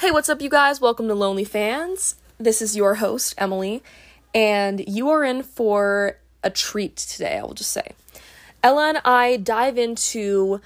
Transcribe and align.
Hey, 0.00 0.12
what's 0.12 0.28
up, 0.28 0.40
you 0.40 0.48
guys? 0.48 0.80
Welcome 0.80 1.08
to 1.08 1.14
Lonely 1.16 1.42
Fans. 1.42 2.14
This 2.38 2.62
is 2.62 2.76
your 2.76 2.94
host, 2.94 3.34
Emily, 3.36 3.82
and 4.32 4.84
you 4.86 5.10
are 5.10 5.24
in 5.24 5.42
for 5.42 6.18
a 6.44 6.50
treat 6.50 6.94
today, 6.94 7.38
I 7.38 7.42
will 7.42 7.52
just 7.52 7.72
say. 7.72 7.96
Ella 8.62 8.90
and 8.90 9.00
I 9.04 9.38
dive 9.38 9.76
into 9.76 10.60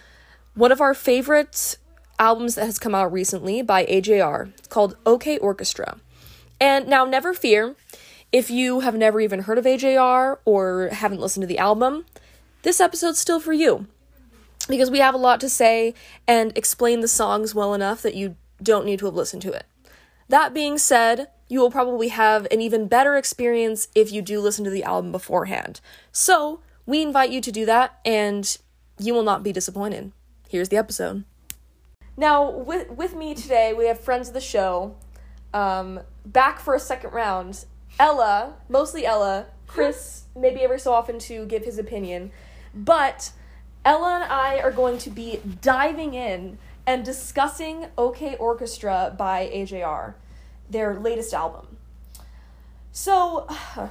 one 0.55 0.71
of 0.71 0.83
our 0.83 0.93
favorite 0.93 1.79
albums 2.19 2.57
that 2.57 2.67
has 2.67 2.79
come 2.79 2.95
out 2.95 3.11
recently 3.11 3.63
by 3.63 3.87
AJR. 3.87 4.53
It's 4.59 4.69
called 4.69 4.99
OK 5.07 5.39
Orchestra. 5.39 5.97
And 6.61 6.87
now, 6.87 7.07
never 7.07 7.33
fear, 7.33 7.75
if 8.33 8.51
you 8.51 8.81
have 8.81 8.95
never 8.95 9.19
even 9.19 9.41
heard 9.41 9.57
of 9.57 9.65
AJR 9.65 10.41
or 10.45 10.91
haven't 10.93 11.23
listened 11.23 11.45
to 11.45 11.47
the 11.47 11.59
album, 11.59 12.05
this 12.65 12.83
episode's 12.83 13.19
still 13.19 13.41
for 13.41 13.55
you. 13.55 13.87
Because 14.69 14.91
we 14.91 14.99
have 14.99 15.15
a 15.15 15.19
lot 15.19 15.41
to 15.41 15.49
say 15.49 15.95
and 16.29 16.53
explain 16.55 17.01
the 17.01 17.09
songs 17.09 17.55
well 17.55 17.73
enough 17.73 18.03
that 18.03 18.15
you 18.15 18.37
don't 18.63 18.87
need 18.87 18.99
to 19.01 19.07
have 19.07 19.15
listened 19.15 19.43
to 19.43 19.53
it. 19.53 19.65
That 20.29 20.55
being 20.55 20.79
said, 20.79 21.29
you 21.49 21.61
will 21.61 21.71
probably 21.71 22.09
have 22.09 22.47
an 22.51 22.61
even 22.61 22.89
better 22.89 23.17
experience 23.17 23.89
if 23.95 24.11
you 24.13 24.23
do 24.23 24.41
listen 24.41 24.65
to 24.65 24.71
the 24.71 24.85
album 24.85 25.13
beforehand. 25.13 25.81
So, 26.11 26.61
we 26.87 27.03
invite 27.03 27.31
you 27.31 27.41
to 27.41 27.53
do 27.53 27.67
that, 27.67 28.01
and 28.05 28.57
you 28.99 29.13
will 29.13 29.23
not 29.23 29.43
be 29.43 29.53
disappointed. 29.53 30.13
Here's 30.49 30.71
the 30.71 30.77
episode. 30.77 31.25
Now, 32.17 32.49
with, 32.49 32.91
with 32.91 33.15
me 33.15 33.35
today, 33.35 33.73
we 33.73 33.87
have 33.87 34.01
friends 34.01 34.29
of 34.29 34.35
the 34.35 34.41
show. 34.41 34.97
Um, 35.55 36.01
back 36.25 36.61
for 36.61 36.75
a 36.75 36.81
second 36.81 37.13
round. 37.13 37.65
Ella, 37.99 38.55
mostly 38.69 39.05
Ella, 39.05 39.47
Chris, 39.67 40.25
maybe 40.37 40.61
every 40.61 40.79
so 40.79 40.93
often 40.93 41.19
to 41.21 41.47
give 41.47 41.65
his 41.65 41.79
opinion. 41.79 42.31
But 42.75 43.33
Ella 43.85 44.17
and 44.17 44.25
I 44.25 44.61
are 44.61 44.71
going 44.71 44.99
to 44.99 45.11
be 45.11 45.41
diving 45.61 46.15
in 46.15 46.59
and 46.87 47.05
discussing 47.05 47.87
OK 47.97 48.37
Orchestra 48.37 49.15
by 49.17 49.51
AJR, 49.53 50.15
their 50.69 50.99
latest 50.99 51.33
album. 51.33 51.77
So, 52.93 53.49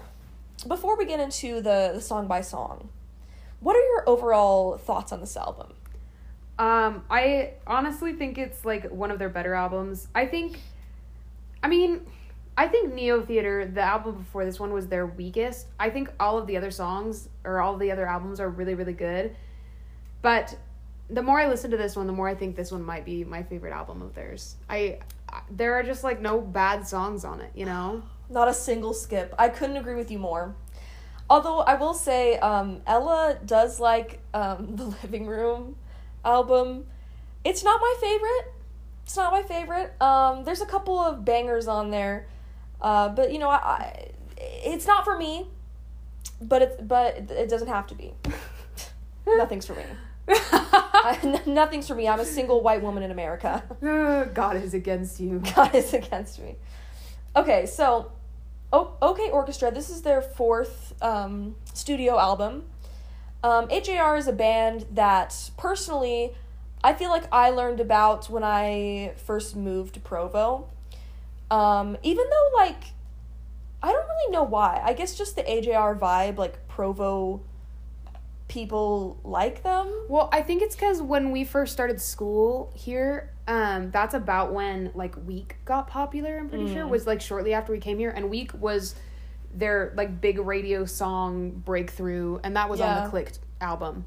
before 0.68 0.98
we 0.98 1.06
get 1.06 1.20
into 1.20 1.56
the, 1.56 1.92
the 1.94 2.02
song 2.02 2.28
by 2.28 2.42
song, 2.42 2.90
what 3.60 3.76
are 3.76 3.86
your 3.86 4.10
overall 4.10 4.78
thoughts 4.78 5.12
on 5.12 5.22
this 5.22 5.38
album? 5.38 5.74
Um, 6.60 7.04
I 7.10 7.54
honestly 7.66 8.14
think 8.14 8.38
it's 8.38 8.66
like 8.66 8.90
one 8.92 9.10
of 9.10 9.20
their 9.20 9.30
better 9.30 9.54
albums. 9.54 10.08
I 10.14 10.26
think, 10.26 10.60
I 11.64 11.68
mean, 11.68 12.06
I 12.58 12.68
think 12.68 12.94
Neotheater, 12.94 13.74
the 13.74 13.82
album 13.82 14.18
before 14.18 14.46
this 14.46 14.60
one, 14.60 14.74
was 14.74 14.88
their 14.88 15.06
weakest. 15.08 15.68
I 15.80 15.90
think 15.90 16.12
all 16.20 16.38
of 16.38 16.48
the 16.48 16.58
other 16.58 16.70
songs 16.70 17.30
or 17.44 17.62
all 17.62 17.78
the 17.78 17.92
other 17.92 18.06
albums 18.06 18.40
are 18.40 18.50
really, 18.50 18.76
really 18.76 18.94
good. 18.94 19.36
But 20.22 20.56
the 21.12 21.22
more 21.22 21.40
I 21.40 21.48
listen 21.48 21.72
to 21.72 21.78
this 21.78 21.96
one, 21.96 22.08
the 22.08 22.14
more 22.14 22.28
I 22.28 22.36
think 22.36 22.56
this 22.56 22.72
one 22.72 22.84
might 22.84 23.06
be 23.06 23.24
my 23.24 23.44
favorite 23.44 23.74
album 23.74 24.02
of 24.02 24.16
theirs. 24.16 24.56
I, 24.70 25.00
I 25.30 25.42
there 25.50 25.74
are 25.76 25.84
just 25.84 26.04
like 26.04 26.22
no 26.22 26.40
bad 26.40 26.88
songs 26.88 27.26
on 27.26 27.42
it, 27.42 27.52
you 27.54 27.66
know. 27.66 28.04
Not 28.30 28.48
a 28.48 28.54
single 28.54 28.94
skip. 28.94 29.36
I 29.38 29.50
couldn't 29.50 29.76
agree 29.76 29.96
with 29.96 30.10
you 30.10 30.18
more. 30.18 30.56
Although 31.30 31.60
I 31.60 31.76
will 31.76 31.94
say, 31.94 32.38
um, 32.40 32.82
Ella 32.88 33.38
does 33.46 33.80
like 33.80 34.20
um, 34.34 34.76
the 34.78 34.86
Living 34.86 35.28
Room 35.28 35.76
album. 36.24 36.86
It's 37.44 37.64
not 37.64 37.82
my 37.82 37.96
favorite. 38.00 38.54
It's 39.04 39.18
not 39.18 39.34
my 39.34 39.44
favorite. 39.44 40.02
Um, 40.02 40.46
there's 40.46 40.62
a 40.62 40.66
couple 40.66 40.98
of 40.98 41.26
bangers 41.26 41.68
on 41.68 41.92
there, 41.92 42.28
uh, 42.80 43.10
but 43.10 43.34
you 43.34 43.40
know, 43.40 43.50
I, 43.50 43.58
I, 43.58 44.12
it's 44.38 44.88
not 44.88 45.04
for 45.04 45.18
me. 45.18 45.48
But 46.40 46.62
it's 46.62 46.82
but 46.82 47.18
it 47.32 47.50
doesn't 47.50 47.68
have 47.68 47.88
to 47.88 47.96
be. 47.96 48.14
Nothing's 49.28 49.66
for 49.66 49.76
me. 49.76 49.84
I, 50.28 51.20
n- 51.24 51.42
nothing's 51.46 51.88
for 51.88 51.96
me. 51.96 52.08
I'm 52.08 52.20
a 52.20 52.26
single 52.26 52.62
white 52.62 52.82
woman 52.82 53.04
in 53.04 53.12
America. 53.12 53.64
God 54.34 54.56
is 54.58 54.74
against 54.74 55.20
you. 55.20 55.42
God 55.56 55.74
is 55.76 55.94
against 55.94 56.40
me. 56.40 56.56
Okay, 57.36 57.66
so 57.66 58.12
o- 58.72 58.94
OK 59.02 59.30
Orchestra. 59.30 59.72
This 59.72 59.90
is 59.90 60.02
their 60.02 60.22
fourth 60.22 60.94
um, 61.02 61.56
studio 61.74 62.20
album. 62.20 62.64
Um, 63.44 63.68
AJR 63.70 64.18
is 64.20 64.28
a 64.28 64.34
band 64.34 64.86
that 64.92 65.50
personally 65.58 66.34
I 66.84 66.94
feel 66.94 67.10
like 67.10 67.24
I 67.32 67.50
learned 67.50 67.80
about 67.80 68.30
when 68.30 68.44
I 68.44 69.14
first 69.18 69.56
moved 69.56 69.96
to 69.96 70.00
Provo. 70.00 70.68
Um, 71.50 71.98
even 72.04 72.26
though 72.30 72.58
like 72.58 72.84
I 73.84 73.92
don't 73.92 74.08
really 74.08 74.32
know 74.32 74.44
why. 74.44 74.82
I 74.84 74.94
guess 74.94 75.18
just 75.18 75.36
the 75.36 75.44
AJR 75.44 75.98
vibe, 76.00 76.38
like 76.38 76.68
Provo 76.68 77.42
people 78.52 79.18
like 79.24 79.64
them. 79.64 79.90
Well, 80.10 80.28
I 80.34 80.42
think 80.42 80.62
it's 80.62 80.76
because 80.76 81.02
when 81.02 81.32
we 81.32 81.46
first 81.46 81.72
started 81.72 82.02
school 82.02 82.74
here, 82.76 83.32
um, 83.48 83.92
that's 83.92 84.14
about 84.14 84.52
when 84.54 84.92
like 84.94 85.16
Weak 85.26 85.56
got 85.64 85.88
popular. 85.88 86.38
I'm 86.38 86.50
pretty 86.50 86.72
sure 86.74 86.86
was 86.86 87.08
like 87.08 87.22
shortly 87.22 87.54
after 87.54 87.72
we 87.72 87.80
came 87.80 87.98
here, 87.98 88.10
and 88.10 88.30
Weak 88.30 88.52
was 88.54 88.94
their 89.54 89.94
like 89.96 90.20
big 90.20 90.38
radio 90.38 90.84
song 90.84 91.52
breakthrough, 91.52 92.40
and 92.44 92.58
that 92.58 92.70
was 92.70 92.82
on 92.82 93.04
the 93.06 93.10
Clicked 93.10 93.40
album. 93.62 94.04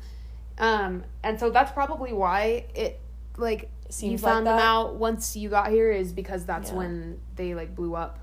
Um, 0.58 1.04
and 1.22 1.40
so 1.40 1.48
that's 1.48 1.72
probably 1.72 2.12
why 2.12 2.66
it 2.74 3.00
like 3.38 3.62
you 3.62 3.68
Seems 3.88 4.22
like 4.22 4.32
found 4.34 4.46
them 4.46 4.58
out 4.58 4.96
once 4.96 5.36
you 5.36 5.48
got 5.48 5.70
here 5.70 5.90
is 5.90 6.12
because 6.12 6.44
that's 6.44 6.70
Yeah. 6.70 6.76
when 6.76 7.20
they 7.36 7.54
like 7.54 7.74
blew 7.74 7.94
up. 7.94 8.18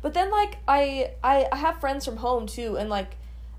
But 0.00 0.14
then 0.14 0.30
like 0.30 0.56
I, 0.66 1.12
I 1.22 1.46
I 1.52 1.56
have 1.56 1.78
friends 1.78 2.06
from 2.06 2.16
home 2.16 2.46
too, 2.46 2.76
and 2.76 2.88
like 2.88 3.16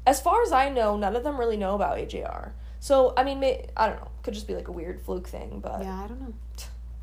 as 0.09 0.19
far 0.19 0.41
as 0.41 0.51
I 0.51 0.69
know, 0.69 0.97
none 0.97 1.15
of 1.15 1.23
them 1.23 1.39
really 1.39 1.57
know 1.57 1.75
about 1.75 1.97
AJR. 1.97 2.51
So 2.79 3.13
I 3.15 3.23
mean, 3.23 3.39
may, 3.39 3.67
I 3.77 3.89
don't 3.89 3.99
know, 4.01 4.07
could 4.23 4.33
just 4.33 4.47
be 4.47 4.55
like 4.55 4.67
a 4.67 4.71
weird 4.71 5.01
fluke 5.01 5.27
thing, 5.27 5.59
but 5.61 5.81
Yeah, 5.81 6.03
I 6.03 6.07
don't 6.07 6.19
know. 6.21 6.33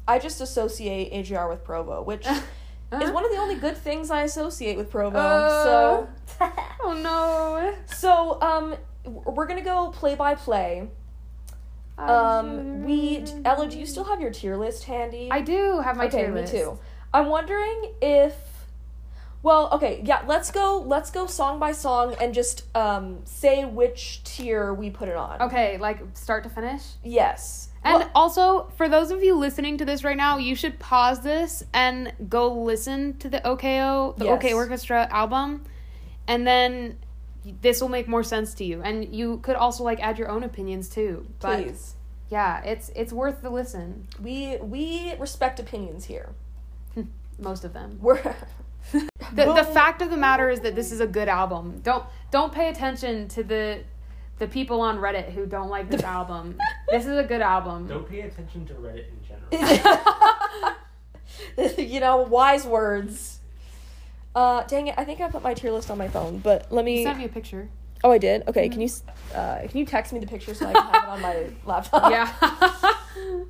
I 0.09 0.19
just 0.19 0.41
associate 0.41 1.13
AJR 1.13 1.49
with 1.49 1.63
Provo, 1.65 2.03
which 2.03 2.27
is 2.27 3.11
one 3.11 3.25
of 3.25 3.31
the 3.31 3.39
only 3.39 3.57
good 3.57 3.77
things 3.77 4.11
I 4.11 4.23
associate 4.23 4.77
with 4.77 4.91
Provo. 4.91 5.19
so 5.19 6.09
Oh 6.83 6.93
no. 6.95 7.75
so 7.95 8.41
um 8.41 8.75
we're 9.05 9.47
gonna 9.47 9.63
go 9.63 9.91
play 9.91 10.15
by 10.17 10.35
play. 10.35 10.89
Um 11.99 12.85
we 12.85 13.25
Ella, 13.45 13.69
do 13.69 13.79
you 13.79 13.87
still 13.87 14.05
have 14.05 14.21
your 14.21 14.31
tier 14.31 14.57
list 14.57 14.85
handy? 14.85 15.29
I 15.31 15.41
do 15.41 15.81
have 15.81 15.97
my 15.97 16.07
okay, 16.07 16.23
tier 16.23 16.33
me 16.33 16.41
list. 16.43 16.53
too. 16.53 16.79
I'm 17.15 17.29
wondering 17.29 17.93
if 18.03 18.35
well, 19.47 19.69
okay, 19.75 20.03
yeah, 20.05 20.23
let's 20.27 20.51
go 20.51 20.83
let's 20.85 21.13
go 21.13 21.27
song 21.27 21.61
by 21.61 21.71
song 21.71 22.17
and 22.21 22.35
just 22.35 22.65
um 22.77 23.21
say 23.25 23.65
which 23.65 24.21
tier 24.25 24.75
we 24.75 24.91
put 24.91 25.09
it 25.09 25.15
on. 25.17 25.41
Okay, 25.41 25.79
like 25.79 26.01
start 26.15 26.43
to 26.43 26.51
finish. 26.51 26.83
Yes. 27.05 27.69
And 27.85 28.01
Well- 28.01 28.11
also, 28.17 28.73
for 28.77 28.89
those 28.89 29.13
of 29.13 29.23
you 29.23 29.37
listening 29.37 29.79
to 29.79 29.85
this 29.85 30.03
right 30.03 30.17
now, 30.17 30.39
you 30.39 30.57
should 30.57 30.81
pause 30.81 31.21
this 31.21 31.63
and 31.73 32.13
go 32.29 32.53
listen 32.53 33.17
to 33.19 33.29
the 33.29 33.41
OKO, 33.47 34.15
the 34.19 34.25
Yes. 34.25 34.35
OK 34.35 34.53
Orchestra 34.53 35.07
album, 35.13 35.63
and 36.27 36.45
then 36.45 36.99
this 37.63 37.81
will 37.81 37.89
make 37.89 38.09
more 38.09 38.25
sense 38.25 38.53
to 38.55 38.65
you. 38.65 38.83
And 38.83 39.15
you 39.15 39.39
could 39.45 39.55
also 39.55 39.85
like 39.85 40.01
add 40.01 40.19
your 40.19 40.29
own 40.29 40.43
opinions 40.43 40.89
too. 40.89 41.25
But 41.39 41.63
please. 41.63 41.95
yeah, 42.31 42.65
it's 42.65 42.91
it's 42.97 43.13
worth 43.13 43.43
the 43.43 43.51
listen. 43.51 44.09
We 44.21 44.57
we 44.61 45.15
respect 45.21 45.61
opinions 45.61 46.07
here. 46.07 46.31
Most 47.39 47.63
of 47.65 47.73
them. 47.73 47.99
We're 48.01 48.35
The, 48.93 49.53
the 49.53 49.65
fact 49.65 50.01
of 50.03 50.11
the 50.11 50.17
matter 50.17 50.49
is 50.49 50.61
that 50.61 50.75
this 50.75 50.93
is 50.93 51.01
a 51.01 51.07
good 51.07 51.29
album. 51.29 51.81
Don't 51.83 52.05
don't 52.31 52.53
pay 52.53 52.69
attention 52.71 53.29
to 53.29 53.43
the 53.43 53.81
the 54.39 54.47
people 54.47 54.81
on 54.81 54.99
Reddit 54.99 55.33
who 55.33 55.47
don't 55.47 55.69
like 55.69 55.91
this 55.91 56.03
album. 56.17 56.59
This 56.91 57.07
is 57.07 57.19
a 57.19 57.25
good 57.25 57.41
album. 57.43 57.87
Don't 57.87 58.09
pay 58.09 58.21
attention 58.21 58.67
to 58.67 58.75
Reddit 58.75 59.07
in 59.09 59.21
general. 59.27 60.77
you 61.79 62.01
know, 62.01 62.19
wise 62.19 62.65
words. 62.65 63.41
Uh, 64.35 64.63
dang 64.65 64.89
it! 64.89 64.95
I 64.99 65.05
think 65.05 65.21
I 65.21 65.29
put 65.29 65.43
my 65.43 65.55
tier 65.55 65.73
list 65.73 65.91
on 65.91 65.99
my 65.99 66.09
phone, 66.09 66.39
but 66.39 66.71
let 66.71 66.85
You 66.87 66.97
me. 66.97 67.05
sent 67.05 67.19
me 67.19 67.25
a 67.25 67.29
picture. 67.29 67.69
Oh, 68.05 68.11
I 68.11 68.19
did. 68.19 68.47
Okay, 68.47 68.69
can 68.69 68.81
you 68.81 68.89
uh, 69.35 69.61
can 69.69 69.79
you 69.79 69.87
text 69.87 70.13
me 70.13 70.21
the 70.21 70.27
picture 70.27 70.55
so 70.55 70.67
I 70.67 70.73
can 70.75 70.83
have 70.83 71.03
it 71.05 71.09
on 71.09 71.21
my 71.23 71.47
laptop? 71.65 72.11
Yeah. 72.11 73.43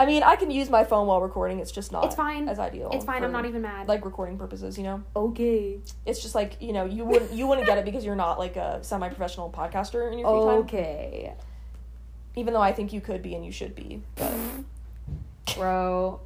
I 0.00 0.06
mean, 0.06 0.22
I 0.22 0.34
can 0.36 0.50
use 0.50 0.70
my 0.70 0.82
phone 0.82 1.06
while 1.06 1.20
recording. 1.20 1.58
It's 1.58 1.70
just 1.70 1.92
not. 1.92 2.06
It's 2.06 2.14
fine. 2.14 2.48
As 2.48 2.58
ideal. 2.58 2.88
it's 2.94 3.04
fine. 3.04 3.22
I'm 3.22 3.32
not 3.32 3.44
even 3.44 3.60
mad. 3.60 3.86
like 3.86 4.06
recording 4.06 4.38
purposes. 4.38 4.78
You 4.78 4.84
know, 4.84 5.02
okay. 5.14 5.78
it's 6.06 6.22
just 6.22 6.34
like 6.34 6.56
you 6.58 6.72
know 6.72 6.86
you 6.86 7.04
wouldn't 7.04 7.32
you 7.32 7.46
wouldn't 7.46 7.66
get 7.66 7.76
it 7.76 7.84
because 7.84 8.02
you're 8.02 8.16
not 8.16 8.38
like 8.38 8.56
a 8.56 8.82
semi-professional 8.82 9.50
podcaster 9.50 10.10
in 10.10 10.18
your 10.18 10.30
free 10.30 10.50
time. 10.50 10.58
Okay. 10.60 11.34
Even 12.34 12.54
though 12.54 12.62
I 12.62 12.72
think 12.72 12.94
you 12.94 13.02
could 13.02 13.22
be 13.22 13.34
and 13.34 13.44
you 13.44 13.52
should 13.52 13.74
be, 13.74 14.02
but 14.16 14.32
Bro. 15.54 16.20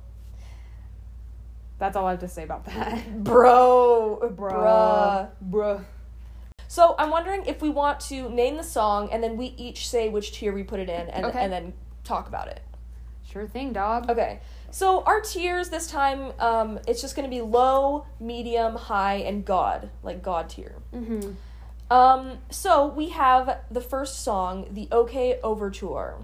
That's 1.80 1.96
all 1.96 2.06
I 2.06 2.12
have 2.12 2.20
to 2.20 2.28
say 2.28 2.44
about 2.44 2.66
that. 2.66 3.24
bro, 3.24 4.32
bruh. 4.36 5.28
Bruh. 5.50 5.84
So 6.68 6.94
I'm 6.96 7.10
wondering 7.10 7.44
if 7.46 7.60
we 7.60 7.68
want 7.68 7.98
to 8.00 8.30
name 8.30 8.56
the 8.56 8.62
song 8.62 9.08
and 9.10 9.22
then 9.22 9.36
we 9.36 9.46
each 9.56 9.88
say 9.88 10.08
which 10.08 10.32
tier 10.32 10.52
we 10.52 10.62
put 10.62 10.78
it 10.78 10.88
in 10.88 11.08
and, 11.08 11.26
Okay. 11.26 11.40
and 11.40 11.52
then 11.52 11.72
talk 12.04 12.28
about 12.28 12.46
it. 12.46 12.60
Sure 13.34 13.48
thing, 13.48 13.72
dog. 13.72 14.08
Okay. 14.08 14.38
So 14.70 15.02
our 15.02 15.20
tiers 15.20 15.68
this 15.68 15.88
time, 15.88 16.32
um, 16.38 16.78
it's 16.86 17.00
just 17.00 17.16
gonna 17.16 17.28
be 17.28 17.40
low, 17.40 18.06
medium, 18.20 18.76
high, 18.76 19.16
and 19.16 19.44
God, 19.44 19.90
like 20.04 20.22
God 20.22 20.48
tier. 20.48 20.76
Mm-hmm. 20.94 21.32
Um, 21.92 22.38
so 22.50 22.86
we 22.86 23.08
have 23.08 23.58
the 23.72 23.80
first 23.80 24.22
song, 24.22 24.68
the 24.70 24.86
OK 24.92 25.40
Overture. 25.42 26.18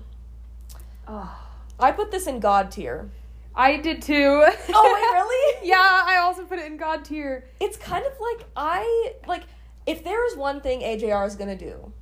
Oh. 1.08 1.46
I 1.80 1.90
put 1.90 2.12
this 2.12 2.28
in 2.28 2.38
God 2.38 2.70
tier. 2.70 3.10
I 3.56 3.78
did 3.78 4.02
too. 4.02 4.44
Oh 4.72 4.94
wait, 4.94 5.18
really? 5.18 5.56
Yeah, 5.68 5.76
I 5.78 6.18
also 6.18 6.44
put 6.44 6.60
it 6.60 6.66
in 6.66 6.76
God 6.76 7.04
tier. 7.04 7.44
it's 7.58 7.76
kind 7.76 8.04
of 8.06 8.12
like 8.20 8.46
I 8.54 9.14
like 9.26 9.42
if 9.84 10.04
there 10.04 10.24
is 10.26 10.36
one 10.36 10.60
thing 10.60 10.80
AJR 10.80 11.26
is 11.26 11.34
gonna 11.34 11.56
do, 11.56 11.92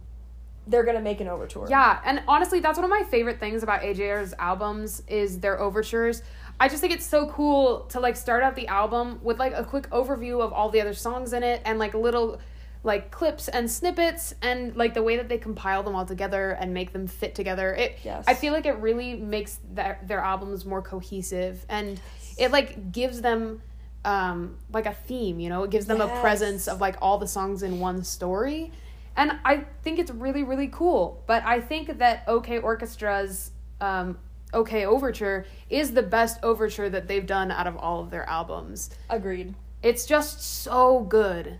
they're 0.69 0.85
gonna 0.85 1.01
make 1.01 1.21
an 1.21 1.29
overture. 1.29 1.67
Yeah, 1.69 2.01
and 2.05 2.23
honestly, 2.29 2.61
that's 2.61 2.79
one 2.79 2.85
of 2.85 2.91
my 2.91 3.03
favorite 3.05 3.41
things 3.41 3.63
about 3.63 3.81
AJR's 3.81 4.35
albums 4.39 5.03
is 5.09 5.41
their 5.41 5.59
overtures. 5.59 6.23
I 6.61 6.69
just 6.69 6.81
think 6.81 6.93
it's 6.93 7.07
so 7.07 7.27
cool 7.29 7.81
to 7.91 8.01
like 8.01 8.17
start 8.17 8.43
out 8.43 8.55
the 8.55 8.69
album 8.69 9.21
with 9.23 9.39
like 9.39 9.55
a 9.55 9.65
quick 9.65 9.89
overview 9.91 10.41
of 10.41 10.53
all 10.53 10.71
the 10.71 10.81
other 10.81 10.95
songs 10.95 11.33
in 11.33 11.43
it 11.43 11.63
and 11.65 11.79
like 11.79 11.95
little 11.95 12.41
like 12.85 13.11
clips 13.11 13.49
and 13.49 13.71
snippets 13.71 14.35
and 14.43 14.77
like 14.77 14.95
the 14.95 15.03
way 15.03 15.17
that 15.17 15.29
they 15.29 15.39
compile 15.39 15.83
them 15.83 15.95
all 15.95 16.07
together 16.07 16.51
and 16.53 16.73
make 16.73 16.93
them 16.93 17.07
fit 17.07 17.35
together. 17.35 17.75
It 17.75 17.99
Yes. 18.05 18.25
I 18.27 18.35
feel 18.35 18.53
like 18.53 18.67
it 18.67 18.77
really 18.79 19.15
makes 19.17 19.59
their 19.73 19.99
their 20.03 20.21
albums 20.21 20.65
more 20.65 20.83
cohesive 20.83 21.65
and 21.69 22.01
it 22.37 22.51
like 22.51 22.93
gives 22.93 23.21
them 23.21 23.63
um 24.05 24.57
like 24.73 24.87
a 24.87 24.95
theme, 24.95 25.41
you 25.41 25.49
know? 25.49 25.65
It 25.65 25.71
gives 25.71 25.87
them 25.87 26.01
a 26.01 26.09
presence 26.21 26.69
of 26.69 26.81
like 26.81 26.97
all 27.01 27.19
the 27.19 27.29
songs 27.29 27.63
in 27.63 27.81
one 27.81 28.05
story. 28.05 28.73
And 29.19 29.33
I 29.45 29.65
think 29.83 29.99
it's 29.99 30.13
really, 30.13 30.45
really 30.45 30.69
cool. 30.69 31.23
But 31.27 31.45
I 31.45 31.61
think 31.61 31.99
that 31.99 32.23
OK 32.27 32.61
Orchestra's 32.61 33.51
um, 33.81 34.17
OK 34.55 34.87
Overture 34.87 35.45
is 35.69 35.93
the 35.93 36.03
best 36.03 36.39
overture 36.43 36.89
that 36.89 37.09
they've 37.09 37.27
done 37.27 37.51
out 37.51 37.67
of 37.67 37.77
all 37.77 38.01
of 38.01 38.11
their 38.11 38.27
albums. 38.29 38.91
Agreed. 39.11 39.55
It's 39.83 40.07
just 40.07 40.41
so 40.41 41.01
good. 41.01 41.59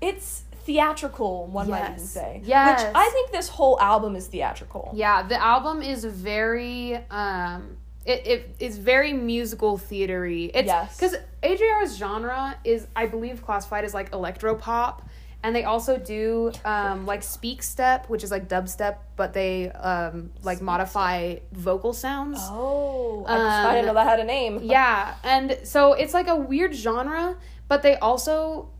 It's 0.00 0.44
theatrical, 0.64 1.46
one 1.46 1.70
might 1.70 1.92
even 1.92 1.98
say. 1.98 2.42
Yes. 2.44 2.84
Which 2.84 2.92
I 2.94 3.08
think 3.10 3.32
this 3.32 3.48
whole 3.48 3.80
album 3.80 4.14
is 4.14 4.26
theatrical. 4.26 4.92
Yeah, 4.94 5.22
the 5.22 5.42
album 5.42 5.82
is 5.82 6.04
very 6.04 6.96
um 7.10 7.78
it, 8.04 8.26
it 8.26 8.56
is 8.60 8.78
very 8.78 9.12
musical 9.12 9.78
theatery. 9.78 10.50
It's 10.54 10.66
Yes. 10.66 10.96
because 10.96 11.16
AJR's 11.42 11.96
genre 11.96 12.56
is 12.64 12.86
I 12.94 13.06
believe 13.06 13.42
classified 13.44 13.84
as 13.84 13.94
like 13.94 14.12
electro 14.12 14.54
pop. 14.54 15.08
And 15.42 15.54
they 15.54 15.62
also 15.64 15.96
do 15.96 16.50
um, 16.64 17.06
like 17.06 17.22
speak 17.22 17.62
step, 17.62 18.08
which 18.08 18.24
is 18.24 18.32
like 18.32 18.48
dubstep, 18.48 18.96
but 19.14 19.32
they 19.32 19.70
um, 19.70 20.32
like 20.42 20.60
modify 20.60 21.36
vocal 21.52 21.92
sounds. 21.92 22.38
Oh, 22.42 23.24
I, 23.28 23.68
I 23.68 23.74
didn't 23.74 23.86
know 23.86 23.94
that 23.94 24.06
had 24.08 24.18
a 24.18 24.24
name. 24.24 24.60
Yeah, 24.62 25.14
and 25.22 25.58
so 25.62 25.92
it's 25.92 26.14
like 26.14 26.26
a 26.26 26.34
weird 26.34 26.74
genre, 26.74 27.36
but 27.68 27.82
they 27.82 27.96
also, 27.96 28.70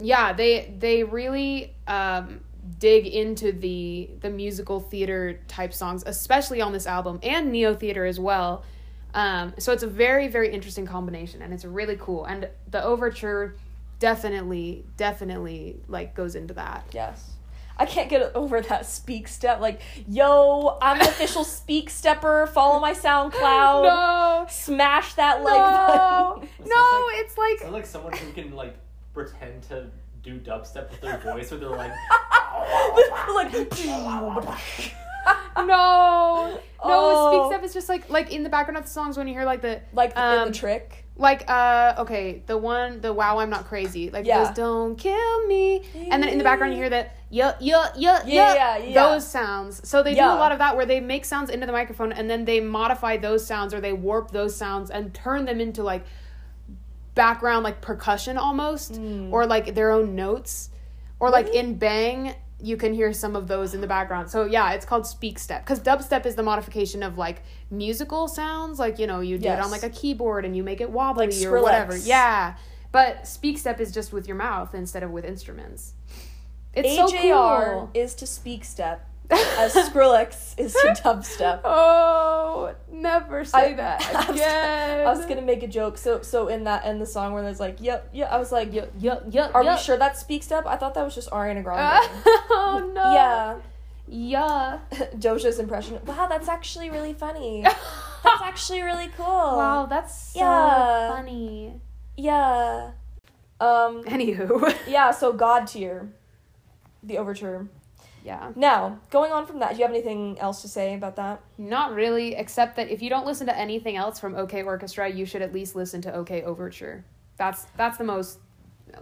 yeah, 0.00 0.32
they 0.32 0.74
they 0.78 1.04
really 1.04 1.74
um, 1.86 2.40
dig 2.78 3.06
into 3.06 3.52
the 3.52 4.08
the 4.20 4.30
musical 4.30 4.80
theater 4.80 5.40
type 5.48 5.74
songs, 5.74 6.02
especially 6.06 6.62
on 6.62 6.72
this 6.72 6.86
album 6.86 7.18
and 7.22 7.52
neotheater 7.52 8.08
as 8.08 8.18
well. 8.18 8.64
Um, 9.12 9.54
so 9.58 9.72
it's 9.72 9.82
a 9.82 9.86
very 9.88 10.28
very 10.28 10.50
interesting 10.50 10.86
combination, 10.86 11.42
and 11.42 11.52
it's 11.52 11.64
really 11.64 11.96
cool. 12.00 12.24
And 12.24 12.48
the 12.70 12.82
overture 12.82 13.56
definitely 13.98 14.84
definitely 14.96 15.80
like 15.88 16.14
goes 16.14 16.34
into 16.34 16.54
that. 16.54 16.86
Yes. 16.92 17.32
I 17.78 17.84
can't 17.84 18.08
get 18.08 18.34
over 18.34 18.60
that 18.62 18.86
speak 18.86 19.28
step. 19.28 19.60
Like, 19.60 19.82
yo, 20.08 20.78
I'm 20.80 20.98
an 20.98 21.06
official 21.06 21.44
speak 21.58 21.90
stepper. 21.90 22.46
Follow 22.46 22.80
my 22.80 22.94
SoundCloud. 22.94 23.82
No, 23.82 24.46
Smash 24.48 25.14
that 25.14 25.42
like 25.42 25.54
no, 25.58 26.34
button. 26.36 26.48
no! 26.66 27.08
It's 27.12 27.36
like 27.36 27.58
Sound 27.58 27.72
like 27.72 27.86
someone 27.86 28.14
who 28.14 28.32
can 28.32 28.54
like 28.54 28.76
pretend 29.12 29.62
to 29.64 29.90
do 30.22 30.38
dubstep 30.40 30.90
with 30.90 31.00
their 31.02 31.18
voice, 31.18 31.50
where 31.50 31.60
they're 31.60 31.68
like, 31.68 31.92
like, 33.34 33.52
no, 35.56 35.64
no. 35.64 36.60
Oh. 36.80 37.30
Speak 37.32 37.52
step 37.52 37.64
is 37.64 37.74
just 37.74 37.88
like 37.88 38.08
like 38.10 38.32
in 38.32 38.42
the 38.42 38.50
background 38.50 38.78
of 38.78 38.84
the 38.84 38.90
songs 38.90 39.16
when 39.16 39.28
you 39.28 39.34
hear 39.34 39.44
like 39.44 39.62
the 39.62 39.80
like 39.92 40.14
the, 40.14 40.22
um, 40.22 40.48
the 40.48 40.54
trick. 40.54 41.05
Like 41.18 41.48
uh 41.48 41.94
okay 41.98 42.42
the 42.46 42.56
one 42.58 43.00
the 43.00 43.12
wow 43.12 43.38
I'm 43.38 43.48
not 43.48 43.64
crazy 43.66 44.10
like 44.10 44.26
Yeah. 44.26 44.44
those 44.44 44.54
don't 44.54 44.96
kill 44.96 45.46
me 45.46 45.82
and 46.10 46.22
then 46.22 46.28
in 46.28 46.36
the 46.38 46.44
background 46.44 46.74
you 46.74 46.78
hear 46.78 46.90
that 46.90 47.16
yeah 47.30 47.54
yeah 47.58 47.86
yeah 47.96 48.20
Yeah, 48.26 48.54
yeah 48.54 48.54
yeah, 48.54 48.76
yeah. 48.84 48.94
those 49.08 49.26
sounds 49.26 49.88
so 49.88 50.02
they 50.02 50.14
do 50.14 50.20
a 50.20 50.36
lot 50.38 50.52
of 50.52 50.58
that 50.58 50.76
where 50.76 50.84
they 50.84 51.00
make 51.00 51.24
sounds 51.24 51.48
into 51.48 51.64
the 51.66 51.72
microphone 51.72 52.12
and 52.12 52.28
then 52.28 52.44
they 52.44 52.60
modify 52.60 53.16
those 53.16 53.46
sounds 53.46 53.72
or 53.72 53.80
they 53.80 53.94
warp 53.94 54.30
those 54.30 54.54
sounds 54.54 54.90
and 54.90 55.14
turn 55.14 55.46
them 55.46 55.58
into 55.60 55.82
like 55.82 56.04
background 57.14 57.64
like 57.64 57.80
percussion 57.80 58.36
almost 58.36 58.98
or 59.30 59.46
like 59.46 59.74
their 59.74 59.90
own 59.90 60.14
notes 60.14 60.68
or 61.18 61.30
like 61.30 61.46
Really? 61.46 61.58
in 61.60 61.78
bang 61.78 62.34
you 62.60 62.76
can 62.76 62.92
hear 62.92 63.12
some 63.12 63.34
of 63.36 63.48
those 63.48 63.72
in 63.74 63.80
the 63.80 63.86
background 63.86 64.30
so 64.30 64.44
yeah 64.44 64.72
it's 64.72 64.84
called 64.84 65.06
speak 65.06 65.38
step 65.38 65.64
because 65.64 65.80
dubstep 65.80 66.26
is 66.26 66.34
the 66.34 66.42
modification 66.42 67.02
of 67.02 67.16
like 67.16 67.42
musical 67.70 68.28
sounds 68.28 68.78
like 68.78 68.98
you 68.98 69.06
know 69.06 69.20
you 69.20 69.38
do 69.38 69.48
it 69.48 69.58
on 69.58 69.70
like 69.70 69.82
a 69.82 69.90
keyboard 69.90 70.44
and 70.44 70.56
you 70.56 70.62
make 70.62 70.80
it 70.80 70.90
wobbly 70.90 71.26
Like 71.28 71.46
or 71.46 71.60
whatever 71.62 71.96
yeah 71.96 72.54
but 72.92 73.26
speak 73.26 73.58
step 73.58 73.80
is 73.80 73.92
just 73.92 74.12
with 74.12 74.28
your 74.28 74.36
mouth 74.36 74.74
instead 74.74 75.02
of 75.02 75.10
with 75.10 75.24
instruments 75.24 75.92
it's 76.74 76.88
AJR 76.88 77.10
so 77.10 77.70
cool 77.72 77.90
is 77.94 78.14
to 78.14 78.26
speak 78.26 78.64
step 78.64 79.08
as 79.30 79.74
Skrillex 79.74 80.54
is 80.58 80.72
to 80.74 80.94
dubstep. 81.02 81.60
oh 81.64 82.72
never 82.90 83.44
say 83.44 83.72
I- 83.72 83.74
that 83.74 84.14
I 84.14 84.30
was- 84.30 84.36
again 84.40 85.06
I 85.06 85.10
was 85.10 85.26
gonna 85.26 85.42
make 85.42 85.62
a 85.62 85.68
joke. 85.68 85.98
So 85.98 86.22
so 86.22 86.48
in 86.48 86.64
that 86.64 86.84
in 86.84 86.98
the 86.98 87.06
song 87.06 87.32
where 87.32 87.42
there's 87.42 87.60
like, 87.60 87.78
yep, 87.80 88.08
yeah, 88.12 88.26
I 88.26 88.38
was 88.38 88.50
like, 88.52 88.72
yep, 88.72 88.92
yep, 88.98 89.24
yep. 89.30 89.52
are 89.54 89.62
we 89.64 89.76
sure 89.78 89.96
that 89.96 90.16
speak 90.16 90.42
step? 90.42 90.66
I 90.66 90.76
thought 90.76 90.94
that 90.94 91.04
was 91.04 91.14
just 91.14 91.30
Ariana 91.30 91.62
Grande. 91.62 92.08
oh 92.26 92.92
no 92.94 93.12
yeah. 93.12 93.56
Yeah 94.16 94.78
Doja's 95.18 95.58
impression. 95.64 95.98
Wow, 96.06 96.26
that's 96.26 96.48
actually 96.48 96.88
really 96.90 97.12
funny. 97.12 97.62
That's 98.26 98.42
actually 98.42 98.82
really 98.82 99.08
cool. 99.16 99.24
wow 99.62 99.86
that's 99.88 100.32
so 100.32 100.40
Yeah. 100.40 101.08
funny 101.14 101.80
Yeah. 102.16 102.92
Um 103.60 104.02
anywho 104.04 104.74
yeah, 104.88 105.10
so 105.12 105.32
God 105.32 105.66
tier. 105.68 106.08
The 107.02 107.18
overture. 107.18 107.68
yeah 108.24 108.50
Now, 108.56 108.98
going 109.10 109.30
on 109.32 109.46
from 109.46 109.60
that, 109.60 109.70
do 109.72 109.76
you 109.78 109.84
have 109.86 109.94
anything 109.94 110.38
else 110.40 110.60
to 110.62 110.68
say 110.68 110.94
about 110.94 111.14
that? 111.16 111.40
Not 111.56 111.94
really, 111.94 112.34
except 112.34 112.74
that 112.76 112.88
if 112.88 113.00
you 113.02 113.10
don't 113.10 113.26
listen 113.26 113.46
to 113.46 113.56
anything 113.56 113.96
else 113.96 114.18
from 114.18 114.34
OK 114.34 114.62
Orchestra, 114.64 115.08
you 115.08 115.24
should 115.24 115.42
at 115.42 115.52
least 115.52 115.76
listen 115.76 116.00
to 116.02 116.12
OK 116.12 116.42
Overture. 116.42 117.04
That's 117.36 117.60
that's 117.76 117.98
the 117.98 118.04
most 118.04 118.38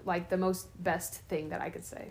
like 0.04 0.28
the 0.28 0.36
most 0.46 0.68
best 0.82 1.12
thing 1.30 1.48
that 1.50 1.60
I 1.62 1.70
could 1.70 1.84
say. 1.84 2.04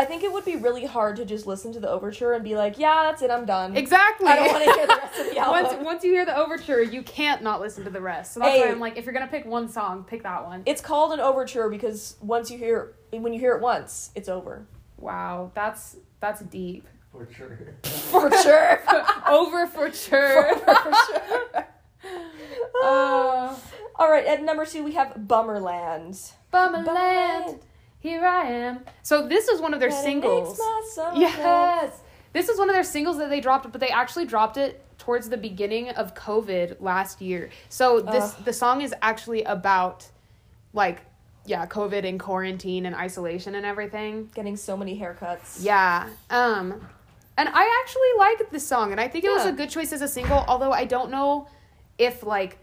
I 0.00 0.04
think 0.06 0.22
it 0.24 0.32
would 0.32 0.44
be 0.46 0.56
really 0.56 0.86
hard 0.86 1.16
to 1.16 1.24
just 1.26 1.46
listen 1.46 1.72
to 1.74 1.80
the 1.80 1.88
overture 1.90 2.32
and 2.32 2.42
be 2.42 2.56
like, 2.56 2.78
yeah, 2.78 3.02
that's 3.04 3.20
it, 3.22 3.30
I'm 3.30 3.44
done. 3.44 3.76
Exactly. 3.76 4.26
I 4.28 4.36
don't 4.36 4.46
want 4.52 4.64
to 4.64 4.72
hear 4.72 4.86
the 4.86 4.96
rest 4.96 5.20
of 5.20 5.26
the 5.30 5.38
album. 5.40 5.62
once 5.76 5.84
once 5.84 6.04
you 6.04 6.12
hear 6.12 6.24
the 6.24 6.36
overture, 6.36 6.82
you 6.82 7.02
can't 7.02 7.42
not 7.42 7.60
listen 7.60 7.84
to 7.84 7.90
the 7.90 8.00
rest. 8.00 8.32
So 8.32 8.40
that's 8.40 8.52
Hey. 8.54 8.62
why 8.62 8.70
I'm 8.70 8.80
like, 8.80 8.96
if 8.96 9.04
you're 9.04 9.12
gonna 9.12 9.26
pick 9.26 9.44
one 9.44 9.68
song, 9.68 10.04
pick 10.04 10.22
that 10.22 10.44
one. 10.44 10.62
It's 10.64 10.80
called 10.80 11.12
an 11.12 11.20
overture 11.20 11.68
because 11.68 12.16
once 12.22 12.50
you 12.50 12.56
hear 12.58 12.94
when 13.10 13.32
you 13.34 13.40
hear 13.40 13.54
it 13.56 13.60
once, 13.60 14.10
it's 14.14 14.28
over. 14.28 14.66
Wow, 14.96 15.52
that's 15.54 15.96
that's 16.20 16.40
deep. 16.40 16.86
for 17.12 17.28
sure. 17.32 17.58
For 17.82 18.30
sure. 18.42 18.80
Over 19.28 19.66
for 19.66 19.92
sure. 19.92 20.56
For 20.56 20.74
sure. 21.06 21.66
Uh, 22.82 23.54
All 23.96 24.10
right, 24.10 24.24
at 24.26 24.42
number 24.42 24.64
two 24.64 24.82
we 24.82 24.92
have 24.92 25.14
Bummerland. 25.16 26.32
Bummerland, 26.52 27.60
here 28.00 28.26
I 28.26 28.46
am. 28.46 28.80
So 29.02 29.26
this 29.28 29.48
is 29.48 29.60
one 29.60 29.74
of 29.74 29.80
their 29.80 29.90
singles. 29.90 30.48
makes 30.48 30.58
my 30.58 30.82
summer 30.94 31.18
Yes. 31.18 32.00
This 32.32 32.48
is 32.48 32.58
one 32.58 32.68
of 32.70 32.74
their 32.74 32.84
singles 32.84 33.18
that 33.18 33.28
they 33.28 33.40
dropped, 33.40 33.70
but 33.70 33.80
they 33.80 33.90
actually 33.90 34.24
dropped 34.24 34.56
it 34.56 34.84
towards 34.98 35.28
the 35.28 35.36
beginning 35.36 35.90
of 35.90 36.14
COVID 36.14 36.80
last 36.80 37.20
year. 37.20 37.50
So 37.68 38.00
this 38.00 38.34
Ugh. 38.36 38.44
the 38.44 38.52
song 38.52 38.82
is 38.82 38.94
actually 39.02 39.42
about 39.44 40.08
like 40.72 41.00
yeah, 41.46 41.66
COVID 41.66 42.06
and 42.06 42.20
quarantine 42.20 42.86
and 42.86 42.94
isolation 42.94 43.54
and 43.54 43.66
everything. 43.66 44.30
Getting 44.34 44.56
so 44.56 44.76
many 44.76 44.98
haircuts. 44.98 45.58
Yeah. 45.60 46.08
Um 46.30 46.86
and 47.36 47.48
I 47.52 47.82
actually 47.82 48.18
liked 48.18 48.52
this 48.52 48.66
song 48.66 48.92
and 48.92 49.00
I 49.00 49.08
think 49.08 49.24
it 49.24 49.30
was 49.30 49.46
a 49.46 49.52
good 49.52 49.70
choice 49.70 49.92
as 49.92 50.02
a 50.02 50.08
single, 50.08 50.44
although 50.48 50.72
I 50.72 50.84
don't 50.84 51.10
know 51.10 51.48
if 51.98 52.22
like 52.22 52.58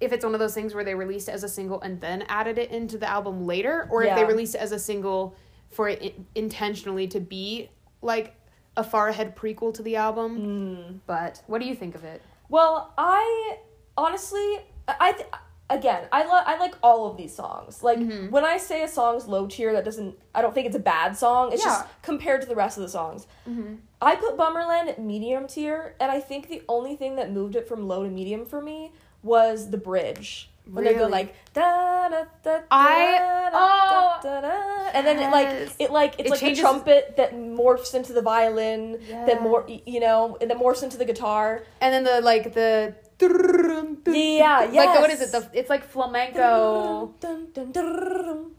if 0.00 0.12
it's 0.12 0.24
one 0.24 0.34
of 0.34 0.40
those 0.40 0.54
things 0.54 0.74
where 0.74 0.84
they 0.84 0.94
released 0.94 1.28
it 1.28 1.32
as 1.32 1.42
a 1.44 1.48
single 1.48 1.80
and 1.80 2.00
then 2.00 2.22
added 2.28 2.58
it 2.58 2.70
into 2.70 2.98
the 2.98 3.08
album 3.08 3.46
later 3.46 3.88
or 3.90 4.04
if 4.04 4.14
they 4.14 4.24
released 4.24 4.54
it 4.54 4.60
as 4.60 4.72
a 4.72 4.78
single 4.78 5.34
for 5.70 5.88
it 5.88 6.14
intentionally 6.34 7.06
to 7.08 7.20
be 7.20 7.68
like 8.00 8.34
a 8.76 8.84
far 8.84 9.08
ahead 9.08 9.34
prequel 9.36 9.74
to 9.74 9.82
the 9.82 9.96
album. 9.96 10.38
Mm. 10.38 11.00
But 11.06 11.42
what 11.48 11.60
do 11.60 11.66
you 11.66 11.74
think 11.74 11.94
of 11.96 12.04
it? 12.04 12.22
Well, 12.48 12.94
I 12.96 13.56
honestly, 13.96 14.60
I 14.86 15.12
th- 15.12 15.26
again, 15.68 16.04
I 16.12 16.24
love 16.24 16.44
I 16.46 16.56
like 16.58 16.74
all 16.82 17.10
of 17.10 17.16
these 17.16 17.34
songs. 17.34 17.82
Like 17.82 17.98
Mhm. 17.98 18.30
when 18.30 18.44
I 18.44 18.56
say 18.56 18.82
a 18.84 18.88
song's 18.88 19.26
low 19.26 19.46
tier, 19.48 19.72
that 19.72 19.84
doesn't. 19.84 20.16
I 20.34 20.40
don't 20.42 20.54
think 20.54 20.66
it's 20.68 20.76
a 20.76 20.80
bad 20.80 21.16
song. 21.16 21.52
It's 21.52 21.62
just 21.64 21.84
compared 22.02 22.40
to 22.42 22.46
the 22.46 22.54
rest 22.54 22.78
of 22.78 22.84
the 22.84 22.88
songs. 22.88 23.26
Mm-hmm. 23.48 23.74
I 24.00 24.14
put 24.14 24.36
Bummerland 24.36 24.88
at 24.88 25.00
medium 25.00 25.48
tier, 25.48 25.96
and 26.00 26.10
I 26.12 26.20
think 26.20 26.48
the 26.48 26.62
only 26.68 26.94
thing 26.94 27.16
that 27.16 27.32
moved 27.32 27.56
it 27.56 27.66
from 27.66 27.88
low 27.88 28.04
to 28.04 28.08
medium 28.08 28.46
for 28.46 28.62
me 28.62 28.92
was 29.22 29.70
the 29.70 29.78
bridge. 29.78 30.50
When 30.70 30.84
they 30.84 30.92
go 30.92 31.06
like 31.06 31.34
da 31.54 32.10
da 32.10 32.24
da 32.44 32.58
I- 32.70 33.18
da, 33.18 33.50
oh, 33.54 34.18
da, 34.22 34.40
da, 34.40 34.40
da, 34.42 34.90
and 34.92 35.06
then 35.06 35.18
it 35.18 35.30
like 35.32 35.48
yes. 35.48 35.74
it 35.78 35.90
like 35.90 36.16
it's 36.18 36.26
It 36.26 36.30
like 36.32 36.40
changes- 36.40 36.58
the 36.58 36.68
trumpet 36.68 37.16
that 37.16 37.32
morphs 37.34 37.94
into 37.94 38.12
the 38.12 38.20
violin 38.20 39.00
that 39.08 39.28
Yeah. 39.36 39.40
more 39.40 39.64
you 39.86 39.98
know 40.00 40.36
and 40.42 40.50
that 40.50 40.58
morphs 40.58 40.82
into 40.82 40.98
the 40.98 41.06
guitar. 41.06 41.62
And 41.80 41.94
then 41.94 42.04
the 42.04 42.20
like 42.20 42.52
the 42.52 42.94
Yeah, 43.20 44.64
yes. 44.70 44.74
Like 44.74 45.00
what 45.00 45.10
is 45.10 45.20
it? 45.22 45.32
The, 45.32 45.48
it's 45.54 45.70
like 45.70 45.84
flamenco. 45.84 47.14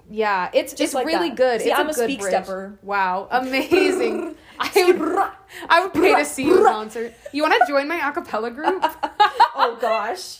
Yeah, 0.10 0.50
it's 0.54 0.72
Just 0.74 0.82
it's 0.82 0.94
like 0.96 1.06
really 1.06 1.30
that. 1.30 1.38
good. 1.38 1.62
See, 1.62 1.70
it's 1.70 1.80
I'm 1.80 1.88
a 1.88 1.92
a 1.92 1.94
good 1.94 2.04
speak 2.06 2.20
bridge. 2.22 2.32
stepper. 2.32 2.80
Wow, 2.82 3.28
amazing. 3.32 4.36
I 4.60 4.72
would 4.75 5.30
I 5.70 5.82
would 5.82 5.94
pay 5.94 6.16
to 6.16 6.25
see 6.25 6.46
you 6.46 6.58
in 6.58 6.63
concert. 6.74 7.13
You 7.32 7.44
want 7.44 7.54
to 7.62 7.68
join 7.68 7.88
my 7.88 7.98
a 8.08 8.12
cappella 8.12 8.50
group? 8.50 8.84
oh 9.56 9.78
gosh. 9.80 10.39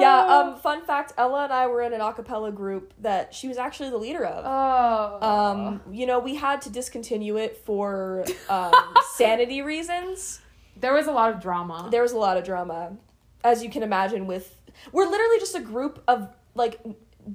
Yeah, 0.00 0.18
um 0.18 0.58
fun 0.58 0.82
fact, 0.84 1.12
Ella 1.16 1.44
and 1.44 1.52
I 1.52 1.66
were 1.66 1.82
in 1.82 1.92
an 1.92 2.00
a 2.00 2.12
cappella 2.12 2.52
group 2.52 2.92
that 3.00 3.34
she 3.34 3.48
was 3.48 3.58
actually 3.58 3.90
the 3.90 3.98
leader 3.98 4.24
of. 4.24 4.44
Oh. 4.46 5.26
Um, 5.26 5.80
you 5.90 6.06
know, 6.06 6.18
we 6.18 6.34
had 6.34 6.60
to 6.62 6.70
discontinue 6.70 7.36
it 7.36 7.56
for 7.64 8.24
um, 8.48 8.72
sanity 9.14 9.62
reasons. 9.62 10.40
there 10.76 10.94
was 10.94 11.06
a 11.06 11.12
lot 11.12 11.32
of 11.32 11.40
drama. 11.40 11.88
There 11.90 12.02
was 12.02 12.12
a 12.12 12.18
lot 12.18 12.36
of 12.36 12.44
drama, 12.44 12.96
as 13.44 13.62
you 13.62 13.70
can 13.70 13.82
imagine. 13.82 14.26
With 14.26 14.56
we're 14.92 15.08
literally 15.08 15.38
just 15.38 15.54
a 15.54 15.60
group 15.60 16.02
of 16.06 16.28
like 16.54 16.80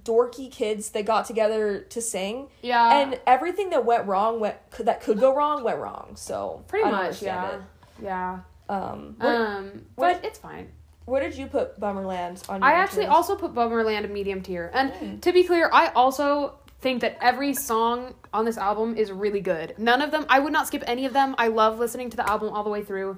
dorky 0.03 0.49
kids 0.51 0.91
that 0.91 1.05
got 1.05 1.25
together 1.25 1.81
to 1.89 2.01
sing, 2.01 2.47
yeah. 2.61 3.01
and 3.01 3.19
everything 3.27 3.71
that 3.71 3.85
went 3.85 4.07
wrong 4.07 4.39
went 4.39 4.57
could, 4.69 4.85
that 4.85 5.01
could 5.01 5.19
go 5.19 5.35
wrong 5.35 5.63
went 5.63 5.79
wrong. 5.79 6.13
So 6.15 6.63
pretty 6.67 6.89
much, 6.89 7.21
yeah. 7.21 7.43
understand 7.43 7.63
Yeah. 8.01 8.39
Um, 8.69 9.15
Um, 9.19 9.85
but 9.97 10.23
it's 10.23 10.39
fine. 10.39 10.71
Where 11.05 11.21
did 11.21 11.37
you 11.37 11.47
put 11.47 11.79
Bummerland 11.79 12.47
on? 12.49 12.61
Your 12.61 12.69
I 12.69 12.73
actually 12.73 13.05
iTunes? 13.05 13.11
also 13.11 13.35
put 13.35 13.53
Bummerland 13.53 14.03
in 14.03 14.13
medium 14.13 14.41
tier. 14.41 14.71
And 14.73 14.91
Hmm. 14.93 15.19
to 15.19 15.33
be 15.33 15.43
clear, 15.43 15.69
I 15.73 15.87
also 15.89 16.55
think 16.79 17.01
that 17.01 17.17
every 17.21 17.53
song 17.53 18.15
on 18.33 18.45
this 18.45 18.57
album 18.57 18.95
is 18.95 19.11
really 19.11 19.41
good. 19.41 19.75
None 19.77 20.01
of 20.01 20.11
them 20.11 20.25
I 20.29 20.39
would 20.39 20.53
not 20.53 20.67
skip 20.67 20.83
any 20.87 21.05
of 21.05 21.13
them. 21.13 21.35
I 21.37 21.47
love 21.47 21.79
listening 21.79 22.09
to 22.11 22.17
the 22.17 22.27
album 22.29 22.49
all 22.53 22.63
the 22.63 22.69
way 22.69 22.83
through. 22.83 23.17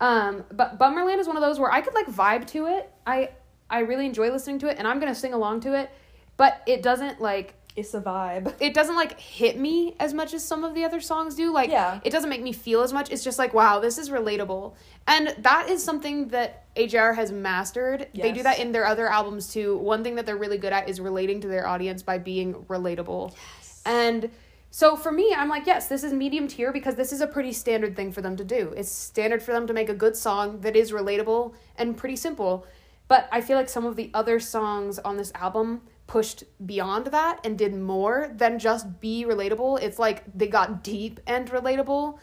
Um, 0.00 0.44
but 0.52 0.78
Bummerland 0.78 1.18
is 1.18 1.26
one 1.26 1.36
of 1.36 1.42
those 1.42 1.58
where 1.58 1.72
I 1.72 1.80
could 1.80 1.94
like 1.94 2.06
vibe 2.06 2.46
to 2.48 2.66
it. 2.66 2.90
I 3.06 3.30
I 3.70 3.80
really 3.80 4.06
enjoy 4.06 4.30
listening 4.30 4.58
to 4.60 4.68
it 4.68 4.78
and 4.78 4.86
I'm 4.86 5.00
going 5.00 5.12
to 5.12 5.18
sing 5.18 5.34
along 5.34 5.60
to 5.62 5.74
it, 5.78 5.90
but 6.36 6.62
it 6.66 6.82
doesn't 6.82 7.20
like 7.20 7.54
it's 7.78 7.94
a 7.94 8.00
vibe. 8.00 8.52
it 8.60 8.74
doesn't 8.74 8.96
like 8.96 9.18
hit 9.20 9.58
me 9.58 9.94
as 9.98 10.12
much 10.14 10.34
as 10.34 10.44
some 10.44 10.64
of 10.64 10.74
the 10.74 10.84
other 10.84 11.00
songs 11.00 11.34
do. 11.34 11.52
Like 11.52 11.70
Yeah. 11.70 12.00
it 12.04 12.10
doesn't 12.10 12.30
make 12.30 12.42
me 12.42 12.52
feel 12.52 12.82
as 12.82 12.92
much. 12.92 13.10
It's 13.10 13.24
just 13.24 13.38
like, 13.38 13.54
wow, 13.54 13.80
this 13.80 13.98
is 13.98 14.10
relatable. 14.10 14.74
And 15.06 15.34
that 15.38 15.68
is 15.68 15.82
something 15.82 16.28
that 16.28 16.64
AJR 16.76 17.14
has 17.14 17.32
mastered. 17.32 18.08
They 18.14 18.32
do 18.32 18.42
that 18.42 18.58
in 18.58 18.72
their 18.72 18.86
other 18.86 19.08
albums 19.08 19.52
too. 19.52 19.76
One 19.78 20.04
thing 20.04 20.16
that 20.16 20.26
they're 20.26 20.36
really 20.36 20.58
good 20.58 20.72
at 20.72 20.88
is 20.88 21.00
relating 21.00 21.40
to 21.42 21.48
their 21.48 21.66
audience 21.66 22.02
by 22.02 22.18
being 22.18 22.54
relatable. 22.68 23.32
Yes. 23.58 23.82
And 23.86 24.30
so 24.70 24.96
for 24.96 25.10
me, 25.10 25.34
I'm 25.34 25.48
like, 25.48 25.66
yes, 25.66 25.88
this 25.88 26.04
is 26.04 26.12
medium 26.12 26.46
tier 26.46 26.72
because 26.72 26.94
this 26.94 27.12
is 27.12 27.20
a 27.22 27.26
pretty 27.26 27.52
standard 27.52 27.96
thing 27.96 28.12
for 28.12 28.20
them 28.20 28.36
to 28.36 28.44
do. 28.44 28.74
It's 28.76 28.90
standard 28.92 29.42
for 29.42 29.52
them 29.52 29.66
to 29.66 29.72
make 29.72 29.88
a 29.88 29.94
good 29.94 30.14
song 30.14 30.60
that 30.60 30.76
is 30.76 30.92
relatable 30.92 31.54
and 31.76 31.96
pretty 31.96 32.16
simple. 32.16 32.66
But 33.08 33.28
I 33.32 33.40
feel 33.40 33.56
like 33.56 33.70
some 33.70 33.86
of 33.86 33.96
the 33.96 34.10
other 34.12 34.38
songs 34.38 34.98
on 34.98 35.16
this 35.16 35.32
album 35.34 35.80
pushed 36.08 36.42
beyond 36.66 37.06
that 37.08 37.38
and 37.44 37.56
did 37.56 37.72
more 37.76 38.32
than 38.34 38.58
just 38.58 38.98
be 39.00 39.24
relatable. 39.24 39.80
It's 39.80 39.98
like 40.00 40.24
they 40.34 40.48
got 40.48 40.82
deep 40.82 41.20
and 41.28 41.48
relatable. 41.50 42.18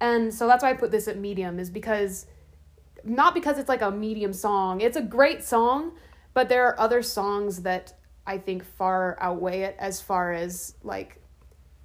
And 0.00 0.34
so 0.34 0.48
that's 0.48 0.64
why 0.64 0.70
I 0.70 0.74
put 0.74 0.90
this 0.90 1.06
at 1.06 1.16
medium 1.18 1.60
is 1.60 1.70
because 1.70 2.26
not 3.04 3.34
because 3.34 3.58
it's 3.58 3.68
like 3.68 3.82
a 3.82 3.90
medium 3.92 4.32
song. 4.32 4.80
It's 4.80 4.96
a 4.96 5.02
great 5.02 5.44
song, 5.44 5.92
but 6.34 6.48
there 6.48 6.66
are 6.66 6.80
other 6.80 7.02
songs 7.02 7.62
that 7.62 7.92
I 8.26 8.38
think 8.38 8.64
far 8.64 9.16
outweigh 9.20 9.60
it 9.62 9.76
as 9.78 10.00
far 10.00 10.32
as 10.32 10.74
like 10.82 11.20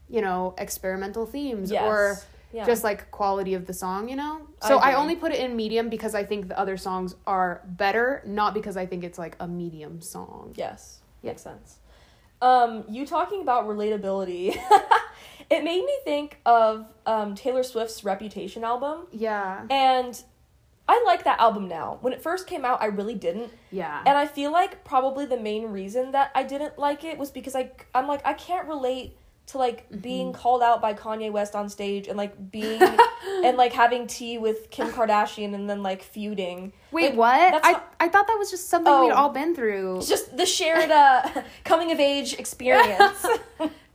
you 0.09 0.21
know, 0.21 0.53
experimental 0.57 1.25
themes 1.25 1.71
Yes. 1.71 1.81
or 1.83 2.19
Yeah. 2.53 2.65
just 2.65 2.83
like 2.83 3.09
quality 3.09 3.55
of 3.55 3.65
the 3.65 3.73
song, 3.73 4.09
you 4.09 4.15
know? 4.15 4.41
So 4.61 4.77
I, 4.77 4.89
agree. 4.91 5.01
only 5.01 5.15
put 5.15 5.31
it 5.31 5.39
in 5.39 5.55
medium 5.55 5.89
because 5.89 6.13
I 6.13 6.23
think 6.23 6.49
the 6.49 6.59
other 6.59 6.77
songs 6.77 7.15
are 7.25 7.61
better, 7.65 8.21
not 8.25 8.53
because 8.53 8.77
I 8.77 8.85
think 8.85 9.03
it's 9.03 9.17
like 9.17 9.35
a 9.39 9.47
medium 9.47 10.01
song. 10.01 10.53
Yes, 10.55 10.99
Yeah. 11.23 11.31
makes 11.31 11.41
sense. 11.41 11.77
Um, 12.41 12.83
you 12.89 13.05
talking 13.07 13.41
about 13.41 13.65
relatability, 13.67 14.55
it 15.49 15.63
made 15.63 15.83
me 15.83 15.97
think 16.03 16.39
of 16.45 16.85
um, 17.05 17.35
Taylor 17.35 17.63
Swift's 17.63 18.03
Reputation 18.03 18.63
album, 18.63 19.07
Yeah. 19.11 19.65
and 19.69 20.21
I 20.89 21.01
like 21.05 21.23
that 21.23 21.39
album 21.39 21.69
now. 21.69 21.97
When 22.01 22.11
it 22.11 22.21
first 22.21 22.45
came 22.45 22.65
out, 22.65 22.81
I 22.81 22.87
really 22.87 23.15
didn't, 23.15 23.53
Yeah. 23.71 24.03
and 24.05 24.17
I 24.17 24.27
feel 24.27 24.51
like 24.51 24.83
probably 24.83 25.25
the 25.25 25.39
main 25.39 25.67
reason 25.67 26.11
that 26.11 26.31
I 26.35 26.43
didn't 26.43 26.77
like 26.77 27.05
it 27.05 27.17
was 27.17 27.31
because 27.31 27.55
I 27.55 27.71
I'm 27.95 28.07
like 28.07 28.21
I 28.27 28.33
can't 28.33 28.67
relate 28.67 29.15
to 29.47 29.57
like 29.57 29.89
Mm-hmm. 29.89 29.97
being 29.99 30.33
called 30.33 30.61
out 30.63 30.81
by 30.81 30.93
Kanye 30.93 31.31
West 31.31 31.53
on 31.55 31.67
stage 31.69 32.07
and 32.07 32.17
like 32.17 32.49
being 32.51 32.81
and 33.43 33.57
like 33.57 33.73
having 33.73 34.07
tea 34.07 34.37
with 34.37 34.69
Kim 34.71 34.87
Kardashian 34.89 35.53
and 35.53 35.69
then 35.69 35.83
like 35.83 36.01
feuding. 36.01 36.71
Wait, 36.91 37.09
Like, 37.09 37.17
what? 37.17 37.65
I, 37.65 37.71
not- 37.73 37.93
I 37.99 38.07
thought 38.07 38.27
that 38.27 38.37
was 38.39 38.49
just 38.49 38.69
something 38.69 38.91
Oh. 38.91 39.05
we'd 39.05 39.11
all 39.11 39.29
been 39.29 39.53
through. 39.53 40.01
Just 40.07 40.35
the 40.37 40.45
shared 40.45 40.89
uh, 40.91 41.27
coming 41.65 41.91
of 41.91 41.99
age 41.99 42.33
experience. 42.33 43.25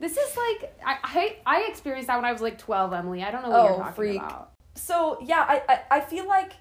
This 0.01 0.15
is 0.15 0.37
like 0.37 0.77
I, 0.85 0.97
I 1.03 1.35
I 1.45 1.67
experienced 1.69 2.07
that 2.07 2.15
when 2.15 2.23
I 2.23 2.31
was 2.31 2.41
like 2.41 2.57
twelve, 2.57 2.93
Emily. 2.93 3.21
I 3.21 3.31
don't 3.31 3.41
know 3.43 3.49
what 3.49 3.63
you're 3.63 3.73
Oh, 3.73 3.77
talking 3.79 3.93
freak. 3.95 4.21
about. 4.21 4.51
so 4.75 5.17
yeah, 5.21 5.45
I, 5.45 5.61
I 5.67 5.79
I 5.97 5.99
feel 5.99 6.25
like 6.25 6.53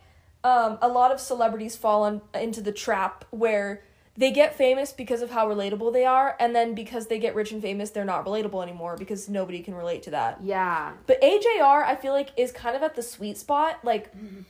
um, 0.43 0.77
a 0.83 0.89
lot 0.89 1.13
of 1.13 1.21
celebrities 1.21 1.77
fall 1.77 2.03
on, 2.03 2.21
into 2.35 2.61
the 2.61 2.73
trap 2.73 3.25
where 3.31 3.85
they 4.19 4.33
get 4.33 4.57
famous 4.57 4.91
because 4.91 5.23
of 5.23 5.31
how 5.31 5.49
relatable 5.49 5.93
they 5.93 6.05
are, 6.05 6.37
and 6.41 6.55
then 6.55 6.75
because 6.75 7.07
they 7.07 7.21
get 7.21 7.37
rich 7.37 7.53
and 7.53 7.63
famous, 7.63 7.91
they're 7.91 8.05
not 8.05 8.27
relatable 8.27 8.61
anymore 8.61 8.97
because 8.97 9.29
nobody 9.29 9.61
can 9.61 9.75
relate 9.75 10.03
to 10.03 10.11
that. 10.11 10.41
Yeah. 10.43 10.95
But 11.07 11.23
AJR, 11.23 11.85
I 11.85 11.95
feel 11.95 12.13
like 12.13 12.31
is 12.37 12.51
kind 12.51 12.75
of 12.75 12.83
at 12.83 12.97
the 12.97 13.03
sweet 13.03 13.39
spot. 13.39 13.79
Like, 13.85 14.13
mm-hmm. 14.13 14.41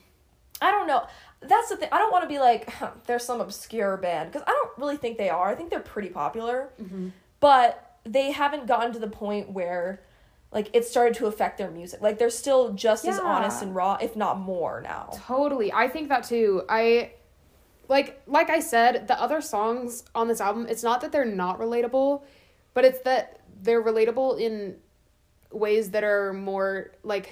I 0.62 0.70
don't 0.70 0.86
know. 0.86 1.06
That's 1.42 1.68
the 1.68 1.76
thing. 1.76 1.90
I 1.92 1.98
don't 1.98 2.10
want 2.10 2.24
to 2.24 2.28
be 2.28 2.38
like 2.38 2.70
huh, 2.70 2.92
they're 3.06 3.18
some 3.18 3.42
obscure 3.42 3.98
band 3.98 4.32
because 4.32 4.42
I 4.46 4.52
don't 4.52 4.70
really 4.78 4.96
think 4.96 5.18
they 5.18 5.28
are. 5.28 5.50
I 5.50 5.54
think 5.54 5.68
they're 5.68 5.80
pretty 5.80 6.08
popular, 6.08 6.70
mm-hmm. 6.80 7.10
but 7.38 7.98
they 8.04 8.32
haven't 8.32 8.66
gotten 8.66 8.94
to 8.94 8.98
the 8.98 9.06
point 9.06 9.50
where 9.50 10.00
like 10.50 10.70
it 10.72 10.86
started 10.86 11.14
to 11.16 11.26
affect 11.26 11.58
their 11.58 11.70
music. 11.70 12.00
Like 12.00 12.18
they're 12.18 12.30
still 12.30 12.72
just 12.72 13.06
as 13.06 13.18
honest 13.18 13.62
and 13.62 13.74
raw, 13.74 13.98
if 14.00 14.16
not 14.16 14.38
more 14.38 14.80
now. 14.80 15.10
Totally. 15.26 15.70
I 15.72 15.88
think 15.88 16.08
that 16.08 16.24
too. 16.24 16.62
I 16.70 17.12
like 17.88 18.20
like 18.26 18.50
I 18.50 18.60
said, 18.60 19.08
the 19.08 19.20
other 19.20 19.40
songs 19.40 20.04
on 20.14 20.28
this 20.28 20.40
album, 20.40 20.66
it's 20.68 20.82
not 20.82 21.00
that 21.00 21.10
they're 21.12 21.24
not 21.24 21.58
relatable, 21.58 22.22
but 22.74 22.84
it's 22.84 23.00
that 23.00 23.40
they're 23.62 23.82
relatable 23.82 24.40
in 24.40 24.76
ways 25.50 25.90
that 25.90 26.04
are 26.04 26.32
more 26.32 26.92
like 27.02 27.30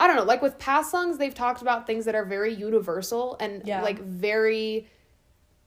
I 0.00 0.06
don't 0.06 0.16
know, 0.16 0.24
like 0.24 0.42
with 0.42 0.58
past 0.58 0.90
songs 0.90 1.18
they've 1.18 1.34
talked 1.34 1.62
about 1.62 1.86
things 1.86 2.06
that 2.06 2.14
are 2.14 2.24
very 2.24 2.54
universal 2.54 3.36
and 3.40 3.62
Yeah. 3.66 3.82
like 3.82 4.00
very 4.00 4.88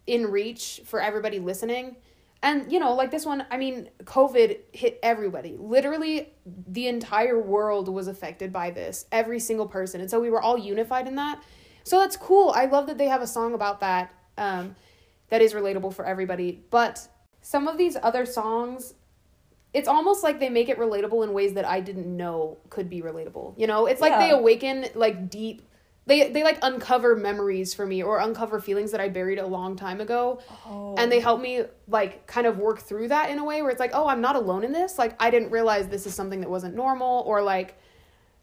in 0.07 0.27
reach 0.31 0.81
for 0.85 1.01
everybody 1.01 1.39
listening. 1.39 1.97
And 2.43 2.71
you 2.71 2.79
know, 2.79 2.93
like 2.93 3.11
this 3.11 3.25
one, 3.25 3.45
I 3.49 3.57
mean, 3.57 3.89
COVID 4.03 4.59
hit 4.71 4.99
everybody. 5.01 5.55
Literally 5.57 6.33
the 6.45 6.87
entire 6.87 7.39
world 7.39 7.89
was 7.89 8.07
affected 8.07 8.53
by 8.53 8.71
this. 8.71 9.05
Every 9.11 9.39
single 9.39 9.67
person. 9.67 9.99
And 10.01 10.09
so 10.09 10.19
we 10.19 10.29
were 10.29 10.41
all 10.41 10.57
unified 10.57 11.07
in 11.07 11.15
that. 11.15 11.41
So 11.85 11.99
that's 11.99 12.17
cool. 12.17 12.51
I 12.53 12.65
love 12.65 12.87
that 12.87 12.97
they 12.97 13.07
have 13.07 13.21
a 13.21 13.27
song 13.27 13.53
about 13.53 13.79
that 13.79 14.13
um 14.37 14.75
that 15.29 15.41
is 15.41 15.53
relatable 15.53 15.93
for 15.93 16.05
everybody. 16.05 16.63
But 16.69 17.07
some 17.41 17.67
of 17.67 17.77
these 17.77 17.95
other 18.01 18.25
songs 18.25 18.93
it's 19.73 19.87
almost 19.89 20.23
like 20.23 20.39
they 20.39 20.47
make 20.49 20.69
it 20.69 20.79
relatable 20.79 21.23
in 21.25 21.33
ways 21.33 21.53
that 21.53 21.65
I 21.65 21.81
didn't 21.81 22.07
know 22.15 22.57
could 22.69 22.89
be 22.89 23.01
relatable. 23.01 23.55
You 23.57 23.67
know, 23.67 23.87
it's 23.87 23.99
like 24.01 24.17
they 24.19 24.31
awaken 24.31 24.85
like 24.95 25.29
deep 25.29 25.61
they 26.07 26.29
they 26.29 26.43
like 26.43 26.59
uncover 26.61 27.15
memories 27.15 27.73
for 27.73 27.85
me 27.85 28.01
or 28.03 28.19
uncover 28.19 28.59
feelings 28.61 28.91
that 28.91 29.01
I 29.01 29.09
buried 29.09 29.39
a 29.39 29.45
long 29.45 29.75
time 29.75 29.99
ago 30.01 30.39
Oh. 30.65 30.95
and 30.97 31.11
they 31.11 31.19
help 31.19 31.41
me 31.41 31.63
like 31.87 32.25
kind 32.27 32.45
of 32.47 32.57
work 32.57 32.79
through 32.79 33.07
that 33.09 33.29
in 33.31 33.39
a 33.39 33.43
way 33.43 33.61
where 33.63 33.71
it's 33.71 33.79
like 33.79 33.91
oh 33.93 34.07
i'm 34.07 34.21
not 34.21 34.35
alone 34.35 34.63
in 34.63 34.71
this 34.71 34.99
like 34.99 35.15
i 35.19 35.29
didn't 35.31 35.49
realize 35.49 35.87
this 35.87 36.05
is 36.05 36.13
something 36.13 36.41
that 36.41 36.49
wasn't 36.49 36.75
normal 36.75 37.23
or 37.25 37.41
like 37.41 37.75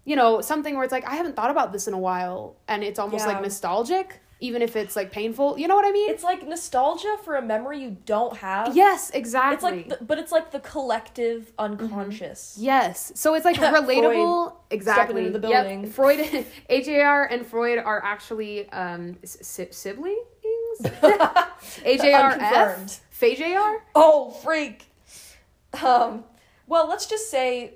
you 0.05 0.17
know 0.17 0.41
something 0.41 0.75
where 0.75 0.85
it's 0.85 0.93
like 0.93 1.07
i 1.07 1.15
haven't 1.15 1.37
thought 1.37 1.51
about 1.51 1.73
this 1.73 1.87
in 1.89 1.95
a 1.95 1.99
while 1.99 2.57
and 2.69 2.83
it's 2.83 2.99
almost 2.99 3.25
Yeah. 3.27 3.33
like 3.35 3.43
nostalgic 3.43 4.21
even 4.41 4.61
if 4.61 4.75
it's 4.75 4.97
like 4.97 5.13
painful 5.13 5.57
you 5.57 5.69
know 5.69 5.77
what 5.77 5.85
i 5.87 5.93
mean 5.93 6.11
It's 6.11 6.25
like 6.25 6.45
nostalgia 6.49 7.17
for 7.25 7.37
a 7.37 7.43
memory 7.43 7.79
you 7.81 7.97
don't 8.07 8.37
have. 8.39 8.75
yes 8.75 9.11
exactly 9.15 9.55
It's 9.55 9.89
like, 9.91 9.99
the, 10.01 10.05
but 10.05 10.19
it's 10.19 10.33
like 10.33 10.51
the 10.51 10.59
collective 10.59 11.53
unconscious. 11.61 12.57
Yes. 12.59 13.13
So 13.15 13.35
it's 13.35 13.45
like 13.45 13.55
relatable. 13.57 14.49
Freud 14.51 14.53
exactly. 14.71 15.27
into 15.27 15.39
the 15.39 15.49
Yep. 15.49 15.63
building. 15.65 15.87
Freud, 15.93 16.19
AJR 16.69 17.29
and 17.31 17.47
Freud 17.47 17.79
are 17.79 18.03
actually 18.05 18.69
um, 18.71 19.17
si- 19.25 19.69
siblings. 19.71 20.27
AJRF. 21.85 23.01
FAJR? 23.21 23.77
Oh, 23.95 24.31
freak. 24.31 24.87
Um, 25.85 26.25
well, 26.67 26.89
let's 26.89 27.07
just 27.07 27.31
say 27.31 27.75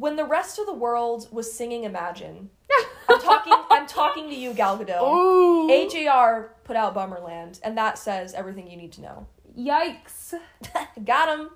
when 0.00 0.16
the 0.16 0.24
rest 0.24 0.58
of 0.58 0.66
the 0.66 0.74
world 0.74 1.28
was 1.30 1.52
singing 1.52 1.84
Imagine, 1.84 2.50
I'm 3.08 3.20
talking 3.20 3.52
I'm 3.70 3.86
talking 3.86 4.28
to 4.28 4.34
you, 4.34 4.52
Gal 4.52 4.78
Gadot. 4.78 5.02
Ooh. 5.02 5.68
AJR 5.68 6.48
put 6.64 6.76
out 6.76 6.94
Bummerland, 6.94 7.60
and 7.62 7.76
that 7.78 7.98
says 7.98 8.34
everything 8.34 8.70
you 8.70 8.76
need 8.76 8.92
to 8.92 9.00
know. 9.00 9.26
Yikes. 9.58 10.34
Got 11.04 11.38
him. 11.38 11.50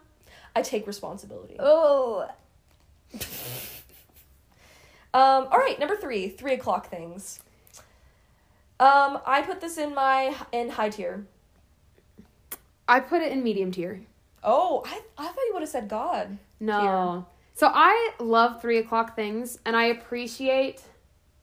I 0.54 0.62
take 0.62 0.86
responsibility. 0.86 1.56
Oh. 1.58 2.28
Um, 5.12 5.48
all 5.50 5.58
right, 5.58 5.76
number 5.80 5.96
three, 5.96 6.28
three 6.28 6.54
o'clock 6.54 6.88
things. 6.88 7.40
Um, 8.78 9.18
I 9.26 9.42
put 9.42 9.60
this 9.60 9.76
in 9.76 9.92
my 9.92 10.36
in 10.52 10.70
high 10.70 10.90
tier. 10.90 11.26
I 12.86 13.00
put 13.00 13.20
it 13.20 13.32
in 13.32 13.42
medium 13.42 13.72
tier. 13.72 14.02
Oh, 14.44 14.84
I 14.86 15.00
I 15.18 15.26
thought 15.26 15.44
you 15.46 15.50
would 15.52 15.62
have 15.62 15.68
said 15.68 15.88
God. 15.88 16.38
No. 16.60 17.26
So 17.60 17.70
I 17.70 18.12
love 18.18 18.62
three 18.62 18.78
o'clock 18.78 19.14
things, 19.14 19.58
and 19.66 19.76
I 19.76 19.88
appreciate 19.88 20.80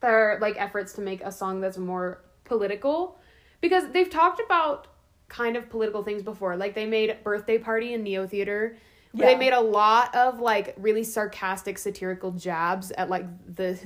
their 0.00 0.36
like 0.40 0.56
efforts 0.58 0.94
to 0.94 1.00
make 1.00 1.20
a 1.20 1.30
song 1.30 1.60
that's 1.60 1.78
more 1.78 2.24
political, 2.42 3.20
because 3.60 3.84
they've 3.92 4.10
talked 4.10 4.40
about 4.44 4.88
kind 5.28 5.56
of 5.56 5.70
political 5.70 6.02
things 6.02 6.24
before. 6.24 6.56
Like 6.56 6.74
they 6.74 6.86
made 6.86 7.16
birthday 7.22 7.56
party 7.56 7.94
in 7.94 8.02
Neotheater. 8.02 8.74
Yeah. 9.12 9.26
They 9.26 9.36
made 9.36 9.52
a 9.52 9.60
lot 9.60 10.12
of 10.12 10.40
like 10.40 10.74
really 10.76 11.04
sarcastic, 11.04 11.78
satirical 11.78 12.32
jabs 12.32 12.90
at 12.90 13.08
like 13.08 13.24
the 13.54 13.78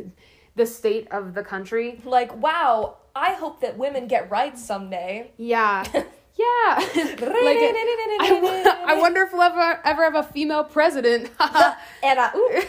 the 0.57 0.65
state 0.65 1.09
of 1.11 1.35
the 1.35 1.45
country. 1.45 2.01
Like, 2.03 2.35
wow, 2.35 2.97
I 3.15 3.35
hope 3.35 3.61
that 3.61 3.77
women 3.77 4.07
get 4.07 4.31
rights 4.31 4.65
someday. 4.65 5.33
Yeah. 5.37 5.85
Yeah. 6.37 6.75
like 6.77 6.89
it, 7.21 8.65
uh, 8.65 8.71
I, 8.71 8.85
I 8.95 8.99
wonder 8.99 9.23
if 9.23 9.33
we'll 9.33 9.43
ever, 9.43 9.81
ever 9.85 10.05
have 10.05 10.15
a 10.15 10.23
female 10.23 10.65
president. 10.65 11.31
And 11.39 12.19
I, 12.21 12.31
ooh, 12.35 12.63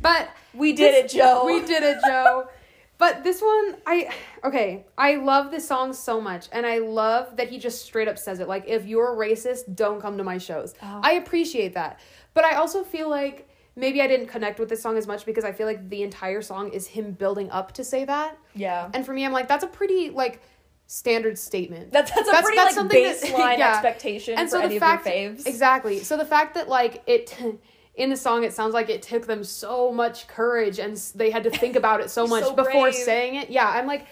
but 0.00 0.30
we 0.54 0.72
did 0.72 1.04
this- 1.04 1.14
it, 1.14 1.18
Joe. 1.18 1.44
We 1.44 1.60
did 1.60 1.82
it, 1.82 1.98
Joe. 2.06 2.48
But 2.98 3.24
this 3.24 3.42
one, 3.42 3.76
I 3.86 4.10
okay. 4.42 4.86
I 4.96 5.16
love 5.16 5.50
this 5.50 5.68
song 5.68 5.92
so 5.92 6.18
much, 6.18 6.48
and 6.50 6.64
I 6.64 6.78
love 6.78 7.36
that 7.36 7.50
he 7.50 7.58
just 7.58 7.84
straight 7.84 8.08
up 8.08 8.18
says 8.18 8.40
it. 8.40 8.48
Like, 8.48 8.64
if 8.66 8.86
you're 8.86 9.14
racist, 9.14 9.74
don't 9.76 10.00
come 10.00 10.16
to 10.16 10.24
my 10.24 10.38
shows. 10.38 10.74
Oh. 10.82 11.00
I 11.04 11.12
appreciate 11.12 11.74
that, 11.74 12.00
but 12.32 12.44
I 12.44 12.54
also 12.54 12.82
feel 12.84 13.10
like 13.10 13.46
maybe 13.76 14.00
I 14.00 14.06
didn't 14.06 14.28
connect 14.28 14.58
with 14.58 14.70
this 14.70 14.80
song 14.80 14.96
as 14.96 15.06
much 15.06 15.26
because 15.26 15.44
I 15.44 15.52
feel 15.52 15.66
like 15.66 15.90
the 15.90 16.02
entire 16.02 16.40
song 16.40 16.70
is 16.70 16.86
him 16.86 17.12
building 17.12 17.50
up 17.50 17.72
to 17.72 17.84
say 17.84 18.06
that, 18.06 18.38
Yeah. 18.54 18.88
and 18.94 19.04
for 19.04 19.12
me, 19.12 19.26
I'm 19.26 19.32
like, 19.32 19.46
that's 19.46 19.64
a 19.64 19.66
pretty 19.68 20.08
like 20.08 20.40
standard 20.86 21.36
statement. 21.38 21.92
That's 21.92 22.10
that's 22.10 22.22
a 22.28 22.30
That's- 22.30 22.42
pretty 22.44 22.56
that's 22.56 22.66
like 22.68 22.74
something 22.74 23.02
that- 23.02 23.20
baseline 23.20 23.58
yeah. 23.58 23.72
expectation 23.72 24.38
and 24.38 24.48
for 24.48 24.56
so 24.58 24.60
any 24.62 24.74
the 24.74 24.80
fact 24.80 25.06
of 25.06 25.12
your 25.14 25.30
faves. 25.32 25.46
exactly 25.46 25.98
so 26.00 26.16
the 26.16 26.24
fact 26.24 26.54
that 26.54 26.68
like 26.68 27.02
it 27.06 27.36
in 27.96 28.10
the 28.10 28.16
song 28.16 28.44
it 28.44 28.52
sounds 28.52 28.72
like 28.74 28.88
it 28.88 29.02
took 29.02 29.26
them 29.26 29.42
so 29.42 29.90
much 29.92 30.28
courage 30.28 30.78
and 30.78 30.96
they 31.16 31.30
had 31.30 31.42
to 31.42 31.50
think 31.50 31.74
about 31.76 32.00
it 32.00 32.08
so 32.10 32.26
much 32.26 32.44
So 32.44 32.54
before 32.54 32.82
brave. 32.90 32.94
saying 32.94 33.34
it 33.36 33.50
yeah 33.50 33.68
i'm 33.68 33.86
like 33.86 34.06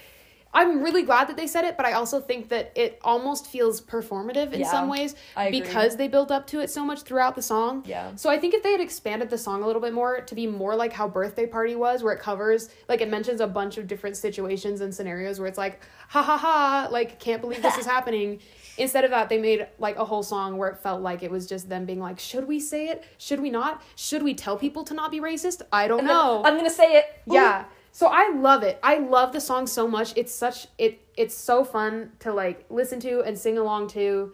i'm 0.54 0.82
really 0.82 1.02
glad 1.02 1.28
that 1.28 1.36
they 1.36 1.46
said 1.46 1.64
it 1.64 1.76
but 1.76 1.84
i 1.84 1.92
also 1.92 2.20
think 2.20 2.48
that 2.48 2.72
it 2.76 2.98
almost 3.02 3.46
feels 3.46 3.80
performative 3.80 4.52
in 4.52 4.60
Yeah, 4.60 4.70
some 4.70 4.88
ways 4.88 5.14
because 5.50 5.96
they 5.96 6.08
build 6.08 6.30
up 6.32 6.46
to 6.48 6.60
it 6.60 6.70
so 6.70 6.84
much 6.84 7.02
throughout 7.02 7.34
the 7.34 7.42
song. 7.42 7.84
Yeah. 7.86 8.14
so 8.16 8.30
i 8.30 8.38
think 8.38 8.54
if 8.54 8.62
they 8.62 8.72
had 8.72 8.80
expanded 8.80 9.30
the 9.30 9.38
song 9.38 9.62
a 9.62 9.66
little 9.66 9.82
bit 9.82 9.92
more 9.92 10.20
to 10.20 10.34
be 10.34 10.46
more 10.46 10.74
like 10.76 10.92
how 10.92 11.08
birthday 11.08 11.46
party 11.46 11.74
was 11.74 12.02
where 12.02 12.14
it 12.14 12.20
covers 12.20 12.68
like 12.88 13.00
it 13.00 13.10
mentions 13.10 13.40
a 13.40 13.46
bunch 13.46 13.78
of 13.78 13.86
different 13.86 14.16
situations 14.16 14.80
and 14.80 14.94
scenarios 14.94 15.38
where 15.38 15.48
it's 15.48 15.58
like 15.58 15.80
ha 16.08 16.22
ha 16.22 16.36
ha 16.36 16.88
like 16.90 17.18
can't 17.20 17.40
believe 17.40 17.62
this 17.62 17.76
is 17.76 17.86
happening 17.96 18.40
instead 18.76 19.04
of 19.04 19.10
that 19.10 19.28
they 19.28 19.38
made 19.38 19.66
like 19.78 19.96
a 19.96 20.04
whole 20.04 20.22
song 20.22 20.56
where 20.56 20.68
it 20.68 20.78
felt 20.78 21.00
like 21.00 21.22
it 21.22 21.30
was 21.30 21.46
just 21.46 21.68
them 21.68 21.84
being 21.84 22.00
like 22.00 22.18
should 22.18 22.46
we 22.48 22.58
say 22.58 22.88
it? 22.88 23.04
Should 23.18 23.40
we 23.40 23.50
not? 23.50 23.82
Should 23.96 24.22
we 24.22 24.34
tell 24.34 24.56
people 24.56 24.82
to 24.84 24.94
not 24.94 25.10
be 25.10 25.20
racist? 25.20 25.62
I 25.72 25.86
don't 25.88 26.04
know. 26.04 26.42
I'm 26.44 26.56
gonna 26.56 26.70
say 26.70 26.96
it. 26.98 27.04
Ooh. 27.30 27.34
yeah 27.34 27.64
so 28.00 28.08
i 28.08 28.24
love 28.34 28.62
it 28.64 28.78
i 28.82 28.98
love 28.98 29.32
the 29.32 29.40
song 29.40 29.66
so 29.66 29.86
much 29.86 30.12
it's 30.16 30.34
such 30.34 30.66
it 30.78 31.00
it's 31.16 31.34
so 31.34 31.62
fun 31.64 32.10
to 32.18 32.32
like 32.32 32.64
listen 32.68 32.98
to 32.98 33.20
and 33.22 33.38
sing 33.38 33.56
along 33.56 33.86
to 33.86 34.32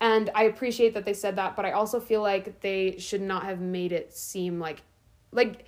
and 0.00 0.28
i 0.34 0.42
appreciate 0.44 0.92
that 0.94 1.04
they 1.06 1.14
said 1.14 1.34
that 1.36 1.56
but 1.56 1.64
i 1.64 1.72
also 1.72 1.98
feel 1.98 2.20
like 2.22 2.60
they 2.60 2.96
should 2.98 3.22
not 3.22 3.42
have 3.44 3.58
made 3.60 3.90
it 3.92 4.12
seem 4.14 4.60
like 4.60 4.82
like 5.32 5.64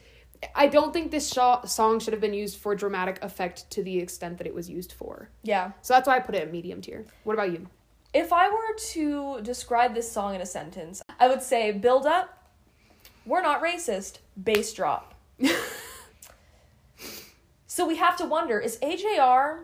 i 0.54 0.66
don't 0.66 0.92
think 0.92 1.10
this 1.10 1.32
sho- 1.32 1.62
song 1.64 1.98
should 1.98 2.12
have 2.12 2.20
been 2.20 2.34
used 2.34 2.58
for 2.58 2.74
dramatic 2.74 3.18
effect 3.22 3.68
to 3.70 3.82
the 3.82 3.98
extent 3.98 4.36
that 4.38 4.46
it 4.46 4.54
was 4.54 4.68
used 4.68 4.92
for 4.92 5.30
Yeah. 5.42 5.72
so 5.80 5.94
that's 5.94 6.06
why 6.06 6.16
i 6.16 6.20
put 6.20 6.34
it 6.34 6.42
at 6.42 6.52
medium 6.52 6.80
tier 6.82 7.04
what 7.24 7.34
about 7.34 7.50
you 7.52 7.66
If 8.14 8.30
I 8.30 8.44
were 8.54 8.74
to 8.92 9.40
describe 9.40 9.94
this 9.94 10.08
song 10.16 10.34
in 10.36 10.42
a 10.42 10.46
sentence, 10.58 11.00
I 11.18 11.28
would 11.30 11.40
say 11.42 11.72
build 11.72 12.04
up. 12.16 12.26
We're 13.24 13.40
not 13.40 13.62
racist. 13.68 14.18
Bass 14.48 14.68
drop. 14.78 15.14
so 17.72 17.86
we 17.86 17.96
have 17.96 18.18
to 18.18 18.26
wonder: 18.26 18.60
Is 18.60 18.76
AJR 18.82 19.60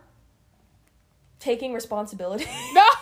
taking 1.38 1.74
responsibility? 1.74 2.46
no 2.72 2.82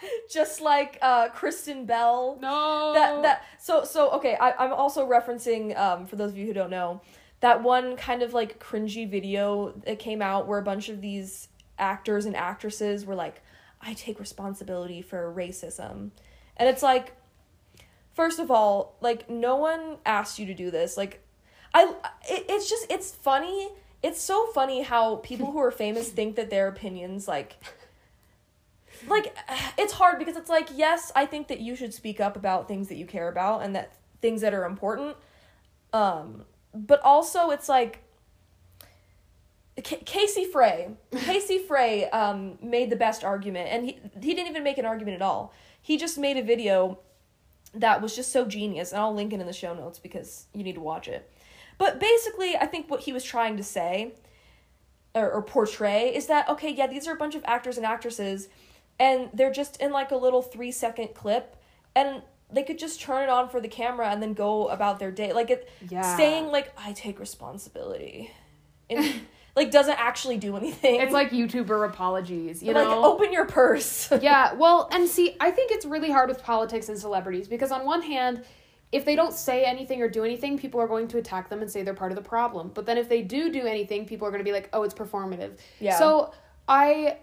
Just 0.30 0.60
like 0.60 0.98
uh, 1.00 1.30
Kristen 1.30 1.86
Bell. 1.86 2.36
no 2.38 2.92
that 2.92 3.22
that 3.22 3.44
so 3.58 3.84
so 3.84 4.10
okay 4.10 4.36
I, 4.38 4.52
i'm 4.58 4.72
also 4.74 5.08
referencing 5.08 5.76
um 5.78 6.06
for 6.06 6.16
those 6.16 6.32
of 6.32 6.36
you 6.36 6.46
who 6.46 6.52
don't 6.52 6.68
know 6.68 7.00
that 7.40 7.62
one 7.62 7.96
kind 7.96 8.22
of 8.22 8.34
like 8.34 8.62
cringy 8.62 9.08
video 9.10 9.72
that 9.86 9.98
came 9.98 10.20
out 10.20 10.46
where 10.46 10.58
a 10.58 10.62
bunch 10.62 10.90
of 10.90 11.00
these 11.00 11.48
actors 11.78 12.26
and 12.26 12.36
actresses 12.36 13.06
were 13.06 13.14
like 13.14 13.42
i 13.80 13.94
take 13.94 14.20
responsibility 14.20 15.00
for 15.00 15.32
racism 15.34 16.10
and 16.58 16.68
it's 16.68 16.82
like 16.82 17.16
first 18.14 18.38
of 18.38 18.50
all 18.50 18.96
like 19.00 19.30
no 19.30 19.56
one 19.56 19.96
asked 20.04 20.38
you 20.38 20.44
to 20.46 20.54
do 20.54 20.70
this 20.70 20.96
like 20.98 21.24
i 21.72 21.84
it, 22.28 22.44
it's 22.48 22.68
just 22.68 22.86
it's 22.90 23.10
funny 23.10 23.70
it's 24.02 24.20
so 24.20 24.46
funny 24.48 24.82
how 24.82 25.16
people 25.16 25.52
who 25.52 25.58
are 25.58 25.70
famous 25.70 26.08
think 26.08 26.36
that 26.36 26.50
their 26.50 26.68
opinions 26.68 27.26
like 27.26 27.56
like 29.08 29.36
it's 29.76 29.92
hard 29.92 30.18
because 30.18 30.36
it's 30.36 30.50
like 30.50 30.68
yes 30.74 31.12
i 31.14 31.24
think 31.26 31.48
that 31.48 31.60
you 31.60 31.74
should 31.76 31.94
speak 31.94 32.20
up 32.20 32.36
about 32.36 32.68
things 32.68 32.88
that 32.88 32.96
you 32.96 33.06
care 33.06 33.28
about 33.28 33.62
and 33.62 33.74
that 33.74 33.92
things 34.20 34.40
that 34.40 34.54
are 34.54 34.64
important 34.64 35.16
um 35.92 36.44
but 36.74 37.00
also 37.02 37.50
it's 37.50 37.68
like 37.68 38.02
Ca- 39.84 40.02
Casey 40.04 40.44
Frey, 40.44 40.90
Casey 41.16 41.58
Frey 41.58 42.10
um, 42.10 42.58
made 42.60 42.90
the 42.90 42.96
best 42.96 43.22
argument, 43.22 43.68
and 43.70 43.84
he 43.84 44.00
he 44.20 44.34
didn't 44.34 44.48
even 44.48 44.64
make 44.64 44.78
an 44.78 44.84
argument 44.84 45.14
at 45.14 45.22
all. 45.22 45.52
He 45.80 45.96
just 45.96 46.18
made 46.18 46.36
a 46.36 46.42
video 46.42 46.98
that 47.74 48.02
was 48.02 48.16
just 48.16 48.32
so 48.32 48.44
genius, 48.44 48.92
and 48.92 49.00
I'll 49.00 49.14
link 49.14 49.32
it 49.32 49.40
in 49.40 49.46
the 49.46 49.52
show 49.52 49.74
notes 49.74 49.98
because 49.98 50.46
you 50.52 50.64
need 50.64 50.74
to 50.74 50.80
watch 50.80 51.06
it. 51.06 51.30
But 51.78 52.00
basically, 52.00 52.56
I 52.56 52.66
think 52.66 52.90
what 52.90 53.00
he 53.00 53.12
was 53.12 53.22
trying 53.24 53.56
to 53.56 53.62
say 53.62 54.12
or, 55.14 55.30
or 55.30 55.42
portray 55.42 56.14
is 56.14 56.26
that 56.26 56.48
okay, 56.48 56.70
yeah, 56.72 56.86
these 56.86 57.06
are 57.06 57.14
a 57.14 57.18
bunch 57.18 57.34
of 57.34 57.44
actors 57.46 57.76
and 57.76 57.86
actresses, 57.86 58.48
and 58.98 59.30
they're 59.32 59.52
just 59.52 59.80
in 59.80 59.92
like 59.92 60.10
a 60.10 60.16
little 60.16 60.42
three 60.42 60.72
second 60.72 61.14
clip, 61.14 61.56
and 61.94 62.22
they 62.50 62.62
could 62.62 62.78
just 62.78 63.00
turn 63.00 63.22
it 63.22 63.28
on 63.28 63.48
for 63.48 63.60
the 63.60 63.68
camera 63.68 64.08
and 64.08 64.22
then 64.22 64.32
go 64.34 64.68
about 64.68 64.98
their 64.98 65.10
day. 65.10 65.32
Like 65.32 65.50
it, 65.50 65.68
Yeah. 65.88 66.16
saying 66.16 66.48
like 66.48 66.72
I 66.76 66.92
take 66.92 67.20
responsibility, 67.20 68.30
and 68.90 69.14
like 69.56 69.70
doesn't 69.70 69.98
actually 69.98 70.36
do 70.36 70.56
anything. 70.56 71.00
it's 71.00 71.12
like 71.12 71.30
youtuber 71.30 71.88
apologies 71.88 72.62
you 72.62 72.72
like 72.72 72.84
know 72.86 73.04
open 73.04 73.32
your 73.32 73.46
purse. 73.46 74.10
yeah, 74.20 74.52
well, 74.62 74.88
and 74.92 75.08
see, 75.08 75.36
I 75.40 75.50
think 75.52 75.70
it's 75.72 75.86
really 75.86 76.10
hard 76.10 76.28
with 76.28 76.42
politics 76.42 76.88
and 76.88 76.98
celebrities 76.98 77.48
because 77.48 77.70
on 77.70 77.84
one 77.86 78.02
hand, 78.02 78.44
if 78.90 79.04
they 79.04 79.14
don't 79.16 79.34
say 79.34 79.64
anything 79.64 80.00
or 80.00 80.08
do 80.08 80.24
anything, 80.24 80.58
people 80.58 80.80
are 80.80 80.86
going 80.88 81.08
to 81.08 81.18
attack 81.18 81.50
them 81.50 81.60
and 81.60 81.70
say 81.70 81.82
they're 81.82 81.94
part 81.94 82.10
of 82.10 82.16
the 82.16 82.26
problem. 82.26 82.70
But 82.72 82.86
then 82.86 82.96
if 82.96 83.08
they 83.08 83.22
do 83.22 83.52
do 83.52 83.66
anything, 83.66 84.06
people 84.06 84.26
are 84.26 84.30
going 84.30 84.40
to 84.40 84.44
be 84.44 84.52
like, 84.52 84.68
"Oh, 84.72 84.82
it's 84.82 84.94
performative." 84.94 85.58
Yeah. 85.78 85.98
So, 85.98 86.32
I 86.66 87.18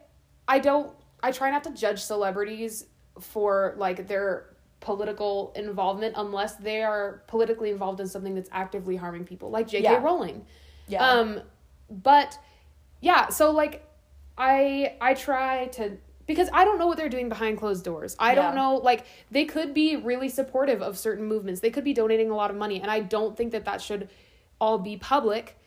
I 0.48 0.60
don't 0.60 0.94
I 1.24 1.32
try 1.32 1.50
not 1.50 1.64
to 1.64 1.72
judge 1.72 2.02
celebrities 2.02 2.86
for 3.20 3.74
like 3.78 4.08
their 4.08 4.56
political 4.80 5.52
involvement 5.56 6.14
unless 6.18 6.56
they 6.56 6.84
are 6.84 7.24
politically 7.28 7.72
involved 7.72 8.00
in 8.00 8.08
something 8.08 8.36
that's 8.36 8.50
actively 8.52 8.96
harming 8.96 9.26
people, 9.26 9.50
like 9.50 9.68
J.K. 9.68 9.84
Yeah. 9.84 10.02
Rowling. 10.04 10.46
yeah. 10.88 11.08
Um, 11.08 11.42
but 11.90 12.38
yeah, 13.02 13.30
so 13.30 13.52
like 13.52 13.84
I 14.38 14.96
I 15.02 15.14
try 15.16 15.68
to 15.68 15.98
because 16.26 16.50
I 16.54 16.66
don't 16.66 16.80
know 16.80 16.88
what 16.88 16.98
they're 16.98 17.10
doing 17.10 17.30
behind 17.30 17.58
closed 17.58 17.84
doors. 17.84 18.16
I 18.20 18.30
Yeah. 18.34 18.36
don't 18.36 18.56
know 18.56 18.76
like 18.78 19.06
they 19.32 19.46
could 19.46 19.74
be 19.74 19.96
really 19.96 20.30
supportive 20.30 20.82
of 20.82 20.98
certain 20.98 21.26
movements. 21.26 21.62
They 21.62 21.70
could 21.70 21.84
be 21.84 21.94
donating 21.94 22.30
a 22.30 22.36
lot 22.36 22.50
of 22.52 22.58
money 22.58 22.82
and 22.82 22.90
I 22.90 23.00
don't 23.02 23.36
think 23.38 23.52
that 23.52 23.66
that 23.66 23.82
should 23.82 24.10
all 24.60 24.78
be 24.80 24.98
public. 24.98 25.58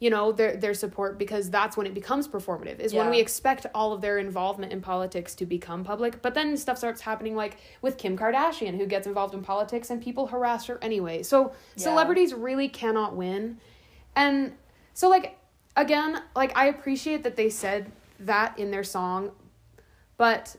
You 0.00 0.10
know, 0.10 0.32
their 0.32 0.56
their 0.56 0.74
support 0.74 1.18
because 1.18 1.48
that's 1.50 1.76
when 1.76 1.86
it 1.86 1.94
becomes 1.94 2.28
performative. 2.28 2.78
Is 2.80 2.92
when 2.92 3.08
we 3.10 3.20
expect 3.20 3.64
all 3.74 3.92
of 3.92 4.00
their 4.02 4.18
involvement 4.18 4.72
in 4.72 4.82
politics 4.82 5.34
to 5.36 5.46
become 5.46 5.82
public. 5.84 6.20
But 6.20 6.34
then 6.34 6.56
stuff 6.56 6.76
starts 6.78 7.00
happening 7.00 7.34
like 7.36 7.56
with 7.80 7.96
Kim 7.96 8.18
Kardashian 8.18 8.76
who 8.76 8.86
gets 8.86 9.06
involved 9.06 9.34
in 9.34 9.42
politics 9.42 9.90
and 9.90 10.02
people 10.02 10.26
harass 10.26 10.66
her 10.66 10.78
anyway. 10.82 11.22
So 11.22 11.52
Yeah. 11.76 11.84
celebrities 11.84 12.34
really 12.34 12.68
cannot 12.68 13.16
win. 13.16 13.58
And 14.14 14.52
so 14.92 15.08
like 15.08 15.38
again, 15.76 16.20
like 16.36 16.56
I 16.56 16.66
appreciate 16.66 17.22
that 17.22 17.36
they 17.36 17.48
said 17.48 17.90
that 18.20 18.58
in 18.58 18.70
their 18.72 18.84
song, 18.84 19.30
but 20.16 20.56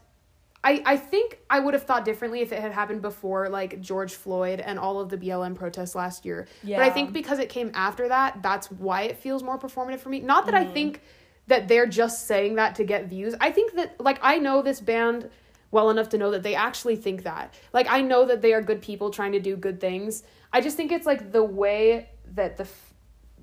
I 0.63 0.81
I 0.85 0.97
think 0.97 1.39
I 1.49 1.59
would 1.59 1.73
have 1.73 1.83
thought 1.83 2.05
differently 2.05 2.41
if 2.41 2.51
it 2.51 2.59
had 2.59 2.71
happened 2.71 3.01
before 3.01 3.49
like 3.49 3.81
George 3.81 4.13
Floyd 4.15 4.59
and 4.59 4.79
all 4.79 4.99
of 4.99 5.09
the 5.09 5.17
BLM 5.17 5.55
protests 5.55 5.95
last 5.95 6.25
year. 6.25 6.47
Yeah. 6.63 6.77
But 6.77 6.85
I 6.87 6.89
think 6.89 7.13
because 7.13 7.39
it 7.39 7.49
came 7.49 7.71
after 7.73 8.07
that, 8.09 8.41
that's 8.41 8.71
why 8.71 9.03
it 9.03 9.17
feels 9.17 9.43
more 9.43 9.57
performative 9.59 9.99
for 9.99 10.09
me. 10.09 10.19
Not 10.21 10.45
that 10.47 10.55
I 10.55 10.65
Mm. 10.65 10.73
think 10.73 11.01
that 11.47 11.67
they're 11.67 11.85
just 11.85 12.25
saying 12.25 12.55
that 12.55 12.73
to 12.75 12.83
get 12.83 13.05
views. 13.05 13.35
I 13.39 13.51
think 13.51 13.73
that 13.73 14.01
like 14.01 14.19
I 14.23 14.39
know 14.39 14.61
this 14.63 14.81
band 14.81 15.29
well 15.71 15.89
enough 15.89 16.09
to 16.09 16.17
know 16.17 16.31
that 16.31 16.41
they 16.41 16.55
actually 16.55 16.95
think 16.95 17.23
that. 17.23 17.53
Like 17.73 17.87
I 17.89 18.01
know 18.01 18.25
that 18.25 18.41
they 18.41 18.53
are 18.53 18.61
good 18.61 18.81
people 18.81 19.11
trying 19.11 19.33
to 19.33 19.39
do 19.39 19.55
good 19.55 19.79
things. 19.79 20.23
I 20.51 20.61
just 20.61 20.77
think 20.77 20.91
it's 20.91 21.05
like 21.05 21.31
the 21.31 21.43
way 21.43 22.09
that 22.33 22.57
the 22.57 22.63
f- 22.63 22.93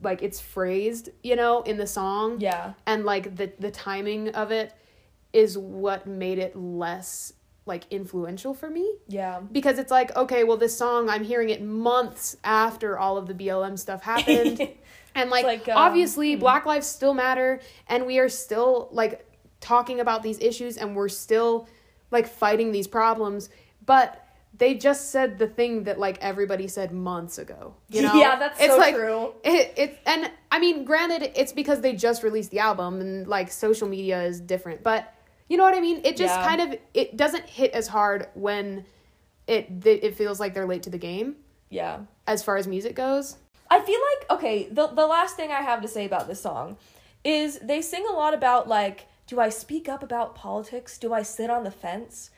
like 0.03 0.23
it's 0.23 0.41
phrased, 0.41 1.11
you 1.23 1.37
know, 1.37 1.63
in 1.63 1.77
the 1.77 1.87
song. 1.87 2.41
Yeah. 2.41 2.73
And 2.87 3.05
like 3.05 3.37
the 3.37 3.53
the 3.61 3.71
timing 3.71 4.31
of 4.31 4.51
it 4.51 4.73
is 5.33 5.57
what 5.57 6.07
made 6.07 6.39
it 6.39 6.57
less 6.57 7.33
like 7.65 7.85
influential 7.91 8.55
for 8.55 8.69
me. 8.69 8.97
Yeah. 9.09 9.41
because 9.41 9.79
it's 9.79 9.91
like 9.91 10.15
okay 10.17 10.43
well 10.43 10.57
this 10.57 10.77
song 10.77 11.09
i'm 11.09 11.23
hearing 11.23 11.51
it 11.51 11.63
months 11.63 12.37
after 12.43 12.99
all 12.99 13.17
of 13.17 13.27
the 13.27 13.35
blm 13.35 13.79
stuff 13.79 14.03
happened. 14.03 14.69
And 15.15 15.31
like, 15.31 15.45
like, 15.45 15.69
um, 15.69 15.77
obviously 15.77 16.37
black 16.37 16.65
lives 16.65 16.87
still 16.87 17.15
matter 17.15 17.61
and 17.87 18.07
we 18.07 18.19
are 18.19 18.29
still 18.29 18.89
like 18.93 19.27
talking 19.61 20.01
about 20.01 20.23
these 20.23 20.39
issues 20.41 20.77
and 20.77 20.97
we're 20.97 21.09
still 21.09 21.69
like 22.11 22.27
fighting 22.27 22.73
these 22.73 22.87
problems. 22.87 23.51
But 23.85 24.19
they 24.57 24.75
just 24.75 25.11
said 25.11 25.39
the 25.39 25.47
thing 25.47 25.85
that 25.85 25.99
like 25.99 26.19
everybody 26.21 26.69
said 26.69 26.93
months 26.93 27.39
ago 27.39 27.75
you 27.89 28.03
know? 28.07 28.15
Yeah, 28.15 28.37
that's 28.37 28.59
so 28.59 28.77
like, 28.77 28.95
true. 28.95 29.33
it, 29.43 29.73
it 29.77 29.99
and 30.05 30.31
i 30.51 30.59
mean 30.59 30.85
granted 30.85 31.33
it's 31.35 31.53
because 31.53 31.81
they 31.81 31.95
just 31.95 32.23
released 32.23 32.51
the 32.51 32.59
album 32.59 33.01
and 33.01 33.27
like 33.27 33.51
social 33.51 33.89
media 33.89 34.23
is 34.23 34.41
different 34.41 34.83
but 34.83 35.13
you 35.49 35.57
know 35.57 35.65
what 35.65 35.75
i 35.75 35.81
mean 35.81 36.01
it 36.05 36.17
just 36.17 36.35
Yeah. 36.35 36.47
kind 36.47 36.61
of 36.61 36.79
it 36.95 37.17
doesn't 37.17 37.47
hit 37.49 37.73
as 37.73 37.89
hard 37.89 38.29
when 38.35 38.85
it 39.47 39.85
it 39.87 40.17
feels 40.17 40.39
like 40.41 40.55
they're 40.55 40.67
late 40.67 40.83
to 40.85 40.91
the 40.91 40.99
game 40.99 41.37
Yeah. 41.71 42.01
as 42.27 42.43
far 42.43 42.57
as 42.57 42.67
music 42.67 42.95
goes 42.95 43.37
I 43.71 43.81
feel 43.81 43.99
like 44.11 44.31
okay, 44.39 44.69
the 44.71 44.89
the 44.89 45.07
last 45.07 45.35
thing 45.35 45.51
I 45.51 45.63
have 45.63 45.81
to 45.81 45.89
say 45.89 46.05
about 46.05 46.29
this 46.29 46.43
song 46.43 46.77
is 47.25 47.59
they 47.61 47.81
sing 47.81 48.05
a 48.07 48.13
lot 48.13 48.35
about 48.35 48.69
like 48.69 49.07
do 49.27 49.41
I 49.41 49.49
speak 49.49 49.89
up 49.89 50.03
about 50.03 50.35
politics? 50.35 50.99
Do 50.99 51.15
I 51.15 51.23
sit 51.23 51.49
on 51.49 51.65
the 51.65 51.71
fence? 51.71 52.29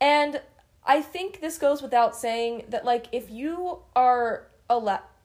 And 0.00 0.40
I 0.84 1.02
think 1.02 1.40
this 1.40 1.58
goes 1.58 1.82
without 1.82 2.14
saying 2.14 2.66
that 2.68 2.84
like 2.84 3.06
if 3.10 3.28
you 3.32 3.80
are 3.96 4.46
a 4.70 4.78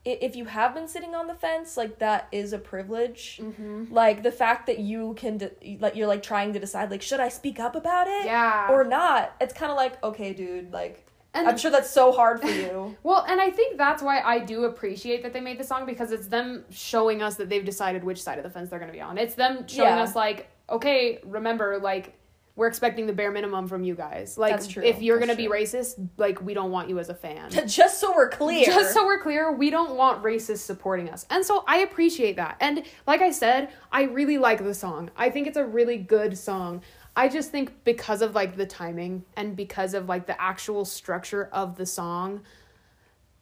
if 0.04 0.36
you 0.36 0.46
have 0.46 0.74
been 0.74 0.88
sitting 0.88 1.14
on 1.14 1.28
the 1.28 1.36
fence, 1.36 1.78
like 1.78 2.00
that 2.00 2.28
is 2.32 2.54
a 2.54 2.58
privilege. 2.58 3.40
Mm-hmm. 3.42 3.94
Like 3.94 4.24
the 4.24 4.32
fact 4.32 4.66
that 4.68 4.80
you 4.80 5.14
can 5.16 5.38
de- 5.38 5.78
like 5.80 5.96
you're 5.96 6.08
like 6.08 6.24
trying 6.24 6.54
to 6.54 6.60
decide 6.60 6.90
like 6.90 7.02
should 7.04 7.20
I 7.20 7.30
speak 7.30 7.60
up 7.60 7.76
about 7.76 8.08
it 8.08 8.26
Yeah. 8.26 8.70
or 8.72 8.84
not? 8.84 9.36
It's 9.40 9.54
kind 9.54 9.72
of 9.72 9.78
like 9.78 10.04
okay, 10.04 10.34
dude, 10.34 10.74
like 10.74 11.06
And- 11.36 11.48
I'm 11.48 11.58
sure 11.58 11.70
that's 11.72 11.90
so 11.92 12.12
hard 12.12 12.42
for 12.42 12.50
you. 12.50 12.98
Well, 13.04 13.24
and 13.28 13.40
I 13.40 13.52
think 13.52 13.78
that's 13.78 14.02
why 14.02 14.22
I 14.22 14.40
do 14.40 14.64
appreciate 14.66 15.22
that 15.24 15.34
they 15.34 15.40
made 15.42 15.60
the 15.60 15.64
song 15.64 15.86
because 15.86 16.12
it's 16.12 16.28
them 16.28 16.66
showing 16.72 17.22
us 17.22 17.36
that 17.36 17.50
they've 17.50 17.64
decided 17.66 18.04
which 18.04 18.22
side 18.24 18.38
of 18.40 18.44
the 18.44 18.50
fence 18.50 18.70
they're 18.70 18.80
going 18.80 18.92
to 18.92 18.98
be 18.98 19.02
on. 19.02 19.18
It's 19.18 19.36
them 19.36 19.68
showing 19.68 19.90
Yeah. 19.98 20.02
us 20.04 20.16
like, 20.16 20.50
okay, 20.70 21.20
remember 21.24 21.78
like 21.78 22.18
we're 22.56 22.68
expecting 22.68 23.08
the 23.08 23.14
bare 23.14 23.32
minimum 23.32 23.68
from 23.68 23.84
you 23.84 23.96
guys. 23.96 24.38
Like 24.38 24.68
true. 24.68 24.84
if 24.84 25.02
you're 25.02 25.18
going 25.18 25.30
to 25.30 25.36
be 25.36 25.48
racist, 25.48 26.10
like 26.18 26.42
we 26.42 26.54
don't 26.54 26.72
want 26.72 26.90
you 26.90 27.00
as 27.00 27.10
a 27.10 27.16
fan. 27.16 27.50
Just 27.68 28.00
so 28.00 28.14
we're 28.14 28.30
clear. 28.30 28.66
Just 28.66 28.94
so 28.94 29.06
we're 29.06 29.22
clear, 29.22 29.52
we 29.52 29.70
don't 29.70 29.96
want 29.96 30.22
racists 30.22 30.60
supporting 30.60 31.10
us. 31.10 31.26
And 31.30 31.46
so 31.46 31.64
I 31.68 31.78
appreciate 31.78 32.36
that. 32.36 32.58
And 32.60 32.84
like 33.08 33.22
I 33.22 33.32
said, 33.32 33.70
I 33.92 34.04
really 34.04 34.38
like 34.38 34.64
the 34.64 34.74
song. 34.74 35.10
I 35.16 35.30
think 35.30 35.48
it's 35.48 35.58
a 35.58 35.66
really 35.66 35.98
good 35.98 36.38
song. 36.38 36.82
I 37.16 37.28
just 37.28 37.52
think 37.52 37.84
because 37.84 38.22
of 38.22 38.36
like 38.36 38.56
the 38.56 38.66
timing 38.66 39.24
and 39.36 39.56
because 39.56 39.94
of 39.94 40.08
like 40.08 40.28
the 40.28 40.40
actual 40.42 40.86
structure 40.86 41.50
of 41.52 41.76
the 41.76 41.86
song, 41.86 42.42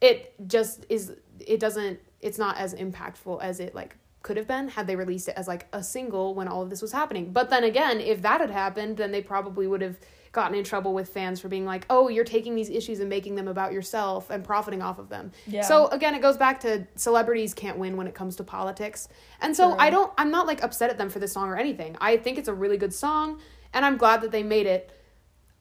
it 0.02 0.34
just 0.48 0.86
is 0.90 1.14
it 1.40 1.60
doesn't 1.60 2.00
it's 2.22 2.38
not 2.38 2.58
as 2.58 2.74
impactful 2.74 3.42
as 3.42 3.60
it 3.60 3.76
like 3.76 3.96
could 4.30 4.38
have 4.38 4.46
been 4.46 4.68
had 4.68 4.86
they 4.86 4.96
released 4.96 5.28
it 5.28 5.34
as 5.36 5.48
like 5.48 5.66
a 5.74 5.82
single 5.82 6.36
when 6.36 6.48
all 6.48 6.62
of 6.62 6.70
this 6.70 6.84
was 6.84 6.92
happening. 6.92 7.34
But 7.34 7.50
then 7.50 7.64
again, 7.64 8.00
if 8.00 8.22
that 8.22 8.42
had 8.42 8.52
happened, 8.52 8.98
then 8.98 9.12
they 9.12 9.24
probably 9.24 9.66
would 9.66 9.82
have 9.82 9.98
gotten 10.34 10.56
in 10.56 10.64
trouble 10.64 10.94
with 10.94 11.10
fans 11.10 11.40
for 11.40 11.48
being 11.48 11.66
like, 11.66 11.88
"Oh, 11.90 12.10
you're 12.10 12.24
taking 12.24 12.54
these 12.54 12.70
issues 12.70 13.00
and 13.00 13.10
making 13.10 13.34
them 13.34 13.48
about 13.48 13.74
yourself 13.74 14.30
and 14.30 14.44
profiting 14.44 14.84
off 14.84 15.00
of 15.00 15.10
them." 15.10 15.32
Yeah. 15.48 15.64
So 15.64 15.88
again, 15.88 16.14
it 16.14 16.22
goes 16.22 16.38
back 16.38 16.60
to 16.60 16.86
celebrities 16.94 17.56
can't 17.56 17.80
win 17.80 17.98
when 17.98 18.06
it 18.06 18.14
comes 18.14 18.36
to 18.36 18.44
politics. 18.44 19.08
And 19.42 19.56
so. 19.56 19.76
I 19.80 19.90
don't 19.90 20.14
I'm 20.16 20.30
not 20.30 20.46
like 20.46 20.62
upset 20.62 20.92
at 20.92 21.00
them 21.00 21.10
for 21.10 21.18
this 21.18 21.32
song 21.32 21.50
or 21.50 21.58
anything. 21.58 21.98
I 22.00 22.18
think 22.18 22.38
it's 22.38 22.48
a 22.48 22.54
really 22.54 22.78
good 22.78 22.94
song 22.94 23.40
and 23.74 23.84
I'm 23.84 23.98
glad 23.98 24.22
that 24.22 24.30
they 24.30 24.44
made 24.44 24.68
it. 24.68 24.92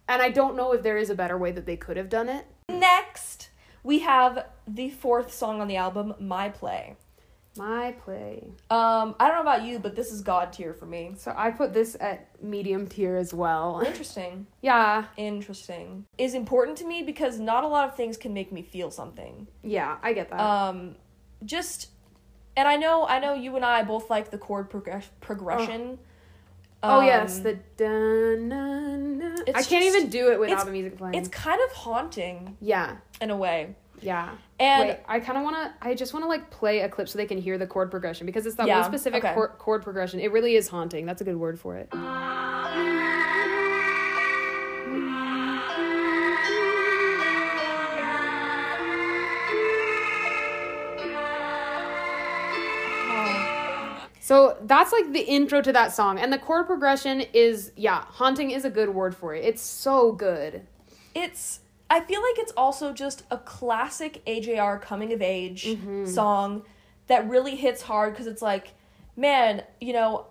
And 0.06 0.20
I 0.20 0.28
don't 0.28 0.56
know 0.56 0.72
if 0.72 0.82
there 0.82 0.98
is 0.98 1.08
a 1.08 1.14
better 1.14 1.38
way 1.38 1.52
that 1.52 1.64
they 1.64 1.78
could 1.78 1.96
have 1.96 2.10
done 2.10 2.28
it. 2.28 2.44
Next, 2.68 3.48
we 3.82 4.00
have 4.00 4.44
the 4.66 4.90
fourth 4.90 5.32
song 5.32 5.62
on 5.62 5.68
the 5.68 5.76
album, 5.76 6.14
My 6.20 6.50
Play. 6.50 6.96
My 7.56 7.92
play. 8.04 8.50
Um, 8.70 9.16
I 9.18 9.26
don't 9.26 9.36
know 9.36 9.40
about 9.42 9.64
you, 9.64 9.78
but 9.80 9.96
this 9.96 10.12
is 10.12 10.20
God 10.20 10.52
tier 10.52 10.72
for 10.74 10.86
me. 10.86 11.14
So 11.16 11.34
I 11.36 11.50
put 11.50 11.72
this 11.74 11.96
at 11.98 12.28
medium 12.42 12.86
tier 12.86 13.16
as 13.16 13.34
well. 13.34 13.82
Interesting. 13.84 14.46
Yeah. 14.60 15.04
Interesting. 15.16 16.04
Is 16.18 16.34
important 16.34 16.76
to 16.78 16.86
me 16.86 17.02
because 17.02 17.40
not 17.40 17.64
a 17.64 17.66
lot 17.68 17.88
of 17.88 17.96
things 17.96 18.16
can 18.16 18.32
make 18.34 18.52
me 18.52 18.62
feel 18.62 18.90
something. 18.90 19.46
Yeah, 19.62 19.96
I 20.02 20.12
get 20.12 20.30
that. 20.30 20.40
Um, 20.40 20.94
just, 21.44 21.88
and 22.56 22.68
I 22.68 22.76
know, 22.76 23.06
I 23.06 23.18
know 23.18 23.34
you 23.34 23.56
and 23.56 23.64
I 23.64 23.82
both 23.82 24.10
like 24.10 24.30
the 24.30 24.38
chord 24.38 24.68
progress- 24.70 25.10
progression. 25.20 25.98
oh 26.82 26.98
Um, 27.00 27.06
yes, 27.06 27.38
the 27.40 27.54
dun, 27.76 28.48
dun, 28.50 29.18
dun. 29.20 29.38
I 29.48 29.52
can't 29.62 29.68
just- 29.68 29.96
even 29.96 30.10
do 30.10 30.30
it 30.32 30.38
without 30.38 30.66
the 30.66 30.72
music 30.72 30.96
playing. 30.98 31.14
It's 31.14 31.28
kind 31.28 31.60
of 31.60 31.72
haunting 31.76 32.56
yeah. 32.60 32.96
in 33.20 33.30
a 33.30 33.36
way. 33.36 33.74
Yeah. 34.00 34.30
And 34.60 34.88
Wait, 34.88 34.98
I 35.06 35.20
kind 35.20 35.38
of 35.38 35.44
want 35.44 35.56
to. 35.56 35.72
I 35.86 35.94
just 35.94 36.12
want 36.12 36.24
to 36.24 36.28
like 36.28 36.50
play 36.50 36.80
a 36.80 36.88
clip 36.88 37.08
so 37.08 37.18
they 37.18 37.26
can 37.26 37.38
hear 37.38 37.58
the 37.58 37.66
chord 37.66 37.90
progression 37.90 38.26
because 38.26 38.46
it's 38.46 38.56
that 38.56 38.66
Yeah, 38.66 38.80
one 38.80 38.90
specific 38.90 39.24
okay. 39.24 39.34
chord, 39.34 39.50
chord 39.58 39.82
progression. 39.82 40.20
It 40.20 40.32
really 40.32 40.56
is 40.56 40.68
haunting. 40.68 41.06
That's 41.06 41.20
a 41.20 41.24
good 41.24 41.36
word 41.36 41.58
for 41.60 41.76
it. 41.76 41.88
So 54.20 54.58
that's 54.62 54.92
like 54.92 55.12
the 55.12 55.20
intro 55.20 55.62
to 55.62 55.72
that 55.72 55.94
song, 55.94 56.18
and 56.18 56.30
the 56.32 56.38
chord 56.38 56.66
progression 56.66 57.22
is 57.32 57.72
yeah, 57.76 58.02
haunting 58.02 58.50
is 58.50 58.64
a 58.64 58.70
good 58.70 58.90
word 58.90 59.16
for 59.16 59.34
it. 59.34 59.44
It's 59.44 59.62
so 59.62 60.12
good. 60.12 60.66
it's 61.14 61.60
I 61.90 62.00
feel 62.00 62.20
like 62.22 62.38
it's 62.38 62.52
also 62.56 62.92
just 62.92 63.22
a 63.30 63.38
classic 63.38 64.22
AJR 64.26 64.80
coming 64.80 65.12
of 65.12 65.22
age 65.22 65.64
Mm-hmm. 65.64 66.06
song 66.06 66.62
that 67.06 67.28
really 67.28 67.56
hits 67.56 67.82
hard 67.82 68.12
because 68.12 68.26
it's 68.26 68.42
like, 68.42 68.74
man, 69.16 69.62
you 69.80 69.92
know, 69.94 70.26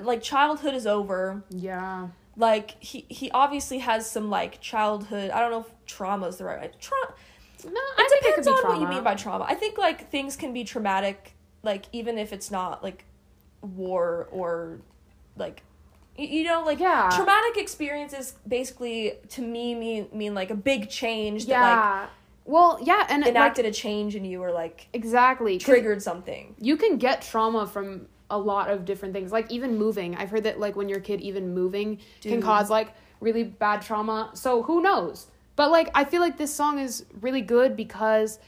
like 0.00 0.22
childhood 0.22 0.74
is 0.74 0.86
over. 0.86 1.42
Yeah. 1.50 2.08
Like 2.36 2.82
he 2.82 3.04
he 3.08 3.30
obviously 3.30 3.78
has 3.78 4.10
some 4.10 4.28
like 4.30 4.60
childhood. 4.60 5.30
I 5.30 5.40
don't 5.40 5.50
know 5.50 5.60
if 5.60 5.70
trauma 5.86 6.26
is 6.26 6.36
the 6.38 6.44
right 6.44 6.72
trauma. 6.80 7.14
No, 7.64 7.70
It 7.70 7.76
I 7.98 8.08
think 8.10 8.24
depends 8.24 8.46
it 8.46 8.50
on 8.50 8.62
what 8.72 8.80
you 8.80 8.88
mean 8.88 9.04
by 9.04 9.14
trauma. 9.14 9.44
I 9.48 9.54
think 9.54 9.78
like 9.78 10.10
things 10.10 10.36
can 10.36 10.52
be 10.52 10.64
traumatic, 10.64 11.34
like 11.62 11.84
even 11.92 12.18
if 12.18 12.32
it's 12.32 12.50
not 12.50 12.82
like 12.82 13.04
war 13.62 14.28
or 14.32 14.80
like 15.36 15.62
you 16.16 16.44
know 16.44 16.62
like 16.64 16.78
Yeah. 16.80 17.10
traumatic 17.14 17.56
experiences 17.56 18.34
basically 18.46 19.14
to 19.30 19.42
me 19.42 19.74
mean 19.74 20.08
mean 20.12 20.34
like 20.34 20.50
a 20.50 20.54
big 20.54 20.88
change 20.88 21.46
that 21.46 21.60
Yeah. 21.60 22.06
well, 22.44 22.78
yeah, 22.82 23.06
and 23.08 23.22
like 23.22 23.34
like 23.34 23.36
enacted 23.36 23.64
a 23.64 23.70
change 23.72 24.14
in 24.16 24.24
you 24.24 24.42
or 24.42 24.52
like 24.52 24.88
exactly 24.92 25.58
triggered 25.58 26.02
something. 26.02 26.54
You 26.60 26.76
can 26.76 26.98
get 26.98 27.22
trauma 27.22 27.66
from 27.66 28.06
a 28.30 28.38
lot 28.38 28.70
of 28.70 28.84
different 28.84 29.14
things, 29.14 29.32
like 29.32 29.50
even 29.50 29.76
moving. 29.78 30.14
I've 30.16 30.30
heard 30.30 30.44
that 30.44 30.60
like 30.60 30.76
when 30.76 30.88
you're 30.88 30.98
a 30.98 31.02
kid, 31.02 31.20
even 31.20 31.54
moving 31.54 31.98
can 32.22 32.40
cause 32.42 32.68
like 32.70 32.92
really 33.20 33.44
bad 33.44 33.80
trauma. 33.82 34.30
So 34.34 34.62
who 34.62 34.82
knows? 34.82 35.26
But 35.56 35.70
like 35.70 35.90
I 35.94 36.04
feel 36.04 36.20
like 36.20 36.36
this 36.36 36.52
song 36.54 36.78
is 36.78 37.04
really 37.20 37.40
good 37.40 37.76
because 37.76 38.38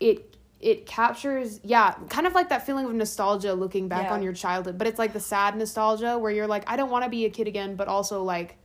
it 0.00 0.36
it 0.60 0.86
captures 0.86 1.60
yeah 1.62 1.94
kind 2.08 2.26
of 2.26 2.34
like 2.34 2.48
that 2.48 2.66
feeling 2.66 2.84
of 2.84 2.92
nostalgia 2.92 3.54
looking 3.54 3.86
back 3.88 4.04
Yeah. 4.04 4.14
on 4.14 4.22
your 4.22 4.32
childhood 4.32 4.76
but 4.76 4.86
it's 4.88 4.98
like 4.98 5.12
the 5.12 5.20
sad 5.20 5.56
nostalgia 5.56 6.18
where 6.18 6.32
you're 6.32 6.48
like 6.48 6.64
i 6.66 6.76
don't 6.76 6.90
want 6.90 7.04
to 7.04 7.10
be 7.10 7.24
a 7.26 7.30
kid 7.30 7.46
again 7.46 7.76
but 7.76 7.86
also 7.86 8.22
like 8.24 8.56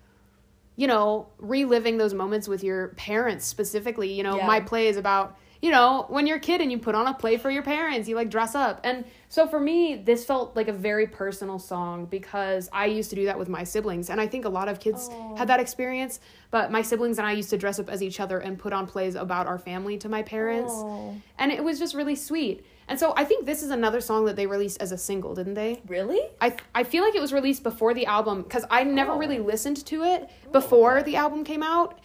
you 0.76 0.88
know 0.88 1.28
reliving 1.38 1.98
those 1.98 2.14
moments 2.16 2.48
with 2.48 2.64
your 2.64 2.90
parents 2.90 3.46
specifically 3.46 4.12
you 4.12 4.24
know 4.24 4.38
Yeah. 4.38 4.48
my 4.48 4.60
play 4.60 4.88
is 4.88 4.98
about 4.98 5.38
you 5.64 5.72
know 5.72 6.06
when 6.10 6.28
you're 6.28 6.38
a 6.38 6.48
kid 6.50 6.60
and 6.62 6.70
you 6.74 6.78
put 6.78 6.94
on 6.94 7.08
a 7.08 7.14
play 7.14 7.38
for 7.38 7.50
your 7.50 7.64
parents 7.64 8.10
you 8.10 8.16
like 8.18 8.30
dress 8.30 8.54
up 8.54 8.82
and 8.84 9.06
so 9.30 9.48
for 9.48 9.60
me 9.70 9.96
this 9.96 10.26
felt 10.26 10.56
like 10.58 10.68
a 10.68 10.74
very 10.74 11.08
personal 11.08 11.58
song 11.58 12.06
because 12.18 12.70
i 12.74 12.86
used 12.86 13.10
to 13.10 13.16
do 13.16 13.24
that 13.30 13.40
with 13.40 13.48
my 13.48 13.64
siblings 13.64 14.10
and 14.10 14.20
i 14.20 14.28
think 14.28 14.44
a 14.44 14.50
lot 14.50 14.68
of 14.68 14.82
kids 14.82 15.08
Aw. 15.10 15.36
had 15.38 15.48
that 15.48 15.62
experience 15.62 16.20
but 16.52 16.70
my 16.70 16.82
siblings 16.82 17.18
and 17.18 17.26
i 17.26 17.32
used 17.32 17.50
to 17.52 17.58
dress 17.58 17.80
up 17.80 17.90
as 17.90 18.04
each 18.04 18.20
other 18.20 18.40
and 18.40 18.60
put 18.60 18.74
on 18.74 18.86
plays 18.88 19.16
about 19.16 19.48
our 19.48 19.58
family 19.58 19.98
to 20.00 20.10
my 20.10 20.22
parents 20.22 20.74
Oh. 20.76 21.16
and 21.40 21.50
it 21.52 21.64
was 21.64 21.80
just 21.80 21.94
really 21.96 22.16
sweet 22.16 22.66
and 22.90 23.00
so 23.00 23.14
i 23.16 23.24
think 23.24 23.46
this 23.46 23.64
is 23.64 23.70
another 23.72 24.02
song 24.02 24.26
that 24.26 24.36
they 24.36 24.48
released 24.48 24.82
as 24.82 24.92
a 24.92 24.98
single 24.98 25.34
didn't 25.34 25.54
they 25.54 25.82
Really? 25.88 26.20
I 26.42 26.58
I 26.76 26.84
feel 26.84 27.06
like 27.06 27.16
it 27.16 27.22
was 27.22 27.32
released 27.32 27.64
before 27.64 27.94
the 27.94 28.06
album 28.18 28.42
because 28.42 28.66
I 28.70 28.84
never 28.84 29.14
Oh. 29.14 29.18
really 29.18 29.40
listened 29.40 29.86
to 29.86 30.04
it 30.04 30.30
before 30.52 31.04
the 31.04 31.16
album 31.16 31.46
came 31.46 31.64
out. 31.64 32.00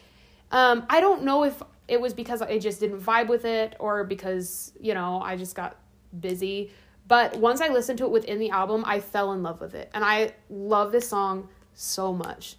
Um, 0.52 0.86
I 0.88 1.00
don't 1.00 1.22
know 1.24 1.42
if 1.44 1.60
it 1.88 2.00
was 2.00 2.14
because 2.14 2.42
I 2.42 2.58
just 2.58 2.80
didn't 2.80 3.00
vibe 3.00 3.28
with 3.28 3.44
it 3.44 3.74
or 3.80 4.04
because 4.04 4.72
you 4.80 4.94
know 4.94 5.20
I 5.20 5.36
just 5.36 5.54
got 5.54 5.76
busy. 6.18 6.70
But 7.06 7.36
once 7.38 7.62
I 7.62 7.68
listened 7.68 7.98
to 7.98 8.04
it 8.04 8.10
within 8.10 8.38
the 8.38 8.50
album, 8.50 8.84
I 8.86 9.00
fell 9.00 9.32
in 9.32 9.42
love 9.42 9.60
with 9.60 9.74
it, 9.74 9.90
and 9.94 10.04
I 10.04 10.34
love 10.50 10.92
this 10.92 11.08
song 11.08 11.48
so 11.74 12.12
much. 12.12 12.56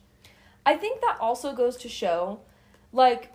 I 0.65 0.75
think 0.75 1.01
that 1.01 1.17
also 1.21 1.53
goes 1.53 1.77
to 1.77 1.89
show, 1.89 2.39
like, 2.91 3.31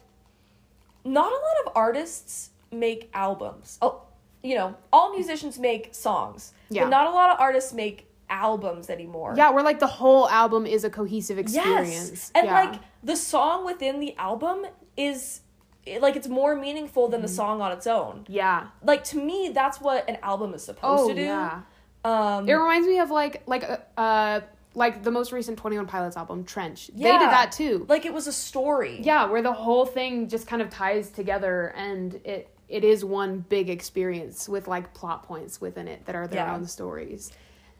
not 1.04 1.30
a 1.30 1.34
lot 1.34 1.66
of 1.66 1.72
artists 1.76 2.50
make 2.72 3.10
albums. 3.14 3.78
Oh, 3.80 4.02
you 4.42 4.56
know, 4.56 4.76
all 4.92 5.12
musicians 5.14 5.58
make 5.58 5.94
songs, 5.94 6.52
Yeah. 6.68 6.84
but 6.84 6.90
not 6.90 7.06
a 7.06 7.10
lot 7.10 7.30
of 7.30 7.40
artists 7.40 7.72
make 7.72 8.08
albums 8.28 8.90
anymore. 8.90 9.34
Yeah, 9.36 9.50
where 9.50 9.62
like 9.62 9.78
the 9.78 9.86
whole 9.86 10.28
album 10.28 10.66
is 10.66 10.82
a 10.84 10.90
cohesive 10.90 11.38
experience. 11.38 12.10
Yes. 12.10 12.32
And 12.34 12.46
Yeah. 12.46 12.54
like 12.64 12.80
the 13.02 13.16
song 13.16 13.64
within 13.64 14.00
the 14.00 14.16
album 14.16 14.66
is 14.96 15.40
it- 15.86 16.00
like 16.02 16.16
it's 16.16 16.28
more 16.28 16.54
meaningful 16.54 17.08
than 17.08 17.20
the 17.22 17.26
Mm-hmm. 17.28 17.34
song 17.36 17.60
on 17.60 17.72
its 17.72 17.86
own. 17.86 18.24
yeah. 18.28 18.68
Like 18.82 19.04
to 19.04 19.18
me 19.18 19.50
that's 19.54 19.80
what 19.80 20.08
an 20.08 20.18
album 20.22 20.54
is 20.54 20.64
supposed 20.64 21.02
Oh 21.04 21.08
to 21.08 21.14
do. 21.14 21.22
yeah. 21.22 21.60
Um 22.04 22.48
It 22.48 22.52
reminds 22.54 22.86
me 22.88 22.98
of 23.00 23.10
like 23.10 23.42
like 23.46 23.64
uh, 23.64 23.78
uh 24.00 24.40
like 24.76 25.04
the 25.04 25.10
most 25.10 25.30
recent 25.30 25.56
Twenty 25.58 25.76
One 25.76 25.86
Pilots 25.86 26.16
album, 26.16 26.44
Trench. 26.44 26.90
Yeah. 26.94 27.12
They 27.12 27.18
did 27.18 27.30
that 27.30 27.52
too. 27.52 27.86
like 27.88 28.04
it 28.06 28.12
was 28.12 28.26
a 28.26 28.32
story. 28.32 29.00
Yeah, 29.02 29.26
where 29.26 29.40
the 29.42 29.52
whole 29.52 29.86
thing 29.86 30.28
just 30.28 30.46
kind 30.46 30.60
of 30.62 30.68
ties 30.70 31.10
together 31.10 31.72
and 31.76 32.14
it 32.24 32.48
it 32.68 32.82
is 32.82 33.04
one 33.04 33.44
big 33.48 33.68
experience 33.70 34.48
with 34.48 34.66
like 34.66 34.92
plot 34.94 35.22
points 35.24 35.60
within 35.60 35.86
it 35.86 36.06
that 36.06 36.14
are 36.16 36.26
their 36.26 36.44
Yeah. 36.46 36.54
own 36.54 36.66
stories. 36.66 37.30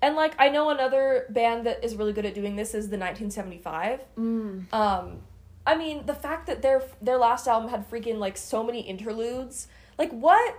And 0.02 0.14
like 0.14 0.34
I 0.38 0.50
know 0.50 0.68
another 0.70 1.26
band 1.30 1.64
that 1.66 1.82
is 1.82 1.96
really 1.96 2.12
good 2.12 2.26
at 2.26 2.34
doing 2.34 2.54
this 2.56 2.74
is 2.74 2.90
the 2.90 2.98
1975. 2.98 4.00
Mm. 4.18 4.72
Um 4.72 5.18
I 5.66 5.76
mean, 5.76 6.06
the 6.06 6.14
fact 6.14 6.46
that 6.46 6.62
their 6.62 6.82
their 7.00 7.16
last 7.18 7.46
album 7.46 7.70
had 7.70 7.88
freaking 7.90 8.18
like 8.18 8.36
so 8.36 8.62
many 8.62 8.80
interludes. 8.80 9.68
Like 9.98 10.10
what 10.10 10.56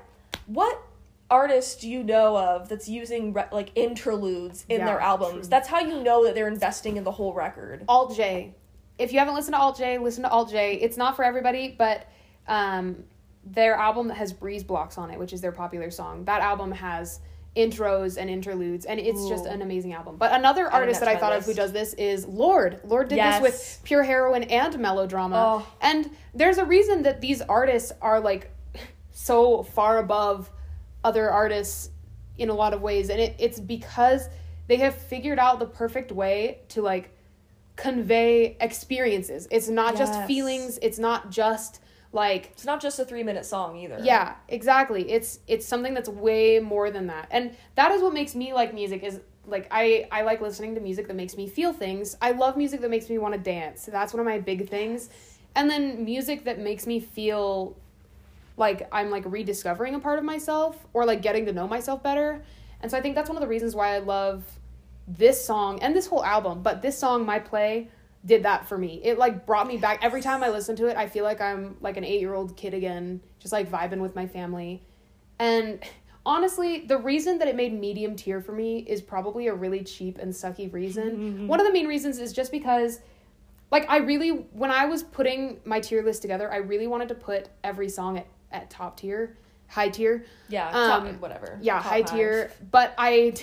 what 0.48 0.82
artist 1.30 1.82
do 1.82 1.90
you 1.90 2.04
know 2.04 2.38
of 2.38 2.70
that's 2.70 2.88
using 2.88 3.34
re- 3.34 3.48
like 3.52 3.72
interludes 3.76 4.66
in 4.70 4.80
Yeah, 4.80 4.86
their 4.86 5.00
albums? 5.00 5.34
true. 5.34 5.50
That's 5.50 5.68
how 5.68 5.80
you 5.80 6.02
know 6.04 6.26
that 6.26 6.36
they're 6.36 6.48
investing 6.48 6.98
in 6.98 7.04
the 7.04 7.12
whole 7.12 7.34
record. 7.34 7.84
Alt 7.88 8.16
J. 8.16 8.54
If 8.98 9.12
you 9.12 9.20
haven't 9.20 9.36
listened 9.36 9.56
to 9.56 9.60
Alt 9.60 9.78
J, 9.78 9.98
listen 9.98 10.24
to 10.24 10.30
Alt 10.30 10.52
J. 10.52 10.76
It's 10.76 10.98
not 10.98 11.16
for 11.16 11.24
everybody, 11.26 11.76
but 11.78 12.08
um, 12.48 13.04
their 13.44 13.76
album 13.76 14.08
that 14.08 14.16
has 14.18 14.32
Breeze 14.34 14.64
Blocks 14.64 14.98
on 14.98 15.12
it, 15.12 15.20
which 15.20 15.34
is 15.34 15.42
their 15.42 15.52
popular 15.52 15.92
song. 15.92 16.26
That 16.26 16.42
album 16.42 16.72
has 16.72 17.20
intros 17.56 18.18
and 18.18 18.30
interludes, 18.30 18.86
and 18.86 19.00
it's 19.00 19.28
just 19.28 19.46
an 19.46 19.62
amazing 19.62 19.94
album. 19.94 20.18
But 20.18 20.34
another 20.34 20.68
artist 20.70 21.00
that 21.00 21.10
I 21.10 21.16
thought 21.16 21.34
of 21.34 21.46
who 21.46 21.54
does 21.54 21.72
this 21.72 21.94
is 21.94 22.26
Lorde. 22.26 22.82
Lorde 22.84 23.10
did 23.10 23.16
Yes. 23.18 23.42
this 23.42 23.52
with 23.52 23.82
pure 23.84 24.04
heroine 24.04 24.44
and 24.44 24.78
melodrama. 24.80 25.36
Oh. 25.38 25.68
And 25.82 26.10
there's 26.34 26.58
a 26.58 26.66
reason 26.66 27.04
that 27.04 27.22
these 27.22 27.42
artists 27.42 27.92
are 28.02 28.20
like 28.20 28.52
so 29.12 29.64
far 29.64 30.00
above 30.00 30.52
other 31.04 31.30
artists 31.30 31.92
in 32.38 32.50
a 32.50 32.54
lot 32.54 32.74
of 32.74 32.82
ways 32.82 33.10
and 33.10 33.20
it, 33.20 33.36
it's 33.40 33.60
because 33.60 34.28
they 34.68 34.76
have 34.78 34.96
figured 34.96 35.40
out 35.40 35.60
the 35.60 35.66
perfect 35.66 36.12
way 36.12 36.60
to 36.68 36.82
like 36.82 37.16
convey 37.78 38.58
experiences 38.60 39.48
it's 39.52 39.70
not 39.70 39.96
just 39.96 40.22
feelings 40.26 40.78
it's 40.82 41.00
not 41.00 41.30
just 41.30 41.80
like 42.16 42.44
It's 42.54 42.66
not 42.66 42.82
just 42.82 42.98
a 43.00 43.06
3-minute 43.06 43.46
song 43.46 43.78
either. 43.78 44.00
yeah 44.02 44.36
exactly. 44.48 45.02
It's 45.12 45.40
it's 45.48 45.66
something 45.68 45.94
that's 45.94 46.10
way 46.10 46.60
more 46.60 46.90
than 46.90 47.08
that. 47.08 47.28
And 47.30 47.56
that 47.76 47.92
is 47.92 48.02
what 48.02 48.14
makes 48.14 48.34
me 48.34 48.54
like 48.54 48.74
music 48.74 49.04
is 49.04 49.20
like 49.48 49.68
i 49.70 50.08
i 50.12 50.24
like 50.24 50.40
listening 50.42 50.74
to 50.74 50.82
music 50.82 51.06
that 51.10 51.16
makes 51.16 51.36
me 51.38 51.46
feel 51.48 51.72
things. 51.74 52.16
I 52.22 52.32
love 52.32 52.58
music 52.58 52.80
that 52.82 52.90
makes 52.90 53.08
me 53.10 53.18
want 53.20 53.34
to 53.36 53.40
dance. 53.40 53.88
That's 53.92 54.12
one 54.14 54.20
of 54.22 54.26
my 54.26 54.40
big 54.40 54.70
things. 54.70 55.10
And 55.58 55.70
then 55.70 56.04
music 56.04 56.46
that 56.46 56.58
makes 56.70 56.88
me 56.88 57.00
feel 57.00 57.76
like 58.58 58.88
i'm 58.98 59.10
like 59.12 59.24
rediscovering 59.28 59.94
a 59.96 60.00
part 60.00 60.18
of 60.18 60.26
myself 60.26 60.74
or 60.94 61.06
like 61.06 61.22
getting 61.22 61.46
to 61.46 61.54
know 61.54 61.68
myself 61.68 62.02
better. 62.02 62.30
And 62.82 62.90
so 62.90 62.98
i 62.98 63.02
think 63.02 63.14
that's 63.16 63.30
one 63.30 63.38
of 63.38 63.42
the 63.42 63.48
reasons 63.56 63.76
why 63.76 63.96
i 63.96 64.00
love 64.00 64.44
this 65.08 65.38
song 65.46 65.80
and 65.84 65.96
this 65.96 66.08
whole 66.08 66.24
album. 66.24 66.64
But 66.64 66.82
this 66.82 66.98
song 66.98 67.26
my 67.26 67.40
play 67.40 67.90
did 68.26 68.44
that 68.44 68.68
for 68.68 68.78
me. 68.78 69.02
It 69.04 69.18
like 69.18 69.46
brought 69.46 69.68
me 69.68 69.78
back. 69.78 70.00
Every 70.04 70.22
time 70.22 70.44
i 70.44 70.50
listen 70.50 70.76
to 70.78 70.88
it 70.88 70.98
i 70.98 71.08
feel 71.08 71.24
like 71.24 71.42
i'm 71.42 71.78
like 71.82 71.98
an 71.98 72.04
eight 72.04 72.20
year 72.20 72.34
old 72.34 72.58
kid 72.58 72.74
again 72.74 73.22
just 73.40 73.52
like 73.52 73.70
vibing 73.70 74.00
with 74.00 74.16
my 74.16 74.28
family. 74.28 74.84
And 75.40 75.84
honestly 76.26 76.86
the 76.88 76.98
reason 76.98 77.38
that 77.40 77.48
it 77.48 77.56
made 77.56 77.74
medium 77.74 78.16
tier 78.16 78.42
for 78.42 78.52
me 78.52 78.80
is 78.80 79.02
probably 79.02 79.48
a 79.48 79.54
really 79.54 79.84
cheap 79.84 80.18
and 80.18 80.34
sucky 80.34 80.72
reason. 80.72 81.12
Mm-hmm. 81.12 81.48
One 81.48 81.60
of 81.60 81.68
the 81.68 81.74
main 81.74 81.88
reasons 81.88 82.20
is 82.20 82.34
just 82.34 82.52
because 82.52 83.00
like 83.72 83.90
i 83.90 83.98
really 83.98 84.30
when 84.30 84.72
i 84.72 84.86
was 84.86 85.04
putting 85.04 85.60
my 85.66 85.80
tier 85.80 86.04
list 86.04 86.22
together 86.22 86.52
i 86.52 86.58
really 86.58 86.88
wanted 86.88 87.08
to 87.10 87.16
put 87.16 87.50
every 87.64 87.90
song 87.90 88.18
at, 88.18 88.28
at 88.52 88.70
top 88.70 88.98
tier 88.98 89.38
high 89.68 89.90
tier. 89.90 90.26
Yeah, 90.50 90.68
Um, 90.70 91.06
top, 91.12 91.22
whatever. 91.22 91.58
yeah 91.62 91.76
Top 91.76 91.84
high 91.84 92.02
tier. 92.04 92.52
But 92.72 92.94
i 92.98 93.34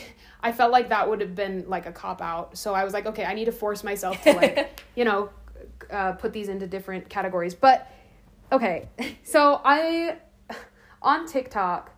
i 0.41 0.53
felt 0.53 0.73
like 0.73 0.89
that 0.89 1.09
would 1.09 1.21
have 1.21 1.35
been 1.35 1.65
like 1.69 1.87
a 1.87 1.93
cop 1.93 2.21
out. 2.23 2.57
So 2.59 2.75
i 2.75 2.85
was 2.85 2.93
like 2.93 3.07
okay 3.07 3.25
i 3.25 3.35
need 3.35 3.47
to 3.47 3.53
force 3.53 3.83
myself 3.85 4.23
to 4.23 4.33
like 4.33 4.83
you 4.95 5.05
know 5.05 5.31
uh, 5.91 6.13
put 6.13 6.33
these 6.33 6.49
into 6.49 6.67
different 6.67 7.09
categories. 7.09 7.55
But 7.55 7.89
okay. 8.51 8.89
So 9.25 9.61
i 9.65 10.17
on 11.03 11.27
tiktok 11.27 11.91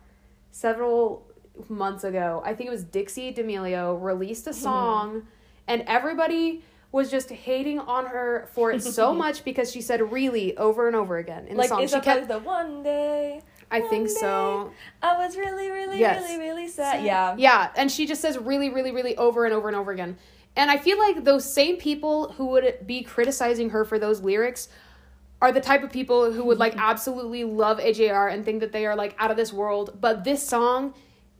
several 0.51 1.27
months 1.69 2.03
ago 2.03 2.41
i 2.45 2.53
think 2.53 2.67
it 2.67 2.71
was 2.71 2.83
dixie 2.83 3.31
d'amelio 3.31 4.01
released 4.01 4.47
a 4.47 4.49
Mm-hmm. 4.49 4.61
song 4.61 5.27
and 5.67 5.83
everybody 5.87 6.63
was 6.91 7.11
just 7.11 7.29
hating 7.29 7.79
on 7.79 8.05
her 8.07 8.47
for 8.53 8.71
it 8.71 8.81
so 8.81 9.13
much 9.23 9.43
because 9.43 9.71
she 9.71 9.81
said 9.81 10.11
really 10.11 10.55
over 10.57 10.87
and 10.87 10.95
over 10.95 11.17
again 11.17 11.47
in 11.47 11.55
Like 11.57 11.69
the 11.69 11.75
song 11.75 11.87
she 11.87 11.99
kept 12.01 12.27
the 12.27 12.39
one 12.39 12.83
day 12.83 13.41
i 13.71 13.81
oh, 13.81 13.89
think 13.89 14.07
one 14.07 14.15
so 14.15 14.71
I 15.01 15.17
was 15.17 15.37
really, 15.37 15.69
really, 15.69 15.99
Yes. 15.99 16.23
really, 16.23 16.39
really 16.39 16.67
sad. 16.67 17.03
Yeah. 17.03 17.35
Yeah, 17.37 17.69
and 17.75 17.91
she 17.91 18.05
just 18.05 18.21
says 18.21 18.37
really, 18.37 18.69
really, 18.69 18.91
really 18.91 19.15
over 19.17 19.45
and 19.45 19.53
over 19.53 19.67
and 19.67 19.77
over 19.77 19.91
again. 19.91 20.17
And 20.55 20.71
I 20.71 20.77
feel 20.77 20.97
like 20.97 21.23
those 21.23 21.51
same 21.51 21.77
people 21.77 22.31
who 22.33 22.47
would 22.47 22.87
be 22.87 23.03
criticizing 23.03 23.69
her 23.71 23.85
for 23.85 23.99
those 23.99 24.21
lyrics 24.21 24.69
are 25.41 25.51
the 25.51 25.61
type 25.61 25.83
of 25.83 25.91
people 25.91 26.31
who 26.31 26.45
would 26.45 26.57
like 26.57 26.75
absolutely 26.77 27.43
love 27.43 27.79
AJR 27.79 28.31
and 28.31 28.43
think 28.43 28.61
that 28.61 28.71
they 28.71 28.85
are 28.85 28.95
like 28.95 29.15
out 29.19 29.31
of 29.31 29.37
this 29.37 29.51
world. 29.53 29.97
But 29.99 30.23
this 30.23 30.45
song 30.47 30.93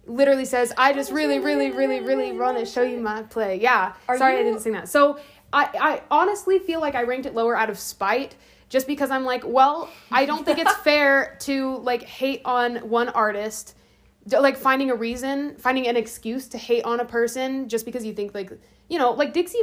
literally 0.05 0.45
says, 0.45 0.73
I 0.77 0.93
just 0.93 1.11
really, 1.11 1.39
really, 1.39 1.71
really, 1.71 2.01
really 2.01 2.31
want 2.31 2.57
to 2.59 2.65
show 2.65 2.83
you 2.83 2.99
my 2.99 3.23
play. 3.23 3.59
Yeah. 3.59 3.93
Are 4.07 4.17
Sorry 4.17 4.37
I 4.37 4.43
didn't 4.43 4.59
sing 4.59 4.73
that. 4.73 4.89
So 4.89 5.17
I, 5.51 5.69
I 5.79 6.01
honestly 6.11 6.59
feel 6.59 6.81
like 6.81 6.95
I 6.95 7.03
ranked 7.03 7.25
it 7.25 7.33
lower 7.33 7.57
out 7.57 7.69
of 7.69 7.79
spite 7.79 8.35
just 8.69 8.87
because 8.87 9.11
I'm 9.11 9.23
like, 9.23 9.43
well, 9.45 9.89
I 10.11 10.25
don't 10.25 10.45
think 10.45 10.59
it's 10.59 10.75
fair 10.83 11.37
to 11.41 11.77
like 11.77 12.03
hate 12.03 12.41
on 12.45 12.77
one 12.89 13.09
artist 13.09 13.75
like 14.27 14.57
finding 14.57 14.89
a 14.89 14.95
reason, 14.95 15.55
finding 15.57 15.87
an 15.87 15.95
excuse 15.95 16.47
to 16.49 16.57
hate 16.57 16.83
on 16.83 16.99
a 16.99 17.05
person 17.05 17.69
just 17.69 17.85
because 17.85 18.05
you 18.05 18.13
think 18.13 18.33
like 18.33 18.51
you 18.89 18.99
know, 18.99 19.11
like 19.11 19.33
Dixie 19.33 19.61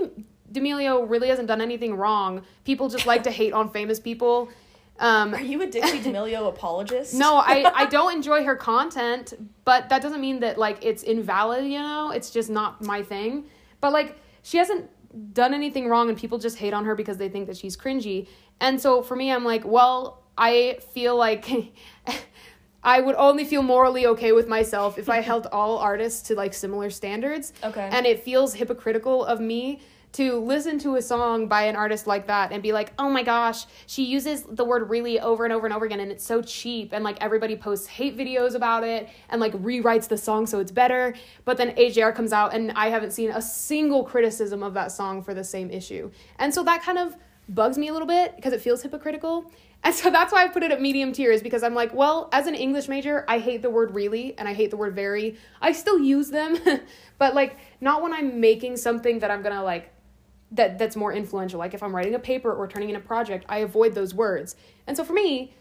D'Amelio 0.50 1.08
really 1.08 1.28
hasn't 1.28 1.48
done 1.48 1.60
anything 1.60 1.94
wrong. 1.94 2.42
People 2.64 2.88
just 2.88 3.06
like 3.06 3.22
to 3.24 3.30
hate 3.40 3.52
on 3.52 3.70
famous 3.70 4.00
people. 4.00 4.48
Um, 4.98 5.34
Are 5.34 5.40
you 5.40 5.62
a 5.62 5.66
Dixie 5.66 6.00
D'Amelio 6.02 6.48
apologist? 6.48 7.14
no, 7.14 7.36
I 7.36 7.70
I 7.74 7.86
don't 7.86 8.14
enjoy 8.14 8.44
her 8.44 8.54
content, 8.56 9.34
but 9.64 9.88
that 9.88 10.02
doesn't 10.02 10.20
mean 10.20 10.40
that 10.40 10.58
like 10.58 10.84
it's 10.84 11.02
invalid. 11.02 11.64
You 11.64 11.80
know, 11.80 12.10
it's 12.10 12.30
just 12.30 12.50
not 12.50 12.82
my 12.82 13.02
thing. 13.02 13.46
But 13.80 13.92
like 13.92 14.16
she 14.42 14.58
hasn't 14.58 14.88
done 15.34 15.54
anything 15.54 15.88
wrong, 15.88 16.08
and 16.08 16.16
people 16.16 16.38
just 16.38 16.56
hate 16.56 16.72
on 16.72 16.84
her 16.84 16.94
because 16.94 17.16
they 17.16 17.28
think 17.28 17.46
that 17.48 17.56
she's 17.56 17.76
cringy. 17.76 18.28
And 18.60 18.80
so 18.80 19.02
for 19.02 19.16
me, 19.16 19.32
I'm 19.32 19.44
like, 19.44 19.64
well, 19.64 20.22
I 20.36 20.78
feel 20.92 21.16
like. 21.16 21.48
I 22.84 23.00
would 23.00 23.14
only 23.14 23.44
feel 23.44 23.62
morally 23.62 24.06
okay 24.08 24.32
with 24.32 24.48
myself 24.48 24.98
if 24.98 25.08
I 25.08 25.20
held 25.30 25.46
all 25.52 25.78
artists 25.78 26.22
to 26.28 26.34
like 26.34 26.52
similar 26.52 26.90
standards. 26.90 27.52
Okay. 27.62 27.88
And 27.92 28.06
it 28.06 28.24
feels 28.24 28.54
hypocritical 28.54 29.24
of 29.24 29.40
me 29.40 29.80
to 30.12 30.38
listen 30.40 30.78
to 30.78 30.96
a 30.96 31.02
song 31.02 31.46
by 31.48 31.62
an 31.62 31.74
artist 31.74 32.06
like 32.06 32.26
that 32.26 32.52
and 32.52 32.62
be 32.62 32.72
like, 32.72 32.92
oh 32.98 33.08
my 33.08 33.22
gosh, 33.22 33.64
she 33.86 34.04
uses 34.04 34.42
the 34.42 34.64
word 34.64 34.90
really 34.90 35.18
over 35.18 35.44
and 35.44 35.52
over 35.52 35.66
and 35.66 35.74
over 35.74 35.86
again 35.86 36.00
and 36.00 36.12
it's 36.12 36.24
so 36.24 36.42
cheap. 36.42 36.92
And 36.92 37.02
like 37.02 37.16
everybody 37.22 37.56
posts 37.56 37.86
hate 37.86 38.16
videos 38.16 38.54
about 38.54 38.84
it 38.84 39.08
and 39.30 39.40
like 39.40 39.52
rewrites 39.54 40.08
the 40.08 40.18
song 40.18 40.46
so 40.46 40.60
it's 40.60 40.72
better. 40.72 41.14
But 41.44 41.56
then 41.56 41.74
AJR 41.76 42.14
comes 42.14 42.32
out 42.32 42.54
and 42.54 42.72
I 42.72 42.88
haven't 42.88 43.12
seen 43.12 43.30
a 43.30 43.40
single 43.40 44.04
criticism 44.04 44.62
of 44.62 44.74
that 44.74 44.92
song 44.92 45.22
for 45.22 45.32
the 45.32 45.44
same 45.44 45.70
issue. 45.70 46.10
And 46.38 46.52
so 46.52 46.62
that 46.64 46.82
kind 46.82 46.98
of 46.98 47.16
bugs 47.48 47.78
me 47.78 47.88
a 47.88 47.92
little 47.92 48.08
bit 48.08 48.36
because 48.36 48.52
it 48.52 48.60
feels 48.60 48.82
hypocritical. 48.82 49.50
And 49.84 49.92
so 49.92 50.10
that's 50.10 50.32
why 50.32 50.44
I 50.44 50.46
put 50.46 50.62
it 50.62 50.70
at 50.70 50.80
medium 50.80 51.10
tier 51.12 51.32
is 51.32 51.42
because 51.42 51.64
I'm 51.64 51.74
like, 51.74 51.92
well, 51.92 52.28
as 52.30 52.46
an 52.46 52.54
English 52.54 52.86
major, 52.86 53.24
I 53.26 53.40
hate 53.40 53.62
the 53.62 53.68
word 53.68 53.96
really 53.96 54.38
and 54.38 54.46
I 54.46 54.54
hate 54.54 54.70
the 54.70 54.76
word 54.76 54.94
very. 54.94 55.36
I 55.60 55.72
still 55.72 55.98
use 55.98 56.30
them, 56.30 56.56
but 57.18 57.34
like 57.34 57.56
not 57.80 58.00
when 58.00 58.12
I'm 58.12 58.38
making 58.38 58.76
something 58.76 59.18
that 59.18 59.32
I'm 59.32 59.42
going 59.42 59.56
to 59.56 59.62
like 59.62 59.92
that 60.52 60.78
that's 60.78 60.94
more 60.94 61.12
influential. 61.12 61.58
Like 61.58 61.74
if 61.74 61.82
I'm 61.82 61.94
writing 61.94 62.14
a 62.14 62.20
paper 62.20 62.52
or 62.52 62.68
turning 62.68 62.90
in 62.90 62.96
a 62.96 63.00
project, 63.00 63.44
I 63.48 63.58
avoid 63.58 63.94
those 63.94 64.14
words. 64.14 64.54
And 64.86 64.96
so 64.96 65.02
for 65.02 65.14
me, 65.14 65.52